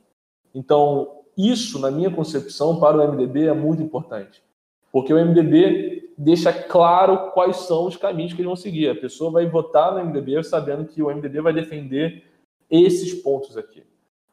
Então, 0.55 1.21
isso, 1.37 1.79
na 1.79 1.91
minha 1.91 2.11
concepção, 2.11 2.79
para 2.79 2.97
o 2.97 3.13
MDB 3.13 3.47
é 3.47 3.55
muito 3.55 3.83
importante, 3.83 4.43
porque 4.91 5.13
o 5.13 5.25
MDB 5.25 6.02
deixa 6.23 6.53
claro 6.53 7.31
quais 7.33 7.57
são 7.57 7.87
os 7.87 7.97
caminhos 7.97 8.33
que 8.33 8.39
eles 8.39 8.47
vão 8.47 8.57
seguir. 8.57 8.89
A 8.89 8.95
pessoa 8.95 9.31
vai 9.31 9.47
votar 9.47 9.93
no 9.93 10.05
MDB 10.05 10.43
sabendo 10.45 10.85
que 10.85 11.03
o 11.03 11.09
MDB 11.09 11.41
vai 11.41 11.53
defender 11.53 12.25
esses 12.71 13.13
pontos 13.15 13.57
aqui. 13.57 13.83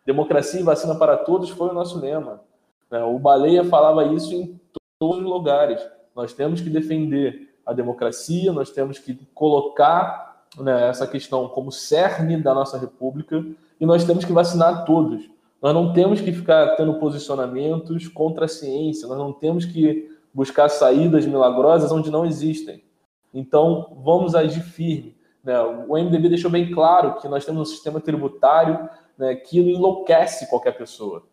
Democracia 0.06 0.60
e 0.60 0.64
vacina 0.64 0.96
para 0.96 1.18
todos 1.18 1.50
foi 1.50 1.70
o 1.70 1.74
nosso 1.74 2.00
lema. 2.00 2.42
Né? 2.90 3.04
O 3.04 3.18
Baleia 3.18 3.64
falava 3.64 4.06
isso 4.06 4.34
em 4.34 4.60
todos 5.00 5.18
os 5.18 5.24
lugares. 5.24 5.82
Nós 6.16 6.34
temos 6.34 6.62
que 6.62 6.70
defender 6.70 7.50
a 7.66 7.74
democracia, 7.74 8.54
nós 8.54 8.70
temos 8.70 9.00
que 9.00 9.16
colocar 9.34 10.46
né, 10.58 10.90
essa 10.90 11.08
questão 11.08 11.48
como 11.48 11.72
cerne 11.72 12.42
da 12.42 12.54
nossa 12.54 12.78
república 12.78 13.44
e 13.80 13.86
nós 13.86 14.04
temos 14.04 14.26
que 14.26 14.34
vacinar 14.34 14.86
todos. 14.86 15.30
Nós 15.62 15.74
não 15.74 15.92
temos 15.92 16.22
que 16.22 16.32
ficar 16.32 16.76
tendo 16.76 17.00
posicionamentos 17.00 18.08
contra 18.08 18.46
a 18.46 18.48
ciência, 18.48 19.08
nós 19.08 19.18
não 19.18 19.34
temos 19.34 19.66
que 19.66 20.10
buscar 20.34 20.70
saídas 20.70 21.26
milagrosas 21.26 21.92
onde 21.92 22.12
não 22.12 22.26
existem. 22.26 22.84
Então, 23.34 23.98
vamos 24.04 24.36
agir 24.36 24.62
firme. 24.62 25.16
Né? 25.44 25.60
O 25.62 25.98
MDB 25.98 26.30
deixou 26.30 26.52
bem 26.52 26.72
claro 26.72 27.20
que 27.20 27.28
nós 27.28 27.46
temos 27.46 27.62
um 27.62 27.72
sistema 27.72 28.00
tributário 28.00 28.90
né, 29.18 29.36
que 29.36 29.60
enlouquece 29.60 30.50
qualquer 30.50 30.78
pessoa. 30.78 31.24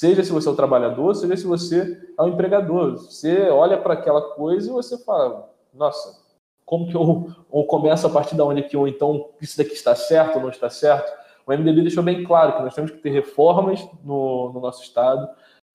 Seja 0.00 0.24
se 0.24 0.32
você 0.32 0.48
é 0.48 0.52
o 0.52 0.56
trabalhador, 0.56 1.14
seja 1.14 1.36
se 1.36 1.46
você 1.46 2.00
é 2.18 2.22
o 2.22 2.28
empregador. 2.28 2.96
Você 2.96 3.50
olha 3.50 3.76
para 3.76 3.94
aquela 3.94 4.34
coisa 4.34 4.70
e 4.70 4.72
você 4.72 4.96
fala, 5.04 5.50
nossa, 5.74 6.18
como 6.64 6.88
que 6.88 6.94
eu 6.94 7.26
ou 7.50 7.66
começo 7.66 8.06
a 8.06 8.10
partir 8.10 8.34
da 8.36 8.44
onde 8.44 8.60
aqui, 8.60 8.76
ou 8.76 8.88
então 8.88 9.30
isso 9.40 9.58
daqui 9.58 9.72
está 9.72 9.94
certo 9.94 10.36
ou 10.36 10.42
não 10.42 10.48
está 10.48 10.70
certo? 10.70 11.12
O 11.46 11.52
MDB 11.52 11.82
deixou 11.82 12.02
bem 12.02 12.24
claro 12.24 12.56
que 12.56 12.62
nós 12.62 12.74
temos 12.74 12.92
que 12.92 12.98
ter 12.98 13.10
reformas 13.10 13.86
no, 14.04 14.52
no 14.52 14.60
nosso 14.60 14.82
Estado, 14.82 15.28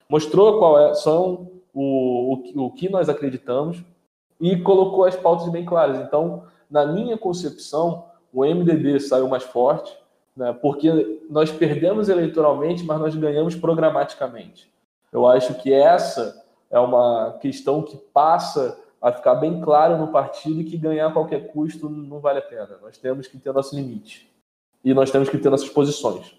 mostrou 0.09 0.57
qual 0.57 0.79
é, 0.79 0.93
são 0.93 1.51
o, 1.75 2.33
o, 2.33 2.65
o 2.65 2.71
que 2.71 2.87
nós 2.89 3.09
acreditamos 3.09 3.83
e 4.39 4.57
colocou 4.61 5.03
as 5.03 5.15
pautas 5.15 5.49
bem 5.49 5.65
claras. 5.65 5.99
Então, 5.99 6.45
na 6.71 6.85
minha 6.85 7.17
concepção, 7.17 8.05
o 8.33 8.45
MDB 8.45 8.99
saiu 8.99 9.27
mais 9.27 9.43
forte, 9.43 9.95
né, 10.35 10.53
porque 10.53 11.21
nós 11.29 11.51
perdemos 11.51 12.09
eleitoralmente, 12.09 12.83
mas 12.83 12.99
nós 12.99 13.15
ganhamos 13.15 13.55
programaticamente. 13.55 14.73
Eu 15.11 15.27
acho 15.27 15.53
que 15.55 15.71
essa 15.71 16.43
é 16.69 16.79
uma 16.79 17.37
questão 17.39 17.83
que 17.83 17.97
passa 17.97 18.81
a 19.01 19.11
ficar 19.11 19.35
bem 19.35 19.61
claro 19.61 19.97
no 19.97 20.11
partido 20.11 20.63
que 20.63 20.77
ganhar 20.77 21.07
a 21.07 21.11
qualquer 21.11 21.51
custo 21.51 21.87
não 21.89 22.19
vale 22.19 22.39
a 22.39 22.41
pena. 22.41 22.79
Nós 22.81 22.97
temos 22.97 23.27
que 23.27 23.37
ter 23.37 23.53
nosso 23.53 23.75
limite. 23.75 24.29
E 24.83 24.93
nós 24.93 25.11
temos 25.11 25.29
que 25.29 25.37
ter 25.37 25.49
nossas 25.49 25.69
posições. 25.69 26.35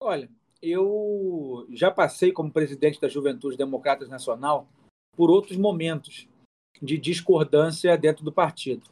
Olha, 0.00 0.28
eu 0.62 1.66
já 1.70 1.90
passei 1.90 2.32
como 2.32 2.52
presidente 2.52 3.00
da 3.00 3.08
Juventude 3.08 3.56
Democratas 3.56 4.08
Nacional 4.08 4.68
por 5.16 5.30
outros 5.30 5.56
momentos 5.56 6.28
de 6.80 6.96
discordância 6.96 7.96
dentro 7.96 8.24
do 8.24 8.32
partido. 8.32 8.86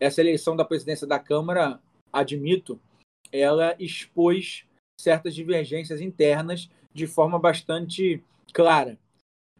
Essa 0.00 0.20
eleição 0.20 0.56
da 0.56 0.64
presidência 0.64 1.06
da 1.06 1.18
Câmara, 1.18 1.80
admito, 2.12 2.80
ela 3.32 3.76
expôs 3.78 4.64
certas 5.00 5.34
divergências 5.34 6.00
internas 6.00 6.70
de 6.92 7.06
forma 7.06 7.38
bastante 7.38 8.22
clara. 8.52 8.98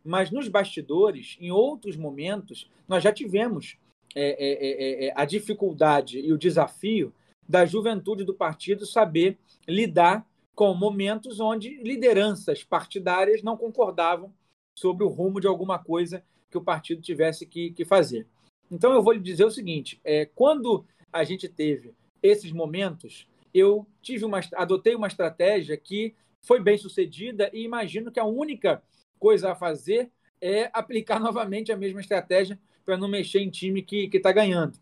Mas 0.05 0.31
nos 0.31 0.49
bastidores, 0.49 1.37
em 1.41 1.51
outros 1.51 1.97
momentos, 1.97 2.71
nós 2.89 3.03
já 3.03 3.13
tivemos 3.13 3.77
é 4.15 4.21
é, 4.21 4.27
é, 4.31 5.07
é, 5.07 5.07
é, 5.07 5.13
a 5.15 5.25
dificuldade 5.25 6.19
e 6.19 6.33
o 6.33 6.39
desafio 6.39 7.13
da 7.47 7.65
juventude 7.65 8.25
do 8.25 8.35
partido 8.35 8.87
saber 8.87 9.39
lidar 9.67 10.27
com 10.59 10.75
momentos 10.75 11.39
onde 11.39 11.81
lideranças 11.85 12.65
partidárias 12.65 13.45
não 13.45 13.57
concordavam 13.57 14.35
sobre 14.77 15.05
o 15.05 15.09
rumo 15.09 15.41
de 15.41 15.47
alguma 15.47 15.79
coisa 15.79 16.25
que 16.51 16.59
o 16.59 16.65
partido 16.65 17.01
tivesse 17.01 17.47
que, 17.47 17.71
que 17.71 17.85
fazer. 17.85 18.27
Então, 18.69 18.93
eu 18.93 19.01
vou 19.01 19.13
lhe 19.13 19.21
dizer 19.21 19.45
o 19.45 19.53
seguinte: 19.53 20.01
é, 20.03 20.27
quando 20.27 20.85
a 21.13 21.23
gente 21.23 21.49
teve 21.49 21.95
esses 22.21 22.51
momentos, 22.51 23.29
eu 23.55 23.87
tive 24.03 24.25
uma, 24.25 24.41
adotei 24.57 24.97
uma 24.97 25.07
estratégia 25.07 25.77
que 25.77 26.13
foi 26.45 26.61
bem 26.61 26.77
sucedida 26.77 27.49
e 27.53 27.63
imagino 27.63 28.11
que 28.11 28.19
a 28.19 28.25
única 28.25 28.83
coisa 29.17 29.53
a 29.53 29.55
fazer 29.55 30.11
é 30.41 30.69
aplicar 30.73 31.21
novamente 31.23 31.71
a 31.71 31.77
mesma 31.77 32.01
estratégia 32.01 32.59
para 32.85 32.97
não 32.97 33.07
mexer 33.07 33.39
em 33.39 33.49
time 33.49 33.81
que 33.81 34.11
está 34.13 34.33
ganhando. 34.33 34.77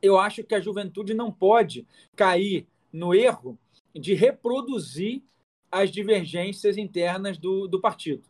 Eu 0.00 0.18
acho 0.18 0.42
que 0.42 0.54
a 0.54 0.60
juventude 0.60 1.12
não 1.12 1.30
pode 1.30 1.86
cair 2.16 2.66
no 2.90 3.14
erro 3.14 3.58
de 3.98 4.14
reproduzir 4.14 5.22
as 5.70 5.90
divergências 5.90 6.76
internas 6.76 7.38
do, 7.38 7.66
do 7.66 7.80
partido. 7.80 8.22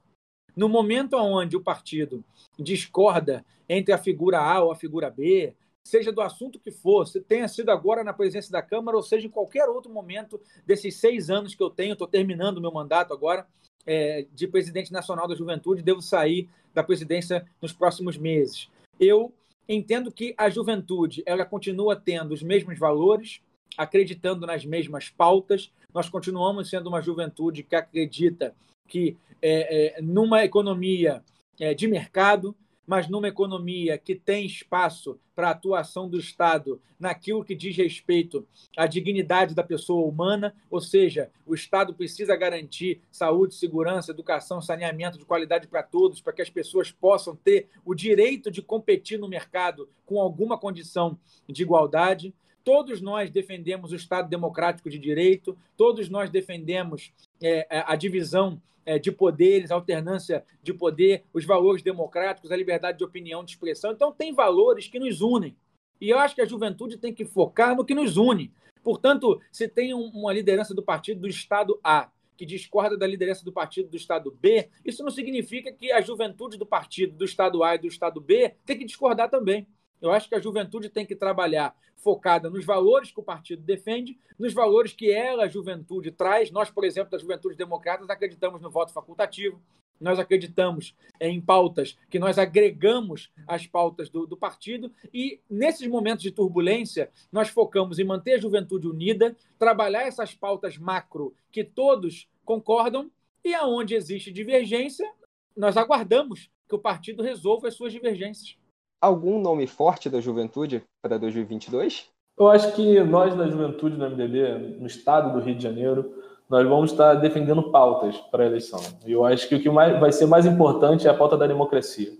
No 0.57 0.69
momento 0.69 1.17
onde 1.17 1.57
o 1.57 1.63
partido 1.63 2.25
discorda 2.59 3.45
entre 3.69 3.93
a 3.93 3.99
figura 3.99 4.39
A 4.39 4.63
ou 4.63 4.73
a 4.73 4.77
figura 4.77 5.11
B, 5.11 5.55
seja 5.85 6.11
do 6.11 6.21
assunto 6.21 6.59
que 6.59 6.71
for, 6.71 7.07
se 7.07 7.21
tenha 7.21 7.47
sido 7.47 7.71
agora 7.71 8.03
na 8.03 8.13
presidência 8.13 8.51
da 8.51 8.63
Câmara 8.63 8.97
ou 8.97 9.03
seja 9.03 9.27
em 9.27 9.31
qualquer 9.31 9.69
outro 9.69 9.93
momento 9.93 10.41
desses 10.67 10.97
seis 10.97 11.31
anos 11.31 11.55
que 11.55 11.63
eu 11.63 11.71
tenho, 11.71 11.93
estou 11.93 12.09
terminando 12.09 12.61
meu 12.61 12.73
mandato 12.73 13.13
agora 13.13 13.47
é, 13.87 14.27
de 14.35 14.49
presidente 14.49 14.93
nacional 14.93 15.29
da 15.29 15.35
juventude, 15.35 15.83
devo 15.83 16.03
sair 16.03 16.49
da 16.75 16.83
presidência 16.83 17.47
nos 17.63 17.73
próximos 17.73 18.17
meses. 18.17 18.69
Eu 18.99 19.33
entendo 19.69 20.11
que 20.11 20.35
a 20.37 20.49
juventude 20.49 21.23
ela 21.27 21.45
continua 21.45 21.95
tendo 21.95 22.33
os 22.33 22.43
mesmos 22.43 22.79
valores, 22.79 23.41
acreditando 23.77 24.47
nas 24.47 24.65
mesmas 24.65 25.09
pautas. 25.09 25.73
Nós 25.93 26.09
continuamos 26.09 26.71
sendo 26.71 26.89
uma 26.89 27.03
juventude 27.03 27.63
que 27.63 27.77
acredita 27.77 28.55
que 28.87 29.17
é, 29.43 29.99
é, 29.99 30.03
numa 30.03 30.45
economia 30.45 31.23
é, 31.59 31.75
de 31.75 31.87
mercado, 31.87 32.57
mas 32.87 33.09
numa 33.09 33.29
economia 33.29 33.99
que 33.99 34.15
tem 34.15 34.47
espaço 34.47 35.19
para 35.35 35.49
a 35.49 35.51
atuação 35.51 36.09
do 36.09 36.19
Estado 36.19 36.81
naquilo 36.99 37.45
que 37.45 37.55
diz 37.55 37.77
respeito 37.77 38.47
à 38.77 38.87
dignidade 38.87 39.55
da 39.55 39.63
pessoa 39.63 40.07
humana, 40.07 40.55
ou 40.71 40.81
seja, 40.81 41.31
o 41.45 41.55
Estado 41.55 41.93
precisa 41.93 42.35
garantir 42.37 43.03
saúde, 43.11 43.55
segurança, 43.55 44.13
educação, 44.13 44.63
saneamento 44.63 45.19
de 45.19 45.27
qualidade 45.27 45.67
para 45.67 45.83
todos, 45.83 46.21
para 46.21 46.33
que 46.33 46.41
as 46.41 46.49
pessoas 46.49 46.91
possam 46.91 47.37
ter 47.37 47.69
o 47.85 47.95
direito 47.95 48.51
de 48.51 48.63
competir 48.63 49.19
no 49.19 49.29
mercado 49.29 49.89
com 50.07 50.21
alguma 50.21 50.57
condição 50.57 51.19
de 51.47 51.63
igualdade. 51.63 52.33
Todos 52.67 53.01
nós 53.01 53.31
defendemos 53.31 53.93
o 53.93 53.95
Estado 53.95 54.29
democrático 54.29 54.91
de 54.91 54.99
direito, 54.99 55.57
todos 55.77 56.09
nós 56.09 56.31
defendemos 56.31 57.13
é, 57.41 57.65
a 57.71 57.95
divisão 57.95 58.61
é, 58.85 58.99
de 58.99 59.13
poderes, 59.13 59.71
alternância 59.71 60.45
de 60.65 60.75
poder, 60.75 61.23
os 61.33 61.45
valores 61.45 61.81
democráticos, 61.81 62.51
a 62.51 62.57
liberdade 62.57 62.99
de 62.99 63.05
opinião, 63.05 63.45
de 63.45 63.53
expressão. 63.53 63.93
Então, 63.93 64.11
tem 64.11 64.35
valores 64.35 64.89
que 64.89 64.99
nos 64.99 65.21
unem. 65.21 65.57
E 66.01 66.11
eu 66.11 66.19
acho 66.19 66.35
que 66.35 66.41
a 66.41 66.45
juventude 66.45 66.99
tem 66.99 67.15
que 67.15 67.25
focar 67.25 67.77
no 67.77 67.85
que 67.85 67.95
nos 67.95 68.17
une. 68.17 68.53
Portanto, 68.83 69.41
se 69.53 69.69
tem 69.69 69.95
uma 69.95 70.33
liderança 70.33 70.75
do 70.75 70.83
partido 70.83 71.21
do 71.21 71.29
Estado 71.29 71.79
A 71.85 72.11
que 72.37 72.45
discorda 72.45 72.99
da 72.99 73.07
liderança 73.07 73.45
do 73.45 73.53
partido 73.53 73.89
do 73.89 73.97
Estado 73.97 74.37
B, 74.41 74.69
isso 74.85 75.05
não 75.05 75.11
significa 75.13 75.71
que 75.71 75.93
a 75.93 76.01
juventude 76.01 76.59
do 76.59 76.67
partido 76.67 77.17
do 77.17 77.25
Estado 77.25 77.63
A 77.63 77.77
e 77.77 77.79
do 77.79 77.87
Estado 77.87 78.21
B 78.21 78.57
tem 78.65 78.77
que 78.77 78.85
discordar 78.85 79.31
também. 79.31 79.69
Eu 80.01 80.13
acho 80.13 80.29
que 80.29 80.35
a 80.35 80.41
juventude 80.41 80.89
tem 80.89 81.07
que 81.07 81.17
trabalhar 81.17 81.75
focada 81.97 82.49
nos 82.49 82.65
valores 82.65 83.11
que 83.11 83.19
o 83.19 83.23
partido 83.23 83.63
defende, 83.63 84.17
nos 84.39 84.53
valores 84.53 84.93
que 84.93 85.11
ela, 85.11 85.45
a 85.45 85.49
juventude, 85.49 86.11
traz. 86.11 86.51
Nós, 86.51 86.71
por 86.71 86.85
exemplo, 86.85 87.11
da 87.11 87.19
Juventude 87.19 87.57
Democratas, 87.57 88.09
acreditamos 88.09 88.61
no 88.61 88.71
voto 88.71 88.93
facultativo, 88.93 89.61
nós 90.01 90.19
acreditamos 90.19 90.95
em 91.21 91.41
pautas 91.41 91.99
que 92.11 92.19
nós 92.19 92.39
agregamos 92.39 93.31
às 93.47 93.67
pautas 93.67 94.11
do, 94.11 94.27
do, 94.27 94.37
partido 94.37 94.93
e, 95.13 95.41
nesses 95.49 95.89
momentos 95.89 96.23
de 96.23 96.31
turbulência, 96.31 97.11
nós 97.33 97.49
focamos 97.49 97.99
em 97.99 98.05
manter 98.05 98.35
a 98.35 98.41
juventude 98.41 98.87
unida, 98.87 99.35
trabalhar 99.59 100.03
essas 100.03 100.35
pautas 100.35 100.77
macro 100.77 101.35
que 101.51 101.65
todos 101.65 102.29
concordam 102.45 103.11
e, 103.43 103.55
aonde 103.55 103.95
existe 103.95 104.31
divergência, 104.31 105.11
nós 105.57 105.77
aguardamos 105.77 106.51
que 106.69 106.75
o 106.75 106.79
partido 106.79 107.23
resolva 107.23 107.69
as 107.69 107.75
suas 107.75 107.93
divergências 107.93 108.59
algum 109.01 109.41
nome 109.41 109.67
forte 109.67 110.09
da 110.09 110.21
juventude 110.21 110.83
para 111.03 111.19
2022? 111.19 112.09
Eu 112.39 112.49
acho 112.49 112.73
que 112.73 113.01
nós 113.03 113.35
da 113.35 113.49
juventude 113.49 113.97
no 113.97 114.11
MDB, 114.11 114.77
no 114.79 114.87
estado 114.87 115.33
do 115.33 115.45
Rio 115.45 115.55
de 115.55 115.63
Janeiro, 115.63 116.13
nós 116.49 116.69
vamos 116.69 116.93
estar 116.93 117.15
defendendo 117.15 117.71
pautas 117.71 118.17
para 118.31 118.45
a 118.45 118.47
eleição. 118.47 118.81
E 119.05 119.13
eu 119.13 119.25
acho 119.25 119.49
que 119.49 119.55
o 119.55 119.61
que 119.61 119.71
mais, 119.71 119.99
vai 119.99 120.13
ser 120.13 120.27
mais 120.27 120.47
importante 120.47 121.07
é 121.07 121.11
a 121.11 121.15
pauta 121.15 121.37
da 121.37 121.47
democracia. 121.47 122.13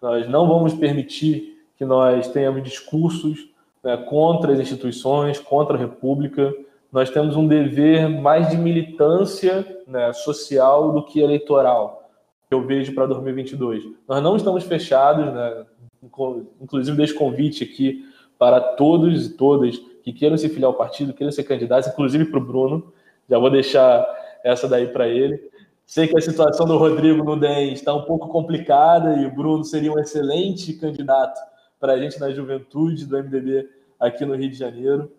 Nós 0.00 0.28
não 0.28 0.46
vamos 0.46 0.74
permitir 0.74 1.54
que 1.76 1.84
nós 1.84 2.28
tenhamos 2.28 2.62
discursos 2.62 3.50
né, 3.82 3.96
contra 3.96 4.52
as 4.52 4.60
instituições, 4.60 5.38
contra 5.38 5.76
a 5.76 5.80
República. 5.80 6.54
Nós 6.92 7.10
temos 7.10 7.36
um 7.36 7.48
dever 7.48 8.08
mais 8.08 8.50
de 8.50 8.56
militância 8.56 9.82
né, 9.86 10.12
social 10.12 10.92
do 10.92 11.02
que 11.02 11.20
eleitoral, 11.20 12.08
que 12.48 12.54
eu 12.54 12.64
vejo 12.66 12.94
para 12.94 13.06
2022. 13.06 13.84
Nós 14.06 14.22
não 14.22 14.36
estamos 14.36 14.62
fechados, 14.64 15.32
né, 15.32 15.66
inclusive 16.60 16.96
deixo 16.96 17.14
convite 17.14 17.64
aqui 17.64 18.04
para 18.38 18.60
todos 18.60 19.26
e 19.26 19.30
todas 19.30 19.78
que 20.02 20.12
queiram 20.12 20.36
se 20.36 20.48
filiar 20.48 20.68
ao 20.68 20.74
partido, 20.74 21.14
queiram 21.14 21.32
ser 21.32 21.44
candidatos, 21.44 21.88
inclusive 21.88 22.26
para 22.26 22.38
o 22.38 22.44
Bruno. 22.44 22.92
Já 23.28 23.38
vou 23.38 23.50
deixar 23.50 24.06
essa 24.44 24.68
daí 24.68 24.88
para 24.88 25.08
ele. 25.08 25.40
Sei 25.86 26.06
que 26.06 26.16
a 26.16 26.20
situação 26.20 26.66
do 26.66 26.76
Rodrigo 26.76 27.24
no 27.24 27.38
DEM 27.38 27.72
está 27.72 27.94
um 27.94 28.02
pouco 28.02 28.28
complicada 28.28 29.16
e 29.16 29.26
o 29.26 29.34
Bruno 29.34 29.64
seria 29.64 29.92
um 29.92 29.98
excelente 29.98 30.72
candidato 30.74 31.40
para 31.78 31.92
a 31.92 31.98
gente 31.98 32.18
na 32.18 32.30
juventude 32.30 33.06
do 33.06 33.16
MDB 33.16 33.68
aqui 33.98 34.24
no 34.24 34.34
Rio 34.34 34.50
de 34.50 34.56
Janeiro. 34.56 35.10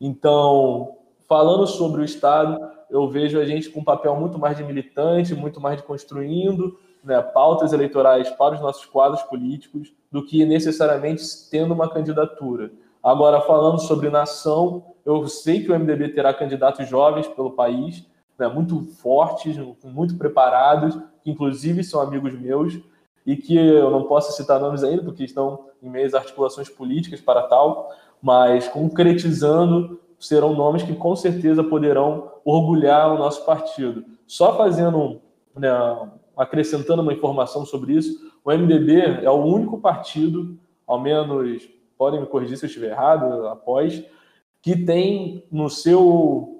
Então, 0.00 0.96
falando 1.28 1.66
sobre 1.66 2.00
o 2.00 2.04
Estado, 2.04 2.58
eu 2.90 3.08
vejo 3.08 3.38
a 3.38 3.44
gente 3.44 3.70
com 3.70 3.80
um 3.80 3.84
papel 3.84 4.16
muito 4.16 4.38
mais 4.38 4.56
de 4.56 4.64
militante, 4.64 5.34
muito 5.34 5.60
mais 5.60 5.78
de 5.78 5.82
construindo 5.82 6.78
né, 7.04 7.20
pautas 7.20 7.72
eleitorais 7.72 8.30
para 8.30 8.54
os 8.54 8.60
nossos 8.60 8.86
quadros 8.86 9.22
políticos 9.22 9.92
do 10.10 10.24
que 10.24 10.44
necessariamente 10.44 11.22
tendo 11.50 11.74
uma 11.74 11.88
candidatura. 11.88 12.72
Agora, 13.02 13.42
falando 13.42 13.78
sobre 13.78 14.08
nação, 14.08 14.94
eu 15.04 15.28
sei 15.28 15.62
que 15.62 15.70
o 15.70 15.78
MDB 15.78 16.08
terá 16.08 16.32
candidatos 16.32 16.88
jovens 16.88 17.28
pelo 17.28 17.50
país, 17.50 18.06
né, 18.38 18.48
muito 18.48 18.86
fortes, 18.96 19.56
muito 19.84 20.16
preparados, 20.16 20.98
que 21.22 21.30
inclusive 21.30 21.84
são 21.84 22.00
amigos 22.00 22.32
meus, 22.32 22.80
e 23.26 23.36
que 23.36 23.56
eu 23.56 23.90
não 23.90 24.04
posso 24.04 24.32
citar 24.32 24.60
nomes 24.60 24.82
ainda, 24.82 25.02
porque 25.02 25.24
estão 25.24 25.66
em 25.82 25.88
meias 25.88 26.14
articulações 26.14 26.68
políticas 26.68 27.20
para 27.20 27.42
tal, 27.42 27.90
mas 28.20 28.68
concretizando, 28.68 30.00
serão 30.18 30.54
nomes 30.54 30.82
que 30.82 30.94
com 30.94 31.14
certeza 31.14 31.62
poderão 31.62 32.32
orgulhar 32.44 33.12
o 33.12 33.18
nosso 33.18 33.44
partido. 33.44 34.04
Só 34.26 34.56
fazendo 34.56 35.20
né, 35.56 35.70
acrescentando 36.36 37.02
uma 37.02 37.12
informação 37.12 37.64
sobre 37.64 37.94
isso, 37.94 38.32
o 38.44 38.50
MDB 38.52 39.24
é 39.24 39.30
o 39.30 39.44
único 39.44 39.80
partido, 39.80 40.58
ao 40.86 41.00
menos, 41.00 41.68
podem 41.96 42.20
me 42.20 42.26
corrigir 42.26 42.56
se 42.56 42.64
eu 42.64 42.68
estiver 42.68 42.90
errado, 42.90 43.46
após, 43.48 44.04
que 44.60 44.76
tem 44.76 45.44
no 45.50 45.68
seu 45.68 46.50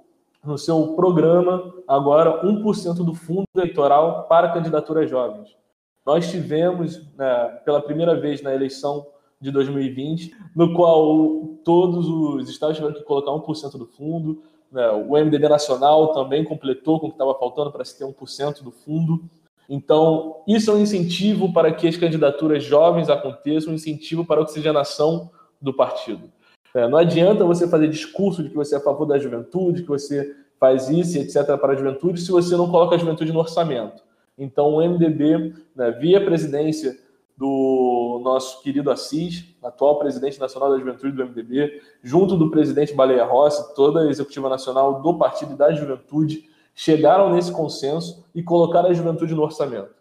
no 0.45 0.59
seu 0.59 0.95
programa 0.95 1.72
agora 1.89 2.45
1% 2.45 2.97
do 2.97 3.14
fundo 3.14 3.47
eleitoral 3.57 4.25
para 4.29 4.53
candidaturas 4.53 5.09
jovens. 5.09 5.57
Nós 6.05 6.31
tivemos, 6.31 7.03
né, 7.16 7.61
pela 7.64 7.81
primeira 7.81 8.14
vez 8.14 8.43
na 8.43 8.55
eleição 8.55 9.07
de 9.41 9.51
2020, 9.51 10.37
no 10.55 10.75
qual 10.75 11.57
todos 11.64 12.07
os 12.09 12.49
estados 12.49 12.77
tiveram 12.77 12.95
que 12.95 13.03
colocar 13.05 13.31
1% 13.31 13.79
do 13.79 13.87
fundo, 13.87 14.43
né, 14.70 14.87
o 14.91 15.16
MDB 15.16 15.49
Nacional 15.49 16.12
também 16.12 16.45
completou 16.45 17.01
com 17.01 17.07
o 17.07 17.11
que 17.11 17.14
estava 17.14 17.35
faltando 17.39 17.72
para 17.72 17.85
se 17.85 17.97
ter 17.97 18.05
1% 18.05 18.62
do 18.62 18.70
fundo. 18.70 19.25
Então, 19.69 20.43
isso 20.47 20.71
é 20.71 20.75
um 20.75 20.81
incentivo 20.81 21.53
para 21.53 21.73
que 21.73 21.89
as 21.89 21.97
candidaturas 21.97 22.62
jovens 22.62 23.09
aconteçam, 23.09 23.73
um 23.73 23.77
incentivo 23.77 24.25
para 24.25 24.41
a 24.41 24.43
oxigenação 24.43 25.31
do 25.61 25.73
partido. 25.73 26.31
É, 26.75 26.89
não 26.89 26.99
adianta 26.99 27.45
você 27.45 27.69
fazer 27.69 27.89
discurso 27.89 28.43
de 28.43 28.51
que 28.51 28.57
você 28.57 28.75
é 28.75 28.79
a 28.79 28.81
favor 28.81 29.07
da 29.07 29.19
juventude, 29.19 29.83
que 29.83 29.89
você 29.89 30.35
faz 30.59 30.89
isso 30.89 31.19
etc. 31.19 31.57
para 31.59 31.73
a 31.73 31.77
juventude, 31.77 32.21
se 32.21 32.31
você 32.31 32.57
não 32.57 32.71
coloca 32.71 32.95
a 32.95 32.99
juventude 32.99 33.33
no 33.33 33.39
orçamento. 33.39 34.03
Então, 34.37 34.75
o 34.75 34.83
MDB, 34.83 35.55
né, 35.75 35.91
via 35.93 36.25
presidência 36.25 36.99
do 37.37 38.21
nosso 38.23 38.62
querido 38.62 38.91
Assis, 38.91 39.45
atual 39.62 39.99
presidente 39.99 40.39
nacional 40.39 40.71
da 40.71 40.79
juventude 40.79 41.12
do 41.12 41.25
MDB, 41.25 41.81
junto 42.03 42.37
do 42.37 42.51
presidente 42.51 42.95
Baleia 42.95 43.25
Rossi, 43.25 43.75
toda 43.75 44.03
a 44.03 44.11
executiva 44.11 44.49
nacional 44.49 45.03
do 45.03 45.19
Partido 45.19 45.57
da 45.57 45.73
Juventude, 45.73 46.49
chegaram 46.75 47.33
nesse 47.33 47.53
consenso 47.53 48.25
e 48.35 48.43
colocaram 48.43 48.89
a 48.89 48.95
juventude 48.95 49.35
no 49.35 49.43
orçamento. 49.43 49.95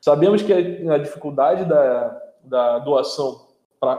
Sabemos 0.00 0.42
que 0.42 0.52
a 0.52 0.98
dificuldade 0.98 1.64
da, 1.64 2.22
da 2.44 2.78
doação 2.78 3.46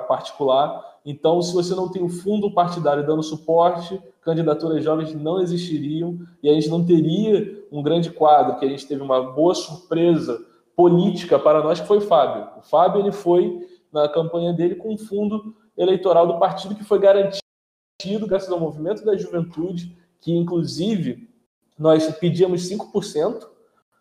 particular 0.07 0.95
então, 1.05 1.39
se 1.39 1.53
você 1.53 1.75
não 1.75 1.87
tem 1.87 2.01
um 2.01 2.09
fundo 2.09 2.49
partidário 2.51 3.05
dando 3.05 3.21
suporte, 3.21 4.01
candidaturas 4.21 4.83
jovens 4.83 5.13
não 5.13 5.39
existiriam 5.39 6.17
e 6.41 6.49
a 6.49 6.53
gente 6.53 6.67
não 6.67 6.83
teria 6.83 7.63
um 7.71 7.83
grande 7.83 8.09
quadro, 8.09 8.57
que 8.57 8.65
a 8.65 8.69
gente 8.69 8.87
teve 8.87 9.03
uma 9.03 9.21
boa 9.21 9.53
surpresa 9.53 10.43
política 10.75 11.37
para 11.37 11.61
nós, 11.61 11.79
que 11.79 11.87
foi 11.87 11.99
o 11.99 12.01
Fábio. 12.01 12.47
O 12.57 12.61
Fábio 12.63 13.01
ele 13.01 13.11
foi 13.11 13.67
na 13.93 14.09
campanha 14.09 14.51
dele 14.51 14.75
com 14.75 14.95
um 14.95 14.97
fundo 14.97 15.55
eleitoral 15.77 16.25
do 16.25 16.39
partido 16.39 16.73
que 16.73 16.83
foi 16.83 16.97
garantido 16.97 17.39
graças 18.27 18.49
ao 18.49 18.59
movimento 18.59 19.05
da 19.05 19.15
juventude, 19.15 19.95
que 20.19 20.35
inclusive 20.35 21.29
nós 21.77 22.07
pedíamos 22.17 22.69
5%, 22.69 23.47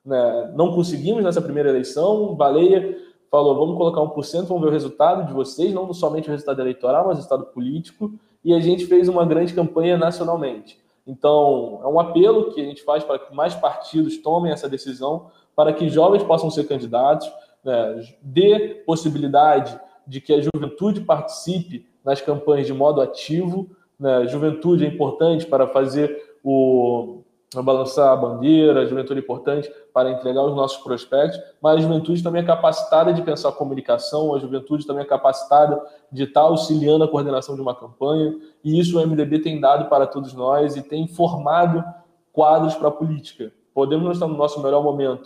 né? 0.05 0.53
não 0.55 0.73
conseguimos 0.73 1.23
nessa 1.25 1.43
primeira 1.43 1.69
eleição, 1.69 2.35
Baleia 2.35 2.97
falou: 3.31 3.57
vamos 3.57 3.77
colocar 3.77 4.01
1%, 4.01 4.47
vamos 4.47 4.63
ver 4.63 4.69
o 4.69 4.73
resultado 4.73 5.27
de 5.27 5.33
vocês, 5.33 5.75
não 5.75 5.93
somente 5.93 6.29
o 6.29 6.31
resultado 6.31 6.61
eleitoral, 6.61 7.07
mas 7.07 7.15
o 7.15 7.17
resultado 7.17 7.47
político. 7.47 8.13
E 8.45 8.55
a 8.55 8.61
gente 8.61 8.87
fez 8.87 9.09
uma 9.09 9.25
grande 9.25 9.55
campanha 9.55 9.97
nacionalmente. 9.97 10.79
Então, 11.07 11.81
é 11.83 11.89
um 11.89 11.99
apelo 11.99 12.53
que 12.53 12.61
a 12.61 12.65
gente 12.65 12.83
faz 12.83 13.03
para 13.03 13.19
que 13.19 13.35
mais 13.35 13.55
partidos 13.55 14.19
tomem 14.19 14.53
essa 14.53 14.69
decisão, 14.69 15.31
para 15.57 15.73
que 15.73 15.89
jovens 15.89 16.23
possam 16.23 16.51
ser 16.51 16.65
candidatos, 16.65 17.31
né, 17.65 18.03
dê 18.23 18.83
possibilidade 18.87 19.79
de 20.07 20.21
que 20.21 20.33
a 20.33 20.41
juventude 20.41 21.01
participe 21.01 21.87
nas 22.05 22.21
campanhas 22.21 22.67
de 22.67 22.73
modo 22.73 23.01
ativo. 23.01 23.69
Né, 23.99 24.27
juventude 24.29 24.85
é 24.85 24.89
importante 24.89 25.47
para 25.47 25.67
fazer 25.67 26.37
o, 26.43 27.24
balançar 27.63 28.13
a 28.13 28.17
bandeira, 28.17 28.81
a 28.81 28.85
juventude 28.85 29.21
é 29.21 29.23
importante 29.23 29.73
para 29.93 30.11
entregar 30.11 30.43
os 30.43 30.55
nossos 30.55 30.83
prospectos, 30.83 31.41
mas 31.61 31.79
a 31.79 31.81
juventude 31.83 32.23
também 32.23 32.43
é 32.43 32.45
capacitada 32.45 33.13
de 33.13 33.23
pensar 33.23 33.53
comunicação, 33.53 34.35
a 34.35 34.39
juventude 34.39 34.87
também 34.87 35.05
é 35.05 35.07
capacitada 35.07 35.81
de 36.11 36.25
estar 36.25 36.43
auxiliando 36.43 37.05
a 37.05 37.09
coordenação 37.09 37.55
de 37.55 37.61
uma 37.61 37.75
campanha, 37.75 38.35
e 38.63 38.79
isso 38.79 38.99
o 38.99 39.07
MDB 39.07 39.41
tem 39.41 39.61
dado 39.61 39.89
para 39.89 40.07
todos 40.07 40.33
nós 40.33 40.77
e 40.77 40.83
tem 40.83 41.07
formado 41.07 41.85
quadros 42.33 42.75
para 42.75 42.89
a 42.89 42.93
política. 42.93 43.53
Podemos 43.73 44.05
não 44.05 44.13
estar 44.13 44.27
no 44.27 44.37
nosso 44.37 44.63
melhor 44.63 44.83
momento, 44.83 45.25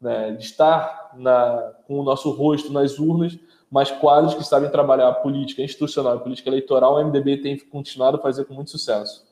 né, 0.00 0.32
de 0.32 0.44
estar 0.44 1.12
na, 1.16 1.72
com 1.86 1.98
o 1.98 2.02
nosso 2.02 2.30
rosto 2.30 2.72
nas 2.72 2.98
urnas, 2.98 3.38
mas 3.70 3.90
quadros 3.90 4.34
que 4.34 4.42
sabem 4.42 4.70
trabalhar 4.70 5.08
a 5.08 5.14
política 5.14 5.62
institucional 5.62 6.16
e 6.16 6.20
política 6.20 6.48
eleitoral, 6.48 6.96
o 6.96 7.04
MDB 7.04 7.38
tem 7.38 7.58
continuado 7.58 8.16
a 8.16 8.20
fazer 8.20 8.44
com 8.44 8.54
muito 8.54 8.70
sucesso. 8.70 9.24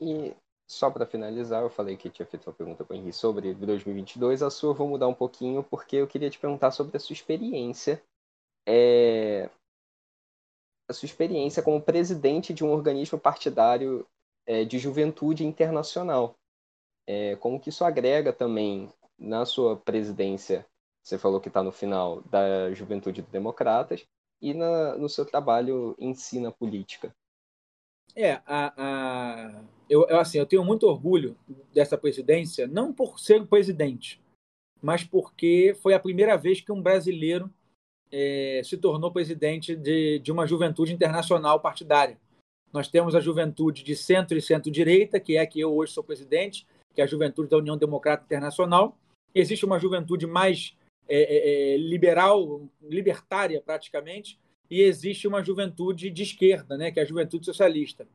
E 0.00 0.32
só 0.68 0.90
para 0.90 1.06
finalizar, 1.06 1.62
eu 1.62 1.70
falei 1.70 1.96
que 1.96 2.10
tinha 2.10 2.26
feito 2.26 2.46
uma 2.46 2.52
pergunta 2.52 2.84
para 2.84 2.94
o 2.94 2.96
Henrique 2.96 3.16
sobre 3.16 3.54
2022. 3.54 4.42
A 4.42 4.50
sua 4.50 4.70
eu 4.70 4.74
vou 4.74 4.86
mudar 4.86 5.08
um 5.08 5.14
pouquinho, 5.14 5.64
porque 5.64 5.96
eu 5.96 6.06
queria 6.06 6.28
te 6.28 6.38
perguntar 6.38 6.70
sobre 6.72 6.94
a 6.94 7.00
sua 7.00 7.14
experiência. 7.14 8.02
É... 8.66 9.48
A 10.86 10.92
sua 10.92 11.06
experiência 11.06 11.62
como 11.62 11.80
presidente 11.80 12.52
de 12.52 12.64
um 12.64 12.70
organismo 12.70 13.18
partidário 13.18 14.06
é, 14.46 14.64
de 14.64 14.78
juventude 14.78 15.44
internacional. 15.44 16.34
É, 17.06 17.36
como 17.36 17.58
que 17.58 17.70
isso 17.70 17.84
agrega 17.84 18.32
também 18.32 18.92
na 19.18 19.46
sua 19.46 19.76
presidência, 19.76 20.66
você 21.02 21.18
falou 21.18 21.40
que 21.40 21.48
está 21.48 21.62
no 21.62 21.72
final, 21.72 22.20
da 22.22 22.72
Juventude 22.74 23.22
Democratas, 23.22 24.06
e 24.40 24.52
na, 24.52 24.96
no 24.96 25.08
seu 25.08 25.24
trabalho 25.24 25.94
em 25.98 26.14
si 26.14 26.40
na 26.40 26.52
política? 26.52 27.14
É, 28.20 28.42
a, 28.44 28.72
a, 28.76 29.62
eu, 29.88 30.04
eu, 30.08 30.18
assim, 30.18 30.38
eu 30.38 30.46
tenho 30.46 30.64
muito 30.64 30.88
orgulho 30.88 31.36
dessa 31.72 31.96
presidência, 31.96 32.66
não 32.66 32.92
por 32.92 33.20
ser 33.20 33.46
presidente, 33.46 34.20
mas 34.82 35.04
porque 35.04 35.72
foi 35.80 35.94
a 35.94 36.00
primeira 36.00 36.36
vez 36.36 36.60
que 36.60 36.72
um 36.72 36.82
brasileiro 36.82 37.48
é, 38.10 38.60
se 38.64 38.76
tornou 38.76 39.12
presidente 39.12 39.76
de, 39.76 40.18
de 40.18 40.32
uma 40.32 40.48
juventude 40.48 40.92
internacional 40.92 41.60
partidária. 41.60 42.18
Nós 42.72 42.88
temos 42.88 43.14
a 43.14 43.20
juventude 43.20 43.84
de 43.84 43.94
centro 43.94 44.36
e 44.36 44.42
centro-direita, 44.42 45.20
que 45.20 45.36
é 45.36 45.40
a 45.40 45.46
que 45.46 45.60
eu 45.60 45.72
hoje 45.72 45.92
sou 45.92 46.02
presidente, 46.02 46.66
que 46.92 47.00
é 47.00 47.04
a 47.04 47.06
juventude 47.06 47.48
da 47.48 47.56
União 47.56 47.78
Democrata 47.78 48.24
Internacional. 48.24 48.98
Existe 49.32 49.64
uma 49.64 49.78
juventude 49.78 50.26
mais 50.26 50.76
é, 51.08 51.22
é, 51.22 51.74
é 51.74 51.76
liberal, 51.76 52.68
libertária 52.82 53.62
praticamente, 53.64 54.40
e 54.70 54.82
existe 54.82 55.26
uma 55.26 55.42
juventude 55.42 56.10
de 56.10 56.22
esquerda, 56.22 56.76
né, 56.76 56.90
que 56.90 57.00
é 57.00 57.02
a 57.02 57.06
juventude 57.06 57.44
socialista. 57.44 58.06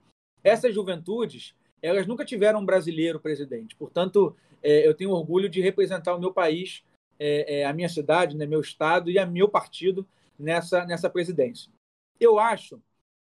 Essas 0.44 0.74
juventudes, 0.74 1.56
elas 1.82 2.06
nunca 2.06 2.26
tiveram 2.26 2.60
um 2.60 2.66
brasileiro 2.66 3.20
presidente. 3.20 3.76
Portanto, 3.76 4.36
é, 4.62 4.88
eu 4.88 4.94
tenho 4.94 5.12
orgulho 5.12 5.50
de 5.50 5.62
representar 5.62 6.16
o 6.16 6.20
meu 6.20 6.34
país, 6.34 6.84
é, 7.20 7.60
é, 7.60 7.66
a 7.66 7.74
minha 7.74 7.90
cidade, 7.90 8.36
né, 8.36 8.46
meu 8.46 8.62
estado 8.62 9.10
e 9.10 9.18
a 9.18 9.26
meu 9.26 9.50
partido 9.50 10.08
nessa, 10.38 10.86
nessa 10.86 11.10
presidência. 11.10 11.72
Eu 12.20 12.40
acho 12.40 12.82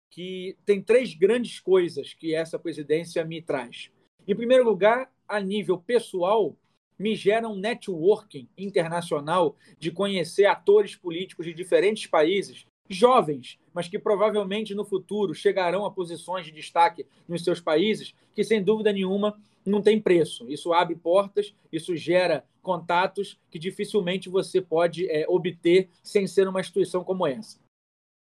que 0.10 0.58
tem 0.66 0.82
três 0.82 1.14
grandes 1.14 1.60
coisas 1.60 2.14
que 2.14 2.34
essa 2.34 2.58
presidência 2.58 3.24
me 3.26 3.42
traz. 3.42 3.92
Em 4.28 4.36
primeiro 4.36 4.64
lugar, 4.64 5.12
a 5.28 5.40
nível 5.40 5.78
pessoal, 5.78 6.56
me 6.98 7.16
gera 7.16 7.48
um 7.48 7.56
networking 7.56 8.48
internacional 8.58 9.56
de 9.78 9.92
conhecer 9.92 10.46
atores 10.46 10.96
políticos 10.96 11.46
de 11.46 11.54
diferentes 11.54 12.08
países 12.08 12.66
jovens, 12.90 13.60
mas 13.74 13.88
que 13.88 14.00
provavelmente 14.00 14.74
no 14.74 14.86
futuro 14.86 15.34
chegarão 15.34 15.86
a 15.86 15.92
posições 15.92 16.46
de 16.46 16.52
destaque 16.52 17.06
nos 17.28 17.44
seus 17.44 17.60
países, 17.60 18.14
que 18.34 18.44
sem 18.44 18.64
dúvida 18.64 18.92
nenhuma 18.94 19.38
não 19.66 19.82
tem 19.82 20.02
preço. 20.02 20.50
Isso 20.50 20.74
abre 20.74 20.96
portas, 20.96 21.54
isso 21.72 21.96
gera 21.96 22.46
contatos 22.62 23.40
que 23.50 23.60
dificilmente 23.60 24.30
você 24.30 24.62
pode 24.62 25.10
é, 25.10 25.26
obter 25.28 25.90
sem 26.02 26.28
ser 26.28 26.48
uma 26.48 26.62
instituição 26.62 27.04
como 27.04 27.28
essa. 27.28 27.60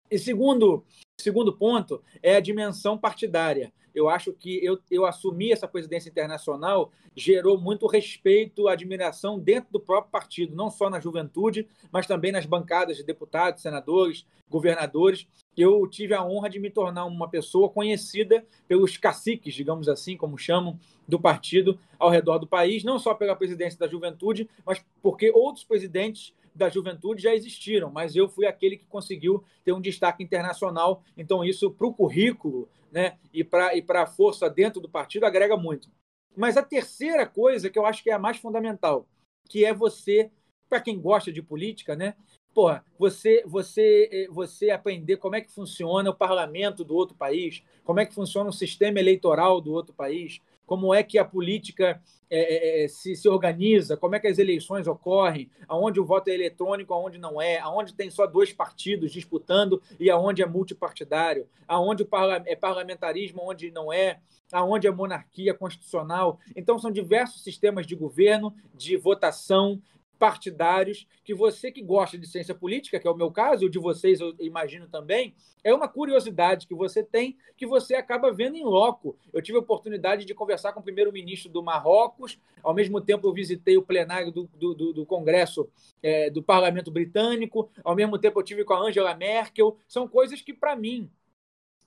E 0.09 0.17
segundo, 0.17 0.83
segundo 1.19 1.55
ponto 1.55 2.03
é 2.21 2.35
a 2.35 2.39
dimensão 2.39 2.97
partidária. 2.97 3.71
Eu 3.93 4.09
acho 4.09 4.33
que 4.33 4.63
eu, 4.63 4.79
eu 4.89 5.05
essa 5.51 5.67
presidência 5.67 6.09
internacional 6.09 6.91
gerou 7.15 7.59
muito 7.59 7.87
respeito, 7.87 8.67
admiração 8.67 9.39
dentro 9.39 9.71
do 9.71 9.79
próprio 9.79 10.11
partido, 10.11 10.55
não 10.55 10.69
só 10.69 10.89
na 10.89 10.99
juventude, 10.99 11.67
mas 11.91 12.07
também 12.07 12.31
nas 12.31 12.45
bancadas 12.45 12.97
de 12.97 13.03
deputados, 13.03 13.61
senadores, 13.61 14.25
governadores. 14.49 15.27
Eu 15.55 15.85
tive 15.87 16.13
a 16.13 16.23
honra 16.23 16.49
de 16.49 16.59
me 16.59 16.69
tornar 16.69 17.05
uma 17.05 17.29
pessoa 17.29 17.69
conhecida 17.69 18.45
pelos 18.67 18.97
caciques, 18.97 19.53
digamos 19.53 19.89
assim, 19.89 20.15
como 20.15 20.37
chamam, 20.37 20.79
do 21.07 21.19
partido 21.19 21.79
ao 21.97 22.09
redor 22.09 22.37
do 22.37 22.47
país, 22.47 22.83
não 22.83 22.99
só 22.99 23.15
pela 23.15 23.35
presidência 23.35 23.79
da 23.79 23.87
juventude, 23.87 24.47
mas 24.65 24.83
porque 25.01 25.31
outros 25.31 25.63
presidentes 25.63 26.33
da 26.59 26.69
juventude 26.69 27.23
já 27.23 27.33
existiram, 27.33 27.89
mas 27.89 28.15
eu 28.15 28.29
fui 28.29 28.45
aquele 28.45 28.77
que 28.77 28.85
conseguiu 28.85 29.43
ter 29.63 29.71
um 29.71 29.81
destaque 29.81 30.23
internacional. 30.23 31.01
Então, 31.17 31.43
isso 31.43 31.71
para 31.71 31.87
o 31.87 31.93
currículo 31.93 32.69
né, 32.91 33.17
e 33.33 33.43
para 33.43 33.75
e 33.75 33.83
a 33.87 34.05
força 34.05 34.49
dentro 34.49 34.79
do 34.79 34.89
partido 34.89 35.25
agrega 35.25 35.57
muito. 35.57 35.89
Mas 36.35 36.57
a 36.57 36.63
terceira 36.63 37.25
coisa, 37.25 37.69
que 37.69 37.79
eu 37.79 37.85
acho 37.85 38.03
que 38.03 38.09
é 38.09 38.13
a 38.13 38.19
mais 38.19 38.37
fundamental, 38.37 39.07
que 39.47 39.65
é 39.65 39.73
você, 39.73 40.29
para 40.69 40.81
quem 40.81 40.99
gosta 40.99 41.31
de 41.31 41.41
política, 41.41 41.95
né? 41.95 42.15
Porra, 42.53 42.83
você, 42.97 43.43
você, 43.45 44.09
eh, 44.11 44.27
você 44.29 44.69
aprender 44.69 45.17
como 45.17 45.35
é 45.35 45.41
que 45.41 45.51
funciona 45.51 46.09
o 46.09 46.15
parlamento 46.15 46.83
do 46.83 46.95
outro 46.95 47.15
país, 47.15 47.63
como 47.83 47.99
é 47.99 48.05
que 48.05 48.13
funciona 48.13 48.49
o 48.49 48.53
sistema 48.53 48.99
eleitoral 48.99 49.61
do 49.61 49.71
outro 49.71 49.93
país, 49.93 50.41
como 50.69 50.93
é 50.93 51.01
que 51.01 51.17
a 51.17 51.25
política 51.25 51.99
é, 52.29 52.83
é, 52.83 52.83
é, 52.83 52.87
se, 52.87 53.15
se 53.15 53.27
organiza, 53.27 53.97
como 53.97 54.13
é 54.13 54.19
que 54.19 54.27
as 54.27 54.37
eleições 54.37 54.85
ocorrem, 54.85 55.49
aonde 55.67 55.99
o 55.99 56.05
voto 56.05 56.27
é 56.27 56.35
eletrônico, 56.35 56.93
aonde 56.93 57.17
não 57.17 57.41
é, 57.41 57.57
aonde 57.57 57.95
tem 57.95 58.11
só 58.11 58.27
dois 58.27 58.53
partidos 58.53 59.11
disputando 59.11 59.81
e 59.99 60.11
aonde 60.11 60.43
é 60.43 60.45
multipartidário, 60.45 61.47
aonde 61.67 62.07
é 62.45 62.55
parlamentarismo, 62.55 63.41
onde 63.43 63.71
não 63.71 63.91
é, 63.91 64.19
aonde 64.53 64.85
é 64.85 64.91
monarquia 64.91 65.55
constitucional. 65.55 66.39
Então, 66.55 66.77
são 66.77 66.91
diversos 66.91 67.43
sistemas 67.43 67.87
de 67.87 67.95
governo, 67.95 68.53
de 68.75 68.95
votação, 68.95 69.81
partidários, 70.19 71.07
que 71.23 71.33
você 71.33 71.71
que 71.71 71.81
gosta 71.81 72.17
de 72.17 72.27
ciência 72.27 72.53
política, 72.53 72.99
que 72.99 73.07
é 73.07 73.11
o 73.11 73.15
meu 73.15 73.31
caso, 73.31 73.63
e 73.63 73.67
o 73.67 73.69
de 73.69 73.79
vocês 73.79 74.19
eu 74.19 74.35
imagino 74.39 74.87
também, 74.87 75.33
é 75.63 75.73
uma 75.73 75.87
curiosidade 75.87 76.67
que 76.67 76.75
você 76.75 77.01
tem, 77.01 77.37
que 77.55 77.65
você 77.65 77.95
acaba 77.95 78.31
vendo 78.31 78.57
em 78.57 78.63
loco. 78.63 79.17
Eu 79.31 79.41
tive 79.41 79.57
a 79.57 79.61
oportunidade 79.61 80.25
de 80.25 80.35
conversar 80.35 80.73
com 80.73 80.81
o 80.81 80.83
primeiro-ministro 80.83 81.49
do 81.49 81.63
Marrocos, 81.63 82.37
ao 82.61 82.73
mesmo 82.73 82.99
tempo 82.99 83.25
eu 83.25 83.33
visitei 83.33 83.77
o 83.77 83.81
plenário 83.81 84.31
do, 84.31 84.43
do, 84.55 84.93
do 84.93 85.05
Congresso 85.05 85.69
é, 86.03 86.29
do 86.29 86.43
Parlamento 86.43 86.91
Britânico, 86.91 87.69
ao 87.83 87.95
mesmo 87.95 88.19
tempo 88.19 88.39
eu 88.39 88.43
tive 88.43 88.65
com 88.65 88.73
a 88.73 88.81
Angela 88.81 89.15
Merkel. 89.15 89.77
São 89.87 90.07
coisas 90.07 90.41
que, 90.41 90.53
para 90.53 90.75
mim, 90.75 91.09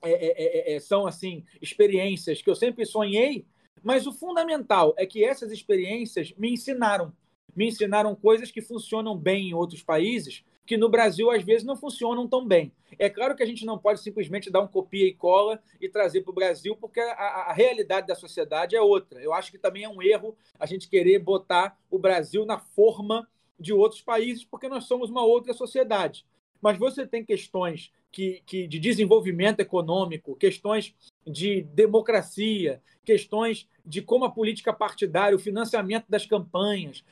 é 0.01 0.11
é, 0.11 0.71
é, 0.71 0.75
é, 0.75 0.79
são 0.79 1.05
assim 1.05 1.45
experiências 1.61 2.41
que 2.41 2.49
eu 2.49 2.55
sempre 2.55 2.85
sonhei, 2.85 3.45
mas 3.83 4.07
o 4.07 4.11
fundamental 4.11 4.93
é 4.97 5.05
que 5.05 5.23
essas 5.23 5.51
experiências 5.51 6.33
me 6.37 6.51
ensinaram 6.51 7.13
me 7.55 7.67
ensinaram 7.67 8.15
coisas 8.15 8.51
que 8.51 8.61
funcionam 8.61 9.17
bem 9.17 9.49
em 9.49 9.53
outros 9.53 9.81
países, 9.81 10.43
que 10.65 10.77
no 10.77 10.89
Brasil 10.89 11.29
às 11.29 11.43
vezes 11.43 11.65
não 11.65 11.75
funcionam 11.75 12.27
tão 12.27 12.45
bem. 12.45 12.71
É 12.97 13.09
claro 13.09 13.35
que 13.35 13.43
a 13.43 13.45
gente 13.45 13.65
não 13.65 13.77
pode 13.77 14.01
simplesmente 14.01 14.49
dar 14.49 14.61
um 14.61 14.67
copia 14.67 15.05
e 15.05 15.13
cola 15.13 15.61
e 15.79 15.89
trazer 15.89 16.21
para 16.21 16.31
o 16.31 16.35
Brasil, 16.35 16.75
porque 16.75 16.99
a, 16.99 17.11
a, 17.11 17.53
realidade 17.53 18.07
da 18.07 18.15
sociedade 18.15 18.75
é 18.75 18.81
outra. 18.81 19.21
Eu 19.21 19.33
acho 19.33 19.51
que 19.51 19.57
também 19.57 19.83
é 19.83 19.89
um 19.89 20.01
erro 20.01 20.35
a 20.59 20.65
gente 20.65 20.87
querer 20.87 21.19
botar 21.19 21.77
o 21.89 21.99
Brasil 21.99 22.45
na 22.45 22.57
forma 22.57 23.27
de 23.59 23.73
outros 23.73 24.01
países, 24.01 24.43
porque 24.43 24.67
nós 24.67 24.85
somos 24.85 25.09
uma 25.09 25.23
outra 25.23 25.53
sociedade. 25.53 26.25
Mas 26.61 26.77
você 26.77 27.05
tem 27.05 27.25
questões 27.25 27.91
que, 28.11 28.41
que 28.45 28.67
de 28.67 28.79
desenvolvimento 28.79 29.59
econômico, 29.59 30.35
questões 30.35 30.95
de 31.25 31.61
democracia, 31.61 32.81
questões 33.03 33.67
de 33.85 34.01
como 34.01 34.23
a 34.23 34.31
política 34.31 34.71
partidária, 34.71 35.35
o 35.35 35.39
financiamento 35.39 36.05
das 36.07 36.25
campanhas, 36.25 37.03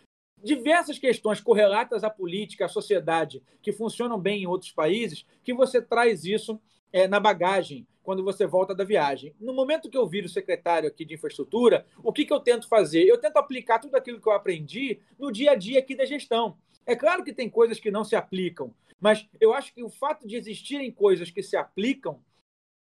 diversas 0.43 0.97
questões 0.97 1.39
correlatas 1.39 2.03
à 2.03 2.09
política, 2.09 2.65
à 2.65 2.69
sociedade, 2.69 3.41
que 3.61 3.71
funcionam 3.71 4.19
bem 4.19 4.43
em 4.43 4.47
outros 4.47 4.71
países, 4.71 5.25
que 5.43 5.53
você 5.53 5.81
traz 5.81 6.25
isso 6.25 6.59
é, 6.91 7.07
na 7.07 7.19
bagagem 7.19 7.87
quando 8.03 8.23
você 8.23 8.47
volta 8.47 8.73
da 8.73 8.83
viagem. 8.83 9.33
No 9.39 9.53
momento 9.53 9.89
que 9.89 9.97
eu 9.97 10.07
viro 10.07 10.27
secretário 10.27 10.87
aqui 10.87 11.05
de 11.05 11.13
infraestrutura, 11.13 11.85
o 12.03 12.11
que, 12.11 12.25
que 12.25 12.33
eu 12.33 12.39
tento 12.39 12.67
fazer? 12.67 13.03
Eu 13.03 13.17
tento 13.17 13.37
aplicar 13.37 13.79
tudo 13.79 13.95
aquilo 13.95 14.19
que 14.19 14.27
eu 14.27 14.33
aprendi 14.33 14.99
no 15.19 15.31
dia 15.31 15.51
a 15.51 15.55
dia 15.55 15.79
aqui 15.79 15.95
da 15.95 16.05
gestão. 16.05 16.57
É 16.85 16.95
claro 16.95 17.23
que 17.23 17.33
tem 17.33 17.49
coisas 17.49 17.79
que 17.79 17.91
não 17.91 18.03
se 18.03 18.15
aplicam, 18.15 18.73
mas 18.99 19.27
eu 19.39 19.53
acho 19.53 19.73
que 19.73 19.83
o 19.83 19.89
fato 19.89 20.27
de 20.27 20.35
existirem 20.35 20.91
coisas 20.91 21.29
que 21.29 21.43
se 21.43 21.55
aplicam 21.55 22.19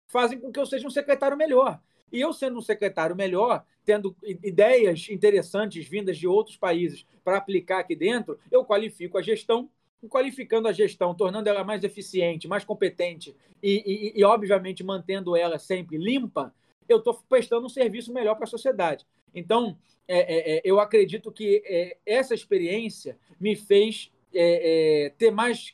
fazem 0.07 0.39
com 0.39 0.51
que 0.51 0.59
eu 0.59 0.65
seja 0.65 0.87
um 0.87 0.91
secretário 0.91 1.37
melhor. 1.37 1.79
E 2.13 2.21
eu, 2.21 2.31
sendo 2.31 2.59
um 2.59 2.61
secretário 2.61 3.15
melhor, 3.15 3.65
tendo 3.83 4.15
ideias 4.23 5.09
interessantes 5.09 5.85
vindas 5.85 6.17
de 6.17 6.27
outros 6.27 6.55
países 6.55 7.05
para 7.23 7.37
aplicar 7.37 7.79
aqui 7.79 7.95
dentro, 7.95 8.39
eu 8.51 8.63
qualifico 8.63 9.17
a 9.17 9.21
gestão, 9.21 9.67
qualificando 10.07 10.67
a 10.67 10.71
gestão, 10.71 11.15
tornando 11.15 11.49
ela 11.49 11.63
mais 11.63 11.83
eficiente, 11.83 12.47
mais 12.47 12.63
competente 12.63 13.35
e, 13.63 14.11
e, 14.15 14.19
e 14.19 14.23
obviamente, 14.25 14.83
mantendo 14.83 15.35
ela 15.37 15.57
sempre 15.57 15.97
limpa, 15.97 16.53
eu 16.87 16.97
estou 16.97 17.13
prestando 17.27 17.65
um 17.65 17.69
serviço 17.69 18.13
melhor 18.13 18.35
para 18.35 18.43
a 18.43 18.47
sociedade. 18.47 19.07
Então, 19.33 19.77
é, 20.05 20.17
é, 20.17 20.57
é, 20.57 20.61
eu 20.65 20.81
acredito 20.81 21.31
que 21.31 21.63
é, 21.65 21.97
essa 22.05 22.35
experiência 22.35 23.17
me 23.39 23.55
fez 23.55 24.11
é, 24.33 25.05
é, 25.05 25.09
ter 25.11 25.31
mais 25.31 25.73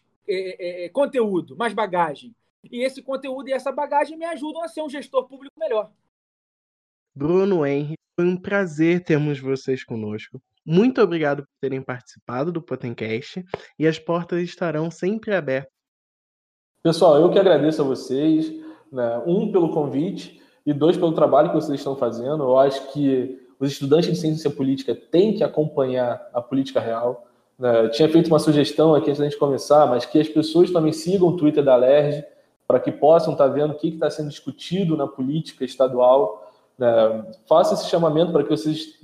conteúdo, 0.93 1.57
mais 1.57 1.73
bagagem. 1.73 2.35
E 2.71 2.83
esse 2.83 3.01
conteúdo 3.01 3.49
e 3.49 3.51
essa 3.51 3.71
bagagem 3.71 4.15
me 4.15 4.25
ajudam 4.25 4.61
a 4.61 4.67
ser 4.67 4.83
um 4.83 4.89
gestor 4.89 5.27
público 5.27 5.59
melhor. 5.59 5.91
Bruno 7.19 7.65
Henry, 7.65 7.95
foi 8.17 8.25
um 8.25 8.37
prazer 8.37 9.03
termos 9.03 9.41
vocês 9.41 9.83
conosco. 9.83 10.41
Muito 10.65 11.01
obrigado 11.01 11.41
por 11.43 11.49
terem 11.59 11.81
participado 11.81 12.49
do 12.49 12.61
Potencast 12.61 13.43
e 13.77 13.85
as 13.85 13.99
portas 13.99 14.41
estarão 14.41 14.89
sempre 14.89 15.35
abertas. 15.35 15.69
Pessoal, 16.81 17.17
eu 17.17 17.29
que 17.29 17.37
agradeço 17.37 17.81
a 17.81 17.85
vocês, 17.85 18.49
né? 18.89 19.21
um 19.27 19.51
pelo 19.51 19.73
convite 19.73 20.41
e 20.65 20.71
dois 20.71 20.95
pelo 20.95 21.11
trabalho 21.11 21.49
que 21.49 21.55
vocês 21.55 21.77
estão 21.77 21.93
fazendo. 21.93 22.41
Eu 22.41 22.57
acho 22.57 22.89
que 22.93 23.37
os 23.59 23.69
estudantes 23.69 24.09
de 24.09 24.15
ciência 24.15 24.49
política 24.49 24.95
têm 24.95 25.33
que 25.35 25.43
acompanhar 25.43 26.25
a 26.33 26.41
política 26.41 26.79
real. 26.79 27.27
Né? 27.57 27.83
Eu 27.83 27.91
tinha 27.91 28.07
feito 28.07 28.27
uma 28.27 28.39
sugestão 28.39 28.95
aqui 28.95 29.09
antes 29.09 29.19
da 29.19 29.25
gente 29.25 29.37
começar, 29.37 29.85
mas 29.87 30.05
que 30.05 30.21
as 30.21 30.29
pessoas 30.29 30.71
também 30.71 30.93
sigam 30.93 31.27
o 31.27 31.35
Twitter 31.35 31.65
da 31.65 31.75
LERJ 31.75 32.23
para 32.65 32.79
que 32.79 32.93
possam 32.93 33.33
estar 33.33 33.47
vendo 33.47 33.71
o 33.71 33.77
que 33.77 33.89
está 33.89 34.09
sendo 34.09 34.29
discutido 34.29 34.95
na 34.95 35.05
política 35.05 35.65
estadual 35.65 36.45
é, 36.79 37.31
faça 37.47 37.73
esse 37.73 37.89
chamamento 37.89 38.31
para 38.31 38.43
que 38.43 38.49
vocês. 38.49 38.99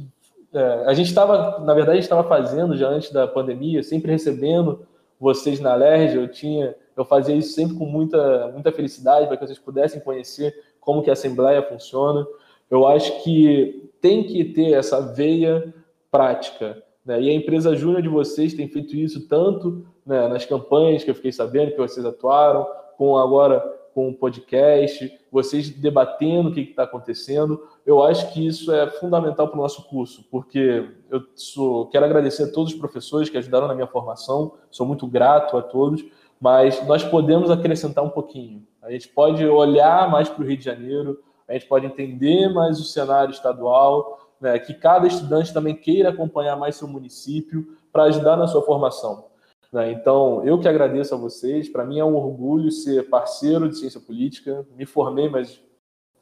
É, 0.53 0.83
a 0.85 0.93
gente 0.93 1.07
estava, 1.07 1.59
na 1.59 1.73
verdade, 1.73 1.99
estava 1.99 2.23
fazendo 2.23 2.77
já 2.77 2.87
antes 2.87 3.11
da 3.11 3.27
pandemia, 3.27 3.83
sempre 3.83 4.11
recebendo 4.11 4.85
vocês 5.19 5.59
na 5.59 5.75
LERJ. 5.75 6.15
Eu 6.17 6.27
tinha, 6.27 6.75
eu 6.95 7.03
fazia 7.03 7.35
isso 7.35 7.53
sempre 7.53 7.77
com 7.77 7.85
muita, 7.85 8.49
muita 8.53 8.71
felicidade 8.71 9.27
para 9.27 9.37
que 9.37 9.45
vocês 9.45 9.59
pudessem 9.59 9.99
conhecer 9.99 10.53
como 10.79 11.01
que 11.01 11.09
a 11.09 11.13
Assembleia 11.13 11.61
funciona. 11.61 12.25
Eu 12.69 12.87
acho 12.87 13.23
que 13.23 13.91
tem 14.01 14.23
que 14.23 14.45
ter 14.45 14.73
essa 14.73 15.01
veia 15.13 15.73
prática. 16.09 16.81
Né? 17.05 17.21
E 17.21 17.29
a 17.29 17.33
empresa 17.33 17.75
júnior 17.75 18.01
de 18.01 18.09
vocês 18.09 18.53
tem 18.53 18.67
feito 18.67 18.95
isso 18.95 19.27
tanto 19.27 19.85
né, 20.05 20.27
nas 20.27 20.45
campanhas 20.45 21.03
que 21.03 21.09
eu 21.09 21.15
fiquei 21.15 21.31
sabendo 21.31 21.71
que 21.71 21.77
vocês 21.77 22.05
atuaram, 22.05 22.65
com 22.97 23.17
agora 23.17 23.74
com 23.95 24.09
o 24.09 24.13
podcast, 24.13 25.09
vocês 25.31 25.69
debatendo 25.69 26.49
o 26.49 26.53
que 26.53 26.59
está 26.59 26.83
acontecendo. 26.83 27.65
Eu 27.85 28.03
acho 28.03 28.33
que 28.33 28.45
isso 28.45 28.69
é 28.73 28.91
fundamental 28.91 29.47
para 29.47 29.57
o 29.57 29.61
nosso 29.61 29.87
curso, 29.87 30.27
porque 30.29 30.91
eu 31.09 31.23
sou, 31.33 31.87
quero 31.87 32.03
agradecer 32.03 32.43
a 32.43 32.51
todos 32.51 32.73
os 32.73 32.77
professores 32.77 33.29
que 33.29 33.37
ajudaram 33.37 33.69
na 33.69 33.73
minha 33.73 33.87
formação, 33.87 34.55
sou 34.69 34.85
muito 34.85 35.07
grato 35.07 35.55
a 35.55 35.61
todos, 35.61 36.03
mas 36.41 36.85
nós 36.85 37.05
podemos 37.05 37.49
acrescentar 37.49 38.03
um 38.03 38.09
pouquinho. 38.09 38.67
A 38.83 38.91
gente 38.91 39.07
pode 39.07 39.45
olhar 39.47 40.11
mais 40.11 40.27
para 40.27 40.43
o 40.43 40.45
Rio 40.45 40.57
de 40.57 40.65
Janeiro, 40.65 41.23
a 41.47 41.53
gente 41.53 41.65
pode 41.65 41.85
entender 41.85 42.49
mais 42.49 42.81
o 42.81 42.83
cenário 42.83 43.31
estadual, 43.31 44.19
né, 44.41 44.59
que 44.59 44.73
cada 44.73 45.07
estudante 45.07 45.53
também 45.53 45.73
queira 45.73 46.09
acompanhar 46.09 46.57
mais 46.57 46.75
seu 46.75 46.87
município 46.87 47.65
para 47.93 48.03
ajudar 48.03 48.35
na 48.35 48.45
sua 48.45 48.61
formação. 48.61 49.27
Né? 49.75 49.91
Então, 49.91 50.41
eu 50.45 50.57
que 50.57 50.69
agradeço 50.69 51.13
a 51.13 51.17
vocês. 51.17 51.67
Para 51.67 51.83
mim 51.83 51.99
é 51.99 52.05
um 52.05 52.15
orgulho 52.15 52.71
ser 52.71 53.09
parceiro 53.09 53.67
de 53.67 53.77
ciência 53.77 53.99
política. 53.99 54.65
Me 54.73 54.85
formei, 54.85 55.27
mas 55.27 55.59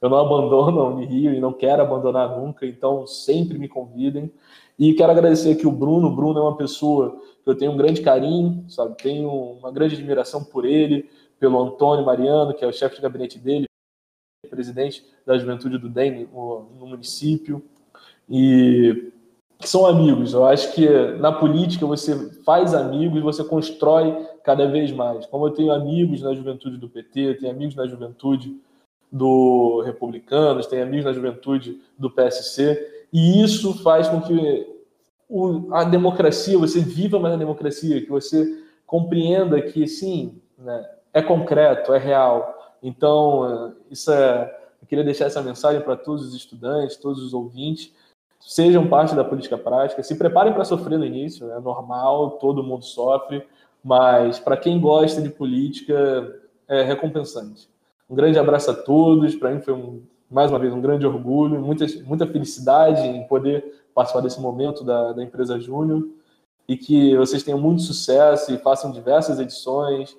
eu 0.01 0.09
não 0.09 0.17
abandono 0.25 0.81
a 0.81 0.89
Unirio 0.89 1.35
e 1.35 1.39
não 1.39 1.53
quero 1.53 1.83
abandonar 1.83 2.35
nunca. 2.35 2.65
Então, 2.65 3.05
sempre 3.05 3.59
me 3.59 3.67
convidem. 3.67 4.33
E 4.79 4.95
quero 4.95 5.11
agradecer 5.11 5.51
aqui 5.51 5.67
o 5.67 5.71
Bruno. 5.71 6.07
O 6.07 6.15
Bruno 6.15 6.39
é 6.39 6.41
uma 6.41 6.57
pessoa 6.57 7.21
que 7.43 7.49
eu 7.49 7.55
tenho 7.55 7.73
um 7.73 7.77
grande 7.77 8.01
carinho, 8.01 8.65
sabe? 8.67 8.97
Tenho 8.97 9.29
uma 9.29 9.71
grande 9.71 9.93
admiração 9.93 10.43
por 10.43 10.65
ele, 10.65 11.07
pelo 11.39 11.61
Antônio 11.61 12.03
Mariano, 12.03 12.55
que 12.55 12.65
é 12.65 12.67
o 12.67 12.73
chefe 12.73 12.95
de 12.95 13.03
gabinete 13.03 13.37
dele, 13.37 13.67
presidente 14.49 15.05
da 15.27 15.37
juventude 15.37 15.77
do 15.77 15.89
DEM 15.89 16.27
no, 16.33 16.71
no 16.79 16.87
município. 16.87 17.63
E 18.27 19.11
são 19.67 19.85
amigos. 19.85 20.33
Eu 20.33 20.45
acho 20.45 20.73
que 20.73 20.87
na 21.19 21.31
política 21.31 21.85
você 21.85 22.31
faz 22.43 22.73
amigos, 22.73 23.21
você 23.21 23.43
constrói 23.43 24.25
cada 24.43 24.67
vez 24.67 24.91
mais. 24.91 25.25
Como 25.25 25.47
eu 25.47 25.51
tenho 25.51 25.71
amigos 25.71 26.21
na 26.21 26.33
juventude 26.33 26.77
do 26.77 26.89
PT, 26.89 27.35
tenho 27.35 27.51
amigos 27.51 27.75
na 27.75 27.87
juventude 27.87 28.55
do 29.11 29.81
Republicanos, 29.85 30.65
tenho 30.65 30.83
amigos 30.83 31.05
na 31.05 31.13
juventude 31.13 31.79
do 31.97 32.09
PSC, 32.09 33.05
e 33.13 33.43
isso 33.43 33.81
faz 33.83 34.07
com 34.07 34.21
que 34.21 34.67
a 35.71 35.83
democracia, 35.83 36.57
você 36.57 36.79
viva 36.79 37.19
mais 37.19 37.33
a 37.33 37.37
democracia, 37.37 38.01
que 38.01 38.09
você 38.09 38.63
compreenda 38.85 39.61
que, 39.61 39.87
sim, 39.87 40.41
né, 40.57 40.83
é 41.13 41.21
concreto, 41.21 41.93
é 41.93 41.99
real. 41.99 42.75
Então, 42.81 43.73
isso 43.89 44.11
é, 44.11 44.51
eu 44.81 44.87
queria 44.87 45.03
deixar 45.03 45.25
essa 45.25 45.41
mensagem 45.41 45.81
para 45.81 45.95
todos 45.95 46.27
os 46.27 46.35
estudantes, 46.35 46.97
todos 46.97 47.23
os 47.23 47.33
ouvintes, 47.33 47.93
sejam 48.45 48.87
parte 48.87 49.15
da 49.15 49.23
política 49.23 49.57
prática, 49.57 50.03
se 50.03 50.15
preparem 50.15 50.53
para 50.53 50.65
sofrer 50.65 50.99
no 50.99 51.05
início, 51.05 51.49
é 51.51 51.59
normal, 51.59 52.31
todo 52.31 52.63
mundo 52.63 52.83
sofre, 52.83 53.45
mas 53.83 54.39
para 54.39 54.57
quem 54.57 54.79
gosta 54.79 55.21
de 55.21 55.29
política 55.29 56.39
é 56.67 56.83
recompensante. 56.83 57.69
Um 58.09 58.15
grande 58.15 58.37
abraço 58.37 58.71
a 58.71 58.73
todos, 58.73 59.35
para 59.35 59.51
mim 59.51 59.61
foi 59.61 59.73
um, 59.73 60.01
mais 60.29 60.51
uma 60.51 60.59
vez 60.59 60.73
um 60.73 60.81
grande 60.81 61.05
orgulho, 61.05 61.61
muita, 61.61 61.85
muita 62.05 62.27
felicidade 62.27 63.01
em 63.01 63.25
poder 63.27 63.83
participar 63.93 64.21
desse 64.21 64.41
momento 64.41 64.83
da, 64.83 65.13
da 65.13 65.23
empresa 65.23 65.59
Júnior 65.59 66.07
e 66.67 66.75
que 66.77 67.15
vocês 67.17 67.43
tenham 67.43 67.59
muito 67.59 67.81
sucesso 67.81 68.53
e 68.53 68.57
façam 68.57 68.91
diversas 68.91 69.39
edições 69.39 70.15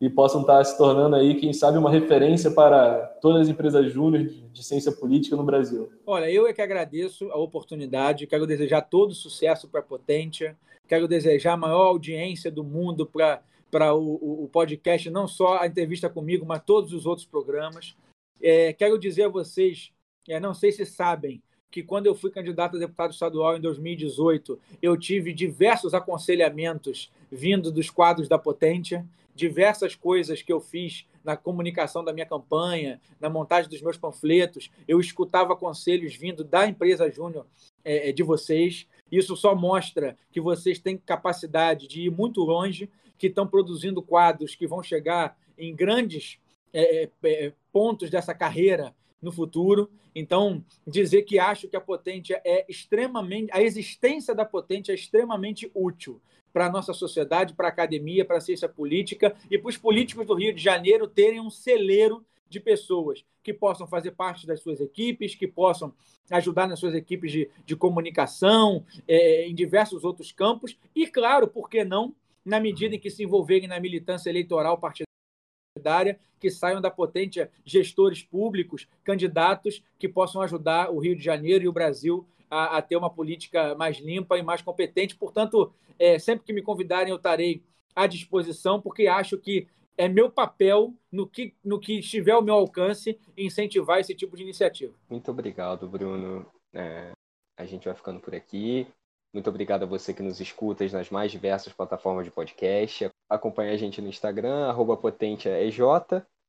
e 0.00 0.08
possam 0.08 0.42
estar 0.42 0.62
se 0.64 0.78
tornando 0.78 1.16
aí, 1.16 1.34
quem 1.34 1.52
sabe, 1.52 1.76
uma 1.76 1.90
referência 1.90 2.50
para 2.50 3.06
todas 3.20 3.42
as 3.42 3.48
empresas 3.48 3.92
júnior 3.92 4.24
de 4.52 4.64
ciência 4.64 4.92
política 4.92 5.34
no 5.34 5.42
Brasil. 5.42 5.90
Olha, 6.06 6.30
eu 6.30 6.46
é 6.46 6.52
que 6.52 6.62
agradeço 6.62 7.30
a 7.32 7.36
oportunidade, 7.36 8.26
quero 8.26 8.46
desejar 8.46 8.82
todo 8.82 9.14
sucesso 9.14 9.68
para 9.68 9.80
a 9.80 9.82
Potentia, 9.82 10.56
quero 10.86 11.08
desejar 11.08 11.54
a 11.54 11.56
maior 11.56 11.86
audiência 11.86 12.50
do 12.50 12.62
mundo 12.62 13.06
para 13.06 13.42
para 13.70 13.94
o, 13.94 14.44
o, 14.44 14.48
podcast, 14.48 15.10
não 15.10 15.28
só 15.28 15.58
a 15.58 15.66
entrevista 15.66 16.08
comigo, 16.08 16.46
mas 16.46 16.62
todos 16.64 16.92
os 16.92 17.04
outros 17.04 17.26
programas. 17.26 17.94
É, 18.40 18.72
quero 18.72 18.98
dizer 18.98 19.24
a 19.24 19.28
vocês, 19.28 19.92
é, 20.28 20.40
não 20.40 20.54
sei 20.54 20.72
se 20.72 20.86
sabem, 20.86 21.42
que 21.70 21.82
quando 21.82 22.06
eu 22.06 22.14
fui 22.14 22.30
candidato 22.30 22.76
a 22.76 22.80
deputado 22.80 23.12
estadual 23.12 23.56
em 23.56 23.60
2018, 23.60 24.58
eu 24.80 24.96
tive 24.96 25.34
diversos 25.34 25.92
aconselhamentos 25.92 27.12
vindo 27.30 27.70
dos 27.70 27.90
quadros 27.90 28.26
da 28.26 28.38
Potência, 28.38 29.06
diversas 29.38 29.94
coisas 29.94 30.42
que 30.42 30.52
eu 30.52 30.60
fiz 30.60 31.06
na 31.22 31.36
comunicação 31.36 32.02
da 32.02 32.12
minha 32.12 32.26
campanha, 32.26 33.00
na 33.20 33.30
montagem 33.30 33.70
dos 33.70 33.80
meus 33.80 33.96
panfletos, 33.96 34.68
eu 34.88 34.98
escutava 34.98 35.54
conselhos 35.54 36.16
vindo 36.16 36.42
da 36.42 36.66
empresa 36.66 37.08
Júnior 37.08 37.46
é, 37.84 38.08
é 38.08 38.12
de 38.12 38.24
vocês. 38.24 38.88
Isso 39.10 39.36
só 39.36 39.54
mostra 39.54 40.16
que 40.32 40.40
vocês 40.40 40.80
têm 40.80 40.98
capacidade 40.98 41.86
de 41.86 42.02
ir 42.02 42.10
muito 42.10 42.40
longe, 42.40 42.90
que 43.16 43.28
estão 43.28 43.46
produzindo 43.46 44.02
quadros 44.02 44.56
que 44.56 44.66
vão 44.66 44.82
chegar 44.82 45.38
em 45.56 45.74
grandes 45.74 46.38
é, 46.72 47.04
é, 47.04 47.10
é 47.24 47.52
pontos 47.72 48.10
dessa 48.10 48.34
carreira 48.34 48.92
no 49.22 49.30
futuro. 49.30 49.88
Então, 50.14 50.64
dizer 50.84 51.22
que 51.22 51.38
acho 51.38 51.68
que 51.68 51.76
a 51.76 51.80
potência 51.80 52.42
é 52.44 52.64
extremamente. 52.68 53.52
A 53.52 53.62
existência 53.62 54.34
da 54.34 54.44
potência 54.44 54.90
é 54.90 54.96
extremamente 54.96 55.70
útil 55.72 56.20
para 56.52 56.66
a 56.66 56.70
nossa 56.70 56.92
sociedade, 56.92 57.54
para 57.54 57.68
a 57.68 57.70
academia, 57.70 58.24
para 58.24 58.38
a 58.38 58.40
ciência 58.40 58.68
política 58.68 59.34
e 59.50 59.58
para 59.58 59.68
os 59.68 59.76
políticos 59.76 60.26
do 60.26 60.34
Rio 60.34 60.54
de 60.54 60.62
Janeiro 60.62 61.06
terem 61.06 61.40
um 61.40 61.50
celeiro 61.50 62.24
de 62.48 62.58
pessoas 62.58 63.24
que 63.42 63.52
possam 63.52 63.86
fazer 63.86 64.12
parte 64.12 64.46
das 64.46 64.60
suas 64.60 64.80
equipes, 64.80 65.34
que 65.34 65.46
possam 65.46 65.92
ajudar 66.30 66.66
nas 66.66 66.78
suas 66.78 66.94
equipes 66.94 67.32
de, 67.32 67.50
de 67.64 67.76
comunicação, 67.76 68.84
é, 69.06 69.46
em 69.46 69.54
diversos 69.54 70.04
outros 70.04 70.32
campos, 70.32 70.76
e, 70.94 71.06
claro, 71.06 71.48
por 71.48 71.68
que 71.68 71.84
não, 71.84 72.14
na 72.44 72.60
medida 72.60 72.94
em 72.94 72.98
que 72.98 73.10
se 73.10 73.22
envolverem 73.22 73.68
na 73.68 73.80
militância 73.80 74.30
eleitoral 74.30 74.78
partidária 74.78 76.18
que 76.40 76.50
saiam 76.50 76.80
da 76.80 76.90
potência 76.90 77.50
gestores 77.64 78.22
públicos, 78.22 78.88
candidatos 79.04 79.82
que 79.98 80.08
possam 80.08 80.42
ajudar 80.42 80.90
o 80.90 80.98
Rio 80.98 81.16
de 81.16 81.22
Janeiro 81.22 81.64
e 81.64 81.68
o 81.68 81.72
Brasil 81.72 82.26
a, 82.50 82.78
a 82.78 82.82
ter 82.82 82.96
uma 82.96 83.10
política 83.10 83.74
mais 83.74 83.98
limpa 83.98 84.38
e 84.38 84.42
mais 84.42 84.62
competente. 84.62 85.16
Portanto, 85.16 85.72
é, 85.98 86.18
sempre 86.18 86.44
que 86.44 86.52
me 86.52 86.62
convidarem, 86.62 87.10
eu 87.10 87.16
estarei 87.16 87.62
à 87.94 88.06
disposição, 88.06 88.80
porque 88.80 89.06
acho 89.06 89.36
que 89.38 89.66
é 89.96 90.08
meu 90.08 90.30
papel, 90.30 90.94
no 91.10 91.26
que, 91.26 91.54
no 91.64 91.80
que 91.80 91.98
estiver 91.98 92.32
ao 92.32 92.42
meu 92.42 92.54
alcance, 92.54 93.18
incentivar 93.36 93.98
esse 93.98 94.14
tipo 94.14 94.36
de 94.36 94.44
iniciativa. 94.44 94.94
Muito 95.10 95.28
obrigado, 95.30 95.88
Bruno. 95.88 96.46
É, 96.72 97.10
a 97.58 97.64
gente 97.66 97.86
vai 97.86 97.94
ficando 97.94 98.20
por 98.20 98.34
aqui. 98.34 98.86
Muito 99.34 99.50
obrigado 99.50 99.82
a 99.82 99.86
você 99.86 100.14
que 100.14 100.22
nos 100.22 100.40
escuta 100.40 100.86
nas 100.88 101.10
mais 101.10 101.32
diversas 101.32 101.72
plataformas 101.72 102.24
de 102.24 102.30
podcast. 102.30 103.10
Acompanhe 103.28 103.72
a 103.72 103.76
gente 103.76 104.00
no 104.00 104.08
Instagram, 104.08 104.72
potentiaej, 104.96 105.78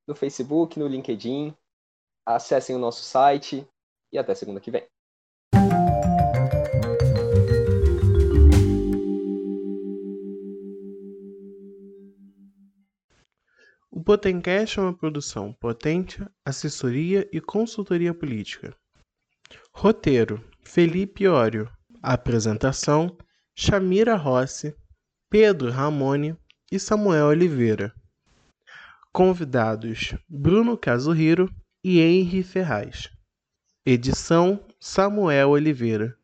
no 0.07 0.15
Facebook, 0.15 0.79
no 0.79 0.87
LinkedIn. 0.87 1.53
Acessem 2.25 2.75
o 2.75 2.79
nosso 2.79 3.01
site 3.01 3.67
e 4.13 4.17
até 4.17 4.35
segunda 4.35 4.59
que 4.59 4.69
vem. 4.69 4.85
Potencast 14.09 14.79
é 14.79 14.81
uma 14.81 14.91
produção 14.91 15.53
potente, 15.53 16.19
assessoria 16.43 17.29
e 17.31 17.39
consultoria 17.39 18.11
política. 18.11 18.75
Roteiro: 19.71 20.43
Felipe 20.63 21.27
Ório. 21.27 21.71
Apresentação: 22.01 23.15
Chamira 23.55 24.15
Rossi, 24.15 24.75
Pedro 25.29 25.69
Ramone 25.69 26.35
e 26.71 26.79
Samuel 26.79 27.27
Oliveira. 27.27 27.93
Convidados: 29.13 30.15
Bruno 30.27 30.75
Casuhiro 30.75 31.47
e 31.83 31.99
Henry 31.99 32.41
Ferraz. 32.41 33.11
Edição: 33.85 34.59
Samuel 34.79 35.51
Oliveira. 35.51 36.17